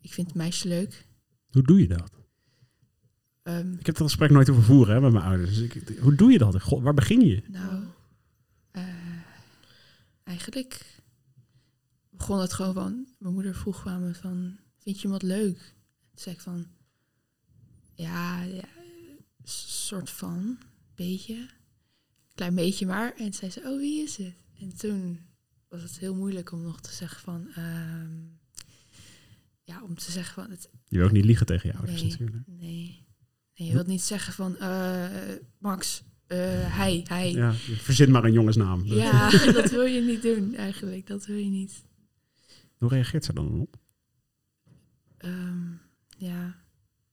ik 0.00 0.12
vind 0.12 0.34
meisjes 0.34 0.62
leuk. 0.64 1.06
Hoe 1.50 1.62
doe 1.62 1.80
je 1.80 1.88
dat? 1.88 2.12
Ehm, 3.42 3.72
Ik 3.72 3.86
heb 3.86 3.96
dat 3.96 4.06
gesprek 4.06 4.30
nooit 4.30 4.50
over 4.50 4.62
voeren 4.62 4.94
hè, 4.94 5.00
met 5.00 5.12
mijn 5.12 5.24
ouders. 5.24 5.54
Dus 5.54 5.74
ik, 5.74 5.98
hoe 5.98 6.14
doe 6.14 6.32
je 6.32 6.38
dat? 6.38 6.62
God, 6.62 6.82
waar 6.82 6.94
begin 6.94 7.20
je? 7.20 7.42
nou, 7.48 7.84
eh, 8.70 8.84
eigenlijk 10.24 11.02
begon 12.10 12.40
het 12.40 12.52
gewoon 12.52 12.74
van... 12.74 13.06
Mijn 13.18 13.34
moeder 13.34 13.54
vroeg 13.54 13.86
aan 13.86 14.00
me 14.00 14.14
van, 14.14 14.56
vind 14.78 15.00
je 15.00 15.08
wat 15.08 15.22
leuk? 15.22 15.58
Toen 15.58 16.22
zei 16.22 16.34
ik 16.34 16.40
van, 16.40 16.66
ja, 17.94 18.42
ja 18.42 18.64
soort 19.44 20.10
van, 20.10 20.58
beetje. 20.94 21.48
Klein 22.34 22.54
beetje 22.54 22.86
maar. 22.86 23.12
En 23.12 23.24
toen 23.24 23.32
zei 23.32 23.50
ze, 23.50 23.60
oh, 23.60 23.78
wie 23.78 24.02
is 24.02 24.16
het? 24.16 24.34
En 24.60 24.76
toen 24.76 25.18
was 25.80 25.90
het 25.90 25.98
heel 25.98 26.14
moeilijk 26.14 26.52
om 26.52 26.62
nog 26.62 26.80
te 26.80 26.92
zeggen 26.92 27.20
van... 27.20 27.48
ehm, 27.54 28.12
ja, 29.62 29.82
om 29.82 29.94
te 29.94 30.10
zeggen 30.10 30.34
van, 30.34 30.50
het, 30.50 30.70
Je 30.88 30.96
wil 30.96 31.06
ook 31.06 31.12
niet 31.12 31.24
liegen 31.24 31.46
tegen 31.46 31.68
je 31.68 31.76
ouders 31.76 32.00
Nee. 32.00 32.10
natuurlijk. 32.10 32.36
nee. 32.46 33.02
Nee, 33.56 33.68
je 33.68 33.74
wilt 33.74 33.86
niet 33.86 34.02
zeggen 34.02 34.32
van, 34.32 34.56
eh, 34.58 35.08
Max, 35.58 36.02
eh, 36.26 36.38
hij, 36.76 37.04
hij. 37.08 37.32
Ja, 37.32 37.50
je 37.50 37.76
verzint 37.76 38.10
maar 38.10 38.24
een 38.24 38.32
jongensnaam. 38.32 38.84
Ja, 38.84 39.30
dat 39.52 39.70
wil 39.70 39.84
je 39.84 40.00
niet 40.00 40.22
doen 40.22 40.54
eigenlijk. 40.54 41.06
Dat 41.06 41.26
wil 41.26 41.36
je 41.36 41.50
niet. 41.50 41.82
Hoe 42.78 42.88
reageert 42.88 43.24
ze 43.24 43.32
dan 43.32 43.60
op? 43.60 43.76
Ehm, 45.16 45.72
ja, 46.16 46.56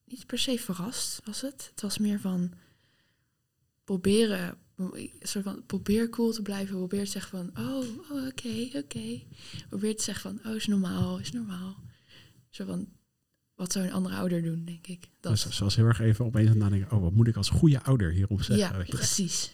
niet 0.06 0.26
per 0.26 0.40
se 0.40 0.60
verrast 0.60 1.22
was 1.26 1.42
het. 1.42 1.68
Het 1.72 1.82
was 1.82 1.98
meer 1.98 2.20
van 2.20 2.54
proberen, 3.84 4.58
soort 5.22 5.44
van 5.44 5.66
probeer 5.66 6.10
cool 6.10 6.32
te 6.32 6.42
blijven. 6.42 6.76
Probeer 6.76 7.06
te 7.06 7.12
zeggen 7.12 7.38
van, 7.38 7.66
oh, 7.66 7.86
oh, 8.12 8.28
oké, 8.28 8.70
oké. 8.74 9.22
Probeer 9.70 9.96
te 9.96 10.04
zeggen 10.04 10.30
van, 10.30 10.52
oh, 10.52 10.56
is 10.56 10.68
normaal, 10.68 11.20
is 11.20 11.32
normaal. 11.32 11.76
Zo 12.50 12.66
van, 12.66 12.88
wat 13.56 13.72
zou 13.72 13.86
een 13.86 13.94
andere 13.94 14.16
ouder 14.16 14.44
doen, 14.44 14.66
denk 14.66 14.88
ik. 14.88 15.10
Dat. 15.20 15.32
Dus 15.32 15.56
ze 15.56 15.64
was 15.64 15.76
heel 15.76 15.86
erg 15.86 16.00
even 16.00 16.26
opeens 16.26 16.50
aan 16.50 16.58
nadenken. 16.58 16.92
Oh, 16.92 17.02
wat 17.02 17.14
moet 17.14 17.28
ik 17.28 17.36
als 17.36 17.50
goede 17.50 17.84
ouder 17.84 18.12
hierop 18.12 18.44
zeggen? 18.44 18.78
ja, 18.78 18.84
precies. 18.84 19.54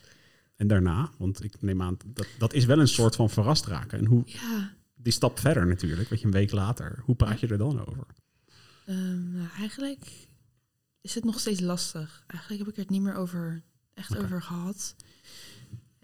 En 0.55 0.67
daarna, 0.67 1.11
want 1.17 1.43
ik 1.43 1.61
neem 1.61 1.81
aan, 1.81 1.97
dat, 2.05 2.27
dat 2.37 2.53
is 2.53 2.65
wel 2.65 2.79
een 2.79 2.87
soort 2.87 3.15
van 3.15 3.29
verrast 3.29 3.65
raken. 3.65 3.99
En 3.99 4.05
hoe, 4.05 4.23
Ja, 4.25 4.73
die 4.95 5.13
stap 5.13 5.39
verder 5.39 5.67
natuurlijk, 5.67 6.09
weet 6.09 6.19
je, 6.19 6.25
een 6.25 6.31
week 6.31 6.51
later. 6.51 7.01
Hoe 7.03 7.15
praat 7.15 7.39
je 7.39 7.47
er 7.47 7.57
dan 7.57 7.85
over? 7.85 8.05
Ehm, 8.85 9.31
nou, 9.31 9.49
eigenlijk 9.57 10.27
is 11.01 11.15
het 11.15 11.23
nog 11.23 11.39
steeds 11.39 11.59
lastig. 11.59 12.23
Eigenlijk 12.27 12.59
heb 12.59 12.69
ik 12.69 12.75
er 12.75 12.81
het 12.81 12.91
niet 12.91 13.01
meer 13.01 13.15
over, 13.15 13.63
echt 13.93 14.17
over 14.17 14.41
gehad. 14.41 14.95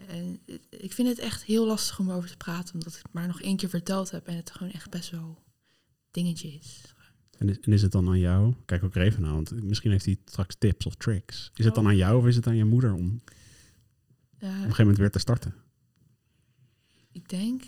En 0.08 0.40
ik 0.70 0.94
vind 0.94 1.08
het 1.08 1.20
echt 1.20 1.44
heel 1.44 1.66
lastig 1.66 2.00
om 2.00 2.12
over 2.12 2.30
te 2.30 2.38
praten, 2.38 2.74
omdat 2.74 2.94
ik 2.94 3.02
het 3.04 3.14
maar 3.14 3.28
nog 3.28 3.42
één 3.42 3.58
keer 3.58 3.70
verteld 3.70 4.12
heb 4.12 4.28
en 4.28 4.36
het 4.36 4.52
gewoon 4.52 4.74
echt 4.74 4.90
best 4.90 5.10
wel 5.10 5.38
dingetje 6.12 6.48
is. 6.48 6.82
En 7.38 7.50
is, 7.50 7.60
en 7.60 7.74
is 7.74 7.82
het 7.82 7.92
dan 7.92 8.08
aan 8.08 8.20
jou? 8.20 8.54
Kijk 8.66 8.84
ook 8.84 8.96
even 8.96 9.22
naar, 9.22 9.34
want 9.34 9.64
misschien 9.64 9.92
heeft 9.92 10.06
hij 10.06 10.18
straks 10.26 10.56
tips 10.58 10.86
of 10.86 10.96
tricks. 10.96 11.52
Is 11.56 11.66
het 11.66 11.76
dan 11.76 11.88
aan 11.88 11.96
jou 11.96 12.18
of 12.18 12.28
is 12.28 12.36
het 12.36 12.48
aan 12.48 12.56
je 12.56 12.66
moeder 12.66 12.94
om 12.94 13.22
op 14.36 14.50
een 14.50 14.50
gegeven 14.50 14.78
moment 14.78 14.98
weer 14.98 15.12
te 15.12 15.20
starten? 15.20 15.54
ik 17.14 17.30
denk. 17.30 17.64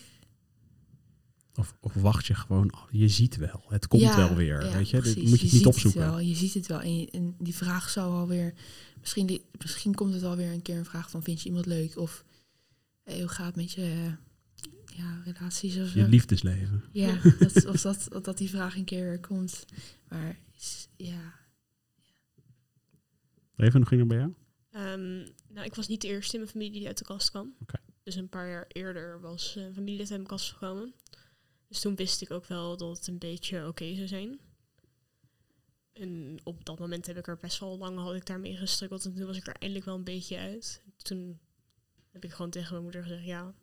Of, 1.55 1.75
of 1.79 1.93
wacht 1.93 2.25
je 2.25 2.33
gewoon, 2.35 2.73
oh, 2.73 2.83
je 2.91 3.07
ziet 3.07 3.35
wel, 3.35 3.63
het 3.67 3.87
komt 3.87 4.01
Ja, 4.01 4.15
wel 4.17 4.35
weer, 4.35 4.65
ja, 4.65 4.71
weet 4.77 4.89
je? 4.89 5.01
Dit 5.01 5.13
precies. 5.13 5.29
moet 5.29 5.39
je, 5.39 5.45
Je 5.45 5.51
niet 5.51 5.61
ziet 5.61 5.65
opzoeken. 5.65 6.01
Het 6.01 6.09
wel, 6.09 6.19
je 6.19 6.35
ziet 6.35 6.53
het 6.53 6.67
wel. 6.67 6.81
En, 6.81 6.99
je- 6.99 7.09
en 7.11 7.35
die 7.39 7.55
vraag 7.55 7.89
zou 7.89 8.13
alweer. 8.13 8.53
Misschien, 8.99 9.25
die, 9.25 9.45
misschien 9.61 9.93
komt 9.95 10.13
het 10.13 10.23
alweer 10.23 10.51
een 10.51 10.61
keer 10.61 10.77
een 10.77 10.85
vraag 10.85 11.09
van: 11.09 11.23
vind 11.23 11.41
je 11.41 11.47
iemand 11.47 11.65
leuk? 11.65 11.97
Of 11.97 12.23
hey, 13.03 13.19
hoe 13.19 13.27
gaat 13.27 13.45
het 13.45 13.55
met 13.55 13.71
je 13.71 13.81
eh, 13.81 14.97
ja, 14.97 15.21
relaties 15.25 15.77
of 15.77 15.87
zo? 15.87 15.99
Je 15.99 16.07
liefdesleven. 16.07 16.83
Ja, 16.91 17.19
dat, 17.39 17.65
of 17.65 17.81
dat, 17.81 18.07
dat 18.21 18.37
die 18.37 18.49
vraag 18.49 18.75
een 18.75 18.83
keer 18.85 19.03
weer 19.03 19.19
komt. 19.19 19.65
Maar 20.09 20.37
is- 20.57 20.87
ja, 20.97 21.33
Even 23.55 23.79
nog 23.79 23.89
ging 23.89 24.01
er 24.01 24.07
bij 24.07 24.17
jou? 24.17 24.33
Ehm, 24.71 25.17
nou, 25.53 25.65
ik 25.65 25.75
was 25.75 25.87
niet 25.87 26.01
de 26.01 26.07
eerste 26.07 26.33
in 26.33 26.39
mijn 26.39 26.51
familie 26.51 26.71
die 26.71 26.87
uit 26.87 26.97
de 26.97 27.03
kast 27.03 27.29
kwam. 27.29 27.53
Dus 28.03 28.15
een 28.15 28.29
paar 28.29 28.49
jaar 28.49 28.65
eerder 28.67 29.21
was 29.21 29.55
een 29.55 29.73
familielid 29.73 30.09
uit 30.11 30.17
mijn 30.19 30.27
kast 30.29 30.51
gekomen. 30.51 30.93
Dus 31.75 31.83
toen 31.83 31.95
wist 31.95 32.21
ik 32.21 32.31
ook 32.31 32.45
wel 32.45 32.77
dat 32.77 32.97
het 32.97 33.07
een 33.07 33.17
beetje 33.17 33.67
oké 33.67 33.95
zou 33.95 34.07
zijn. 34.07 34.39
En 35.93 36.39
op 36.43 36.65
dat 36.65 36.79
moment 36.79 37.05
heb 37.05 37.17
ik 37.17 37.27
er 37.27 37.37
best 37.41 37.59
wel 37.59 37.77
lang 37.77 37.97
had 37.97 38.13
ik 38.15 38.25
daarmee 38.25 38.55
gestruggeld. 38.57 39.05
En 39.05 39.15
toen 39.15 39.25
was 39.25 39.37
ik 39.37 39.47
er 39.47 39.55
eindelijk 39.59 39.85
wel 39.85 39.95
een 39.95 40.03
beetje 40.03 40.37
uit. 40.37 40.81
Toen 40.97 41.39
heb 42.11 42.23
ik 42.23 42.31
gewoon 42.31 42.51
tegen 42.51 42.71
mijn 42.71 42.83
moeder 42.83 43.01
gezegd, 43.03 43.25
ja, 43.25 43.53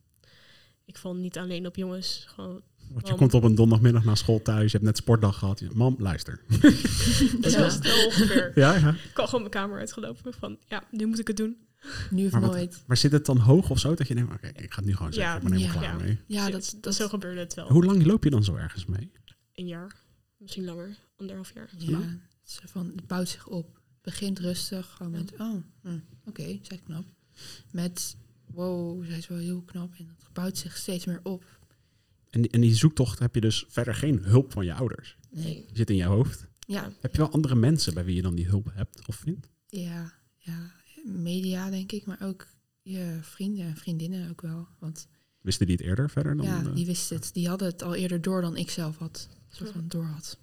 ik 0.84 0.96
val 0.98 1.14
niet 1.14 1.38
alleen 1.38 1.66
op 1.66 1.76
jongens. 1.76 2.24
Gewoon, 2.28 2.62
Want 2.90 3.02
je 3.02 3.08
Mam. 3.10 3.18
komt 3.18 3.34
op 3.34 3.42
een 3.42 3.54
donderdagmiddag 3.54 4.04
naar 4.04 4.16
school 4.16 4.42
thuis, 4.42 4.64
je 4.64 4.70
hebt 4.78 4.84
net 4.84 4.96
sportdag 4.96 5.38
gehad. 5.38 5.58
Je- 5.60 5.70
Mam, 5.74 5.96
luister. 5.98 6.42
dat 7.40 7.52
Ja. 7.52 7.60
was 7.60 7.74
het 7.74 7.84
wel 7.84 8.06
ongeveer. 8.06 8.52
Ja, 8.54 8.74
ja. 8.76 8.88
Ik 8.90 9.10
kwam 9.12 9.26
gewoon 9.26 9.40
mijn 9.40 9.52
kamer 9.52 9.78
uitgelopen 9.78 10.32
van, 10.34 10.58
ja, 10.68 10.84
nu 10.90 11.06
moet 11.06 11.18
ik 11.18 11.26
het 11.26 11.36
doen. 11.36 11.56
Nu 12.10 12.26
of 12.26 12.32
Maar 12.32 12.40
wat- 12.40 12.50
nooit. 12.50 12.82
Maar 12.86 12.96
zit 12.96 13.12
het 13.12 13.26
dan 13.26 13.38
hoog 13.38 13.70
of 13.70 13.78
zo 13.78 13.94
dat 13.94 14.08
je 14.08 14.14
denkt, 14.14 14.32
oké, 14.32 14.46
ik 14.48 14.72
ga 14.72 14.76
het 14.76 14.84
nu 14.84 14.96
gewoon 14.96 15.12
zeggen, 15.12 15.32
Ja, 15.32 15.38
ik 15.38 15.42
ben 15.48 15.52
helemaal 15.52 15.74
ja. 15.74 15.80
klaar 15.88 15.98
Ja. 15.98 16.04
mee. 16.04 16.18
Ja, 16.26 16.50
dat, 16.50 16.76
dat 16.80 16.94
zo 16.94 17.08
gebeurde 17.08 17.40
het 17.40 17.54
wel. 17.54 17.68
Hoe 17.68 17.84
lang 17.84 18.04
loop 18.04 18.24
je 18.24 18.30
dan 18.30 18.44
zo 18.44 18.54
ergens 18.54 18.84
mee? 18.86 19.10
Een 19.54 19.66
jaar, 19.66 19.96
misschien 20.38 20.64
langer, 20.64 20.96
anderhalf 21.16 21.54
jaar. 21.54 21.70
Ja, 21.78 22.00
het, 22.42 22.60
van, 22.64 22.92
het 22.96 23.06
bouwt 23.06 23.28
zich 23.28 23.46
op. 23.46 23.66
Het 23.74 24.02
begint 24.12 24.38
rustig, 24.38 24.86
gewoon 24.96 25.12
met, 25.12 25.32
oh, 25.38 25.54
hm, 25.82 25.98
oké, 26.24 26.42
zij 26.62 26.76
is 26.76 26.82
knap. 26.84 27.04
Met, 27.70 28.16
wow, 28.46 29.04
zij 29.06 29.18
is 29.18 29.28
wel 29.28 29.38
heel 29.38 29.62
knap. 29.62 29.94
En 29.98 30.06
dat 30.18 30.32
bouwt 30.32 30.58
zich 30.58 30.76
steeds 30.76 31.04
meer 31.04 31.20
op. 31.22 31.44
En, 32.30 32.40
die- 32.42 32.50
en 32.50 32.60
die 32.60 32.74
zoektocht 32.74 33.18
heb 33.18 33.34
je 33.34 33.40
dus 33.40 33.64
verder 33.68 33.94
geen 33.94 34.24
hulp 34.24 34.52
van 34.52 34.64
je 34.64 34.74
ouders. 34.74 35.16
Nee, 35.30 35.64
Die 35.66 35.76
zit 35.76 35.90
in 35.90 35.96
je 35.96 36.04
hoofd. 36.04 36.46
ja, 36.66 36.92
Heb 37.00 37.12
je 37.12 37.18
wel 37.18 37.30
andere 37.30 37.54
mensen 37.54 37.94
bij 37.94 38.04
wie 38.04 38.14
je 38.14 38.22
dan 38.22 38.34
die 38.34 38.46
hulp 38.46 38.70
hebt 38.74 39.06
of 39.08 39.16
vindt? 39.16 39.48
ja, 39.66 40.12
ja, 40.38 40.70
media 41.04 41.70
denk 41.70 41.92
ik, 41.92 42.06
maar 42.06 42.22
ook 42.22 42.46
je 42.82 43.18
vrienden 43.20 43.64
en 43.64 43.76
vriendinnen 43.76 44.30
ook 44.30 44.40
wel. 44.40 44.68
Want 44.78 45.08
Wisten 45.42 45.66
die 45.66 45.76
het 45.76 45.84
eerder 45.84 46.10
verder 46.10 46.36
dan? 46.36 46.46
ja, 46.46 46.64
eh, 46.64 46.74
die 46.74 46.86
wisten 46.86 47.16
het. 47.16 47.30
Die 47.32 47.48
hadden 47.48 47.68
het 47.68 47.82
al 47.82 47.94
eerder 47.94 48.20
door 48.20 48.40
dan 48.40 48.56
ik 48.56 48.70
zelf 48.70 48.98
had. 48.98 49.28
Zo 49.48 49.64
van 49.64 49.84
door 49.88 50.04
had. 50.04 50.38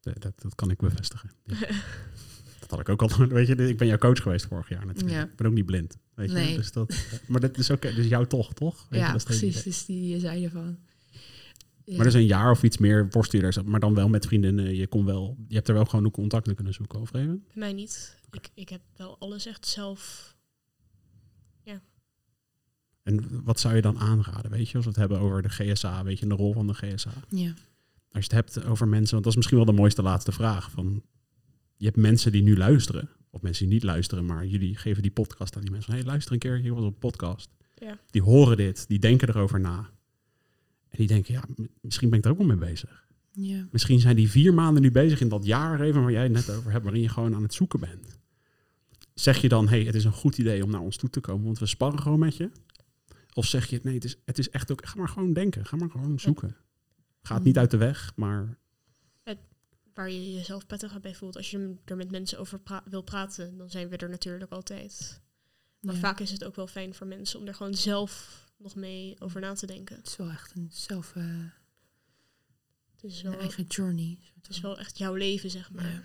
dat, 0.00 0.22
dat, 0.22 0.32
dat 0.40 0.54
kan 0.54 0.70
ik 0.70 0.78
bevestigen. 0.78 1.30
Ja. 1.44 1.58
dat 2.60 2.70
had 2.70 2.80
ik 2.80 2.88
ook 2.88 3.02
al. 3.02 3.26
Weet 3.26 3.46
je, 3.46 3.54
ik 3.54 3.78
ben 3.78 3.86
jouw 3.86 3.98
coach 3.98 4.22
geweest 4.22 4.46
vorig 4.46 4.68
jaar 4.68 4.86
natuurlijk. 4.86 5.14
Ja. 5.14 5.24
Ik 5.24 5.36
ben 5.36 5.46
ook 5.46 5.52
niet 5.52 5.66
blind. 5.66 5.96
Weet 6.14 6.28
je? 6.28 6.34
Nee. 6.34 6.56
Dus 6.56 6.72
dat, 6.72 6.94
maar 7.28 7.40
dat 7.40 7.58
is 7.58 7.70
ook 7.70 7.82
dus 7.82 8.06
jouw 8.06 8.24
toch, 8.24 8.54
toch? 8.54 8.86
Weet 8.88 9.00
je, 9.00 9.06
ja, 9.06 9.12
dat 9.12 9.16
is 9.16 9.22
het 9.22 9.40
hele 9.40 9.52
precies. 9.52 9.62
Dus 9.62 9.84
die 9.84 10.20
zeiden 10.20 10.50
van. 10.50 10.78
Ja. 11.84 11.96
Maar 11.96 12.04
dus 12.04 12.14
een 12.14 12.26
jaar 12.26 12.50
of 12.50 12.62
iets 12.62 12.78
meer 12.78 13.08
worstel 13.10 13.40
je 13.40 13.50
daar, 13.50 13.64
maar 13.64 13.80
dan 13.80 13.94
wel 13.94 14.08
met 14.08 14.26
vriendinnen. 14.26 14.74
Je, 14.74 14.86
kon 14.86 15.04
wel, 15.04 15.36
je 15.48 15.54
hebt 15.54 15.68
er 15.68 15.74
wel 15.74 15.84
gewoon 15.84 16.10
contacten 16.10 16.54
kunnen 16.54 16.74
zoeken 16.74 17.00
over 17.00 17.16
even. 17.16 17.44
Bij 17.46 17.54
mij 17.54 17.72
niet. 17.72 18.22
Ik, 18.34 18.50
ik 18.54 18.68
heb 18.68 18.80
wel 18.96 19.18
alles 19.18 19.46
echt 19.46 19.66
zelf. 19.66 20.32
En 23.02 23.44
wat 23.44 23.60
zou 23.60 23.74
je 23.74 23.82
dan 23.82 23.98
aanraden? 23.98 24.50
Weet 24.50 24.68
je, 24.68 24.76
als 24.76 24.84
we 24.84 24.90
het 24.90 25.00
hebben 25.00 25.18
over 25.18 25.42
de 25.42 25.48
GSA, 25.48 26.04
weet 26.04 26.18
je, 26.18 26.26
de 26.26 26.34
rol 26.34 26.52
van 26.52 26.66
de 26.66 26.74
GSA. 26.74 27.10
Ja, 27.28 27.54
Als 28.10 28.26
je 28.26 28.34
het 28.36 28.54
hebt 28.54 28.64
over 28.64 28.88
mensen, 28.88 29.10
want 29.12 29.22
dat 29.24 29.32
is 29.32 29.36
misschien 29.36 29.56
wel 29.56 29.66
de 29.66 29.72
mooiste 29.80 30.02
laatste 30.02 30.32
vraag. 30.32 30.70
Van, 30.70 31.02
je 31.76 31.84
hebt 31.84 31.96
mensen 31.96 32.32
die 32.32 32.42
nu 32.42 32.56
luisteren, 32.56 33.08
of 33.30 33.42
mensen 33.42 33.64
die 33.64 33.74
niet 33.74 33.82
luisteren, 33.82 34.26
maar 34.26 34.46
jullie 34.46 34.76
geven 34.76 35.02
die 35.02 35.10
podcast 35.10 35.56
aan 35.56 35.62
die 35.62 35.70
mensen. 35.70 35.92
Hé, 35.92 35.98
hey, 35.98 36.06
luister 36.06 36.32
een 36.32 36.38
keer, 36.38 36.56
hier 36.56 36.74
was 36.74 36.84
een 36.84 36.98
podcast. 36.98 37.50
Ja. 37.74 37.98
Die 38.10 38.22
horen 38.22 38.56
dit, 38.56 38.88
die 38.88 38.98
denken 38.98 39.28
erover 39.28 39.60
na. 39.60 39.90
En 40.88 40.96
die 40.96 41.06
denken, 41.06 41.34
ja, 41.34 41.44
misschien 41.80 42.10
ben 42.10 42.18
ik 42.18 42.24
er 42.24 42.30
ook 42.30 42.38
wel 42.38 42.46
mee 42.46 42.56
bezig. 42.56 43.06
ja, 43.32 43.66
Misschien 43.70 44.00
zijn 44.00 44.16
die 44.16 44.30
vier 44.30 44.54
maanden 44.54 44.82
nu 44.82 44.90
bezig 44.90 45.20
in 45.20 45.28
dat 45.28 45.44
jaar 45.44 45.80
even 45.80 46.02
waar 46.02 46.12
jij 46.12 46.22
het 46.22 46.32
net 46.32 46.50
over 46.50 46.70
hebt, 46.70 46.84
waarin 46.84 47.02
je 47.02 47.08
gewoon 47.08 47.34
aan 47.34 47.42
het 47.42 47.54
zoeken 47.54 47.80
bent. 47.80 48.22
Zeg 49.14 49.40
je 49.40 49.48
dan, 49.48 49.68
hey, 49.68 49.82
het 49.82 49.94
is 49.94 50.04
een 50.04 50.12
goed 50.12 50.38
idee 50.38 50.62
om 50.64 50.70
naar 50.70 50.80
ons 50.80 50.96
toe 50.96 51.10
te 51.10 51.20
komen, 51.20 51.44
want 51.44 51.58
we 51.58 51.66
sparren 51.66 52.00
gewoon 52.00 52.18
met 52.18 52.36
je? 52.36 52.50
Of 53.34 53.46
zeg 53.46 53.66
je, 53.70 53.80
nee, 53.82 53.94
het 53.94 54.04
is, 54.04 54.16
het 54.24 54.38
is 54.38 54.50
echt 54.50 54.72
ook, 54.72 54.86
ga 54.86 54.96
maar 54.98 55.08
gewoon 55.08 55.32
denken, 55.32 55.66
ga 55.66 55.76
maar 55.76 55.90
gewoon 55.90 56.20
zoeken. 56.20 56.56
Ga 57.22 57.34
het 57.34 57.44
niet 57.44 57.58
uit 57.58 57.70
de 57.70 57.76
weg, 57.76 58.12
maar 58.16 58.58
Waar 59.94 60.10
je 60.10 60.32
jezelf 60.32 60.66
prettig 60.66 61.00
bij 61.00 61.14
voelt. 61.14 61.36
Als 61.36 61.50
je 61.50 61.74
er 61.84 61.96
met 61.96 62.10
mensen 62.10 62.38
over 62.38 62.58
pra- 62.58 62.82
wil 62.84 63.02
praten, 63.02 63.56
dan 63.56 63.70
zijn 63.70 63.88
we 63.88 63.96
er 63.96 64.08
natuurlijk 64.08 64.50
altijd. 64.52 65.20
Maar 65.80 65.94
ja. 65.94 66.00
vaak 66.00 66.20
is 66.20 66.30
het 66.30 66.44
ook 66.44 66.54
wel 66.56 66.66
fijn 66.66 66.94
voor 66.94 67.06
mensen 67.06 67.40
om 67.40 67.46
er 67.46 67.54
gewoon 67.54 67.74
zelf 67.74 68.44
nog 68.58 68.74
mee 68.74 69.20
over 69.20 69.40
na 69.40 69.52
te 69.54 69.66
denken. 69.66 69.96
Het 69.96 70.06
is 70.06 70.16
wel 70.16 70.28
echt 70.30 70.54
een 70.56 70.68
zelf. 70.72 71.16
eh, 71.16 71.24
Het 72.94 73.04
is 73.04 73.22
Een 73.22 73.30
wel, 73.30 73.40
eigen 73.40 73.64
journey. 73.64 74.18
het 74.34 74.48
is 74.48 74.60
wel 74.60 74.78
echt 74.78 74.98
jouw 74.98 75.14
leven, 75.14 75.50
zeg 75.50 75.70
maar. 75.72 75.90
Ja. 75.90 76.02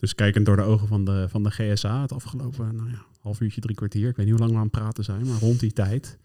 Dus 0.00 0.14
kijkend 0.14 0.46
door 0.46 0.56
de 0.56 0.62
ogen 0.62 0.88
van 0.88 1.04
de, 1.04 1.26
van 1.28 1.42
de 1.42 1.50
GSA, 1.50 2.00
het 2.02 2.12
afgelopen 2.12 2.76
nou 2.76 2.90
ja, 2.90 3.04
half 3.20 3.40
uurtje, 3.40 3.60
drie 3.60 3.76
kwartier. 3.76 4.08
Ik 4.08 4.16
weet 4.16 4.26
niet 4.26 4.34
hoe 4.38 4.38
lang 4.44 4.50
we 4.52 4.56
aan 4.58 4.62
het 4.62 4.72
praten 4.72 5.04
zijn, 5.04 5.26
maar 5.26 5.38
rond 5.38 5.60
die 5.60 5.72
tijd. 5.72 6.18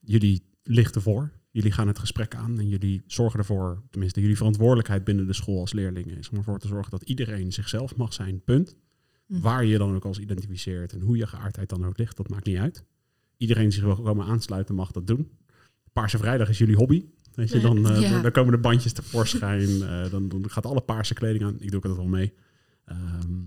Jullie 0.00 0.42
lichten 0.62 1.02
voor. 1.02 1.30
Jullie 1.50 1.72
gaan 1.72 1.86
het 1.88 1.98
gesprek 1.98 2.34
aan 2.34 2.58
en 2.58 2.68
jullie 2.68 3.02
zorgen 3.06 3.38
ervoor, 3.38 3.82
tenminste 3.90 4.20
jullie 4.20 4.36
verantwoordelijkheid 4.36 5.04
binnen 5.04 5.26
de 5.26 5.32
school 5.32 5.60
als 5.60 5.72
leerlingen 5.72 6.18
is 6.18 6.28
om 6.28 6.36
ervoor 6.36 6.58
te 6.58 6.66
zorgen 6.66 6.90
dat 6.90 7.02
iedereen 7.02 7.52
zichzelf 7.52 7.96
mag 7.96 8.12
zijn, 8.12 8.42
punt. 8.44 8.76
Hm. 9.26 9.40
Waar 9.40 9.64
je 9.64 9.78
dan 9.78 9.94
ook 9.94 10.04
als 10.04 10.18
identificeert 10.18 10.92
en 10.92 11.00
hoe 11.00 11.16
je 11.16 11.26
geaardheid 11.26 11.68
dan 11.68 11.86
ook 11.86 11.98
ligt, 11.98 12.16
dat 12.16 12.28
maakt 12.28 12.46
niet 12.46 12.56
uit. 12.56 12.84
Iedereen 13.36 13.62
die 13.62 13.72
zich 13.72 13.82
wil 13.84 13.96
komen 14.02 14.26
aansluiten 14.26 14.74
mag 14.74 14.90
dat 14.90 15.06
doen. 15.06 15.30
Paarse 15.92 16.18
Vrijdag 16.18 16.48
is 16.48 16.58
jullie 16.58 16.76
hobby. 16.76 17.04
Weet 17.34 17.50
je, 17.50 17.60
dan, 17.60 17.86
eh, 17.88 18.00
Ja. 18.00 18.20
dan- 18.22 18.32
komen 18.32 18.52
de 18.52 18.58
bandjes 18.58 18.92
tevoorschijn. 18.92 19.82
eh 19.82 20.10
dan, 20.10 20.28
dan 20.28 20.50
gaat 20.50 20.66
alle 20.66 20.80
paarse 20.80 21.14
kleding 21.14 21.44
aan. 21.44 21.54
Ik 21.60 21.70
doe 21.70 21.74
altijd 21.82 21.96
wel 21.96 22.06
mee. 22.06 22.32
Ehm, 22.84 23.40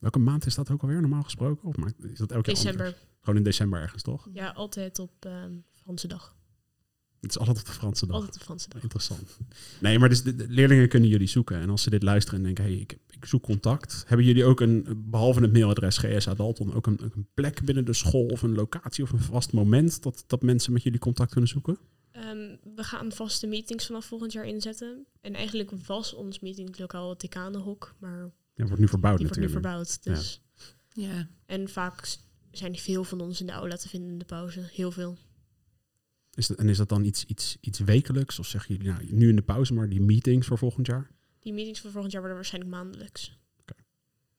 welke 0.00 0.18
maand 0.18 0.46
is 0.46 0.54
dat 0.54 0.70
ook 0.70 0.82
alweer 0.82 1.00
normaal 1.00 1.22
gesproken? 1.22 1.68
Of 1.68 1.76
maakt- 1.76 2.04
is 2.04 2.18
dat 2.18 2.30
elke 2.32 2.42
keer 2.52 2.54
December. 2.54 2.96
Gewoon 3.20 3.36
in 3.36 3.44
december 3.44 3.80
ergens, 3.80 4.02
toch? 4.02 4.28
Ja, 4.32 4.48
altijd 4.50 4.98
op 4.98 5.12
ehm, 5.20 5.52
Franse 5.70 6.08
dag. 6.08 6.34
Het 7.20 7.30
is 7.30 7.38
altijd 7.38 7.58
op 7.58 7.64
de 7.66 7.72
Franse 7.72 8.06
dag. 8.06 8.16
Altijd 8.16 8.34
op 8.36 8.42
Franse 8.42 8.68
dag. 8.68 8.82
Interessant. 8.82 9.38
Nee, 9.80 9.98
maar 9.98 10.08
dus 10.08 10.22
de, 10.22 10.36
de 10.36 10.48
leerlingen 10.48 10.88
kunnen 10.88 11.08
jullie 11.08 11.26
zoeken. 11.26 11.56
En 11.60 11.70
als 11.70 11.82
ze 11.82 11.90
dit 11.90 12.02
luisteren 12.02 12.38
en 12.38 12.44
denken, 12.44 12.64
hey, 12.64 12.74
ik, 12.74 12.98
ik 13.10 13.24
zoek 13.24 13.42
contact. 13.42 14.04
Hebben 14.06 14.26
jullie 14.26 14.44
ook 14.44 14.60
een, 14.60 15.04
behalve 15.10 15.40
het 15.40 15.52
mailadres 15.52 15.98
GSA 15.98 16.34
Dalton, 16.34 16.74
ook 16.74 16.86
een, 16.86 16.98
een 17.14 17.28
plek 17.34 17.64
binnen 17.64 17.84
de 17.84 17.92
school 17.92 18.26
of 18.26 18.42
een 18.42 18.54
locatie 18.54 19.04
of 19.04 19.12
een 19.12 19.18
vast 19.20 19.52
moment 19.52 20.02
dat, 20.02 20.24
dat 20.26 20.42
mensen 20.42 20.72
met 20.72 20.82
jullie 20.82 20.98
contact 20.98 21.30
kunnen 21.30 21.48
zoeken? 21.50 21.78
Ehm, 22.12 22.56
we 22.74 22.82
gaan 22.84 23.12
vaste 23.12 23.46
meetings 23.46 23.86
vanaf 23.86 24.04
volgend 24.04 24.32
jaar 24.32 24.46
inzetten. 24.46 25.06
En 25.20 25.34
eigenlijk 25.34 25.70
was 25.86 26.14
ons 26.14 26.40
meetinglokaal 26.40 27.10
het 27.10 27.20
Decanenhok, 27.20 27.94
maar 27.98 28.30
Ja, 28.56 28.64
wordt 28.64 28.80
nu 28.80 28.88
verbouwd 28.88 29.18
die 29.18 29.26
wordt 29.26 29.40
nu 29.40 29.46
natuurlijk. 29.46 29.76
verbouwd. 29.76 30.02
Dus. 30.04 30.42
Ja. 30.92 31.28
En 31.46 31.68
vaak 31.68 32.16
zijn 32.50 32.72
er 32.72 32.78
veel 32.78 33.04
van 33.04 33.20
ons 33.20 33.40
in 33.40 33.46
de 33.46 33.52
aula 33.52 33.76
te 33.76 33.88
vinden 33.88 34.10
in 34.10 34.18
de 34.18 34.24
pauze. 34.24 34.68
Heel 34.72 34.90
veel. 34.90 35.18
Is 36.34 36.46
dat, 36.46 36.58
en 36.58 36.68
is 36.68 36.76
dat 36.76 36.88
dan 36.88 37.04
iets, 37.04 37.24
iets, 37.24 37.56
iets 37.60 37.78
wekelijks? 37.78 38.38
Of 38.38 38.46
zeggen 38.46 38.76
jullie 38.76 38.92
nou, 38.92 39.14
nu 39.14 39.28
in 39.28 39.36
de 39.36 39.42
pauze, 39.42 39.74
maar 39.74 39.88
die 39.88 40.00
meetings 40.00 40.46
voor 40.46 40.58
volgend 40.58 40.86
jaar? 40.86 41.10
Die 41.38 41.52
meetings 41.52 41.80
voor 41.80 41.90
volgend 41.90 42.12
jaar 42.12 42.20
worden 42.20 42.38
waarschijnlijk 42.38 42.74
maandelijks. 42.74 43.38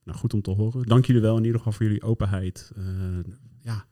Nou, 0.03 0.19
goed 0.19 0.33
om 0.33 0.41
te 0.41 0.51
horen. 0.51 0.85
Dank 0.85 1.05
jullie 1.05 1.21
wel 1.21 1.37
in 1.37 1.43
ieder 1.43 1.57
geval 1.57 1.73
voor 1.73 1.85
jullie 1.85 2.01
openheid. 2.01 2.71
Eh, 2.75 2.83
ja. 3.59 3.85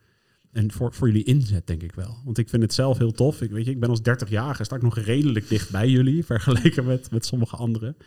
En 0.56 0.72
voor, 0.72 0.94
voor 0.94 1.08
jullie 1.08 1.24
inzet, 1.24 1.68
denk 1.68 1.84
ik 1.84 1.96
wel. 1.96 2.18
Want 2.26 2.38
ik 2.38 2.50
vind 2.50 2.62
het 2.62 2.74
zelf 2.74 2.98
heel 2.98 3.12
tof. 3.12 3.42
Ik, 3.42 3.52
weet 3.52 3.66
je, 3.66 3.72
ik 3.72 3.80
ben 3.80 3.90
als 3.90 4.00
30-jarige, 4.00 4.64
sta 4.64 4.76
ik 4.76 4.82
nog 4.82 4.98
redelijk 4.98 5.48
dicht 5.50 5.72
bij 5.72 5.90
jullie, 5.90 6.26
vergeleken 6.34 6.86
met, 6.86 7.12
met 7.12 7.26
sommige 7.26 7.56
anderen. 7.56 7.98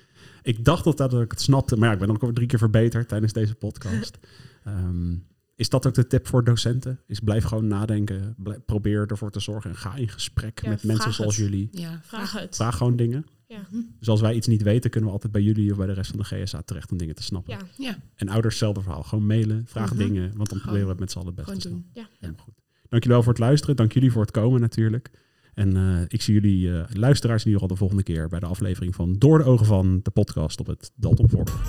Ik 0.42 0.64
dacht 0.64 0.86
altijd 0.86 1.10
dat 1.10 1.22
ik 1.22 1.30
het 1.30 1.40
snapte, 1.40 1.76
maar 1.76 1.88
ja, 1.88 1.94
ik 1.94 2.00
ben 2.00 2.10
ook 2.10 2.22
al 2.22 2.32
drie 2.32 2.46
keer 2.46 2.58
verbeterd 2.58 3.08
tijdens 3.08 3.32
deze 3.32 3.54
podcast. 3.54 4.18
Ehm, 4.64 5.14
is 5.58 5.68
dat 5.68 5.86
ook 5.86 5.94
de 5.94 6.06
tip 6.06 6.26
voor 6.26 6.44
docenten? 6.44 7.00
Is 7.06 7.20
blijf 7.20 7.44
gewoon 7.44 7.66
nadenken, 7.66 8.34
blijf- 8.38 8.64
probeer 8.66 9.06
ervoor 9.06 9.30
te 9.30 9.40
zorgen 9.40 9.70
en 9.70 9.76
ga 9.76 9.94
in 9.96 10.08
gesprek 10.08 10.60
Ja, 10.62 10.68
met 10.68 10.82
mensen 10.84 11.12
zoals 11.12 11.36
het. 11.36 11.44
jullie. 11.44 11.68
Ja, 11.70 12.00
Vraag 12.02 12.32
het. 12.32 12.56
Vraag 12.56 12.76
gewoon 12.76 12.96
dingen. 12.96 13.26
Ja. 13.46 13.66
Dus 13.98 14.08
als 14.08 14.20
wij 14.20 14.34
iets 14.34 14.46
niet 14.46 14.62
weten, 14.62 14.90
kunnen 14.90 15.08
we 15.08 15.14
altijd 15.14 15.32
bij 15.32 15.42
jullie 15.42 15.70
of 15.70 15.76
bij 15.76 15.86
de 15.86 15.92
rest 15.92 16.10
van 16.10 16.18
de 16.18 16.24
GSA 16.24 16.62
terecht 16.62 16.90
om 16.92 16.98
dingen 16.98 17.14
te 17.14 17.22
snappen. 17.22 17.52
Ja, 17.54 17.60
Ja, 17.76 17.96
En 18.14 18.28
ouders, 18.28 18.54
hetzelfde 18.54 18.82
verhaal. 18.82 19.02
Gewoon 19.02 19.26
mailen, 19.26 19.62
vraag 19.66 19.90
Mhm. 19.94 19.98
dingen, 19.98 20.22
want 20.22 20.34
dan 20.36 20.46
Gewoon- 20.46 20.60
proberen 20.62 20.84
we 20.84 20.90
het 20.90 21.00
met 21.00 21.10
z'n 21.10 21.18
allen 21.18 21.34
best 21.34 21.46
te 21.48 21.60
snappen. 21.60 21.84
doen. 21.94 22.04
Helemaal 22.20 22.44
goed. 22.44 22.54
Dank 22.88 23.02
jullie 23.02 23.08
wel 23.08 23.22
voor 23.22 23.32
het 23.32 23.42
luisteren. 23.42 23.76
Dank 23.76 23.92
jullie 23.92 24.12
voor 24.12 24.22
het 24.22 24.30
komen 24.30 24.60
natuurlijk. 24.60 25.10
En 25.54 25.76
eh, 25.76 26.00
ik 26.08 26.22
zie 26.22 26.34
jullie 26.34 26.72
eh, 26.72 26.84
luisteraars 26.94 27.44
in 27.44 27.50
ieder 27.50 27.60
geval 27.62 27.68
de 27.76 27.80
volgende 27.80 28.02
keer 28.02 28.28
bij 28.28 28.40
de 28.40 28.46
aflevering 28.46 28.94
van 28.94 29.12
Door 29.18 29.38
de 29.38 29.44
Ogen 29.44 29.66
van, 29.66 30.00
de 30.02 30.10
podcast 30.10 30.60
op 30.60 30.66
het 30.66 30.90
Dalton 30.94 31.28
Voorbeeld. 31.30 31.60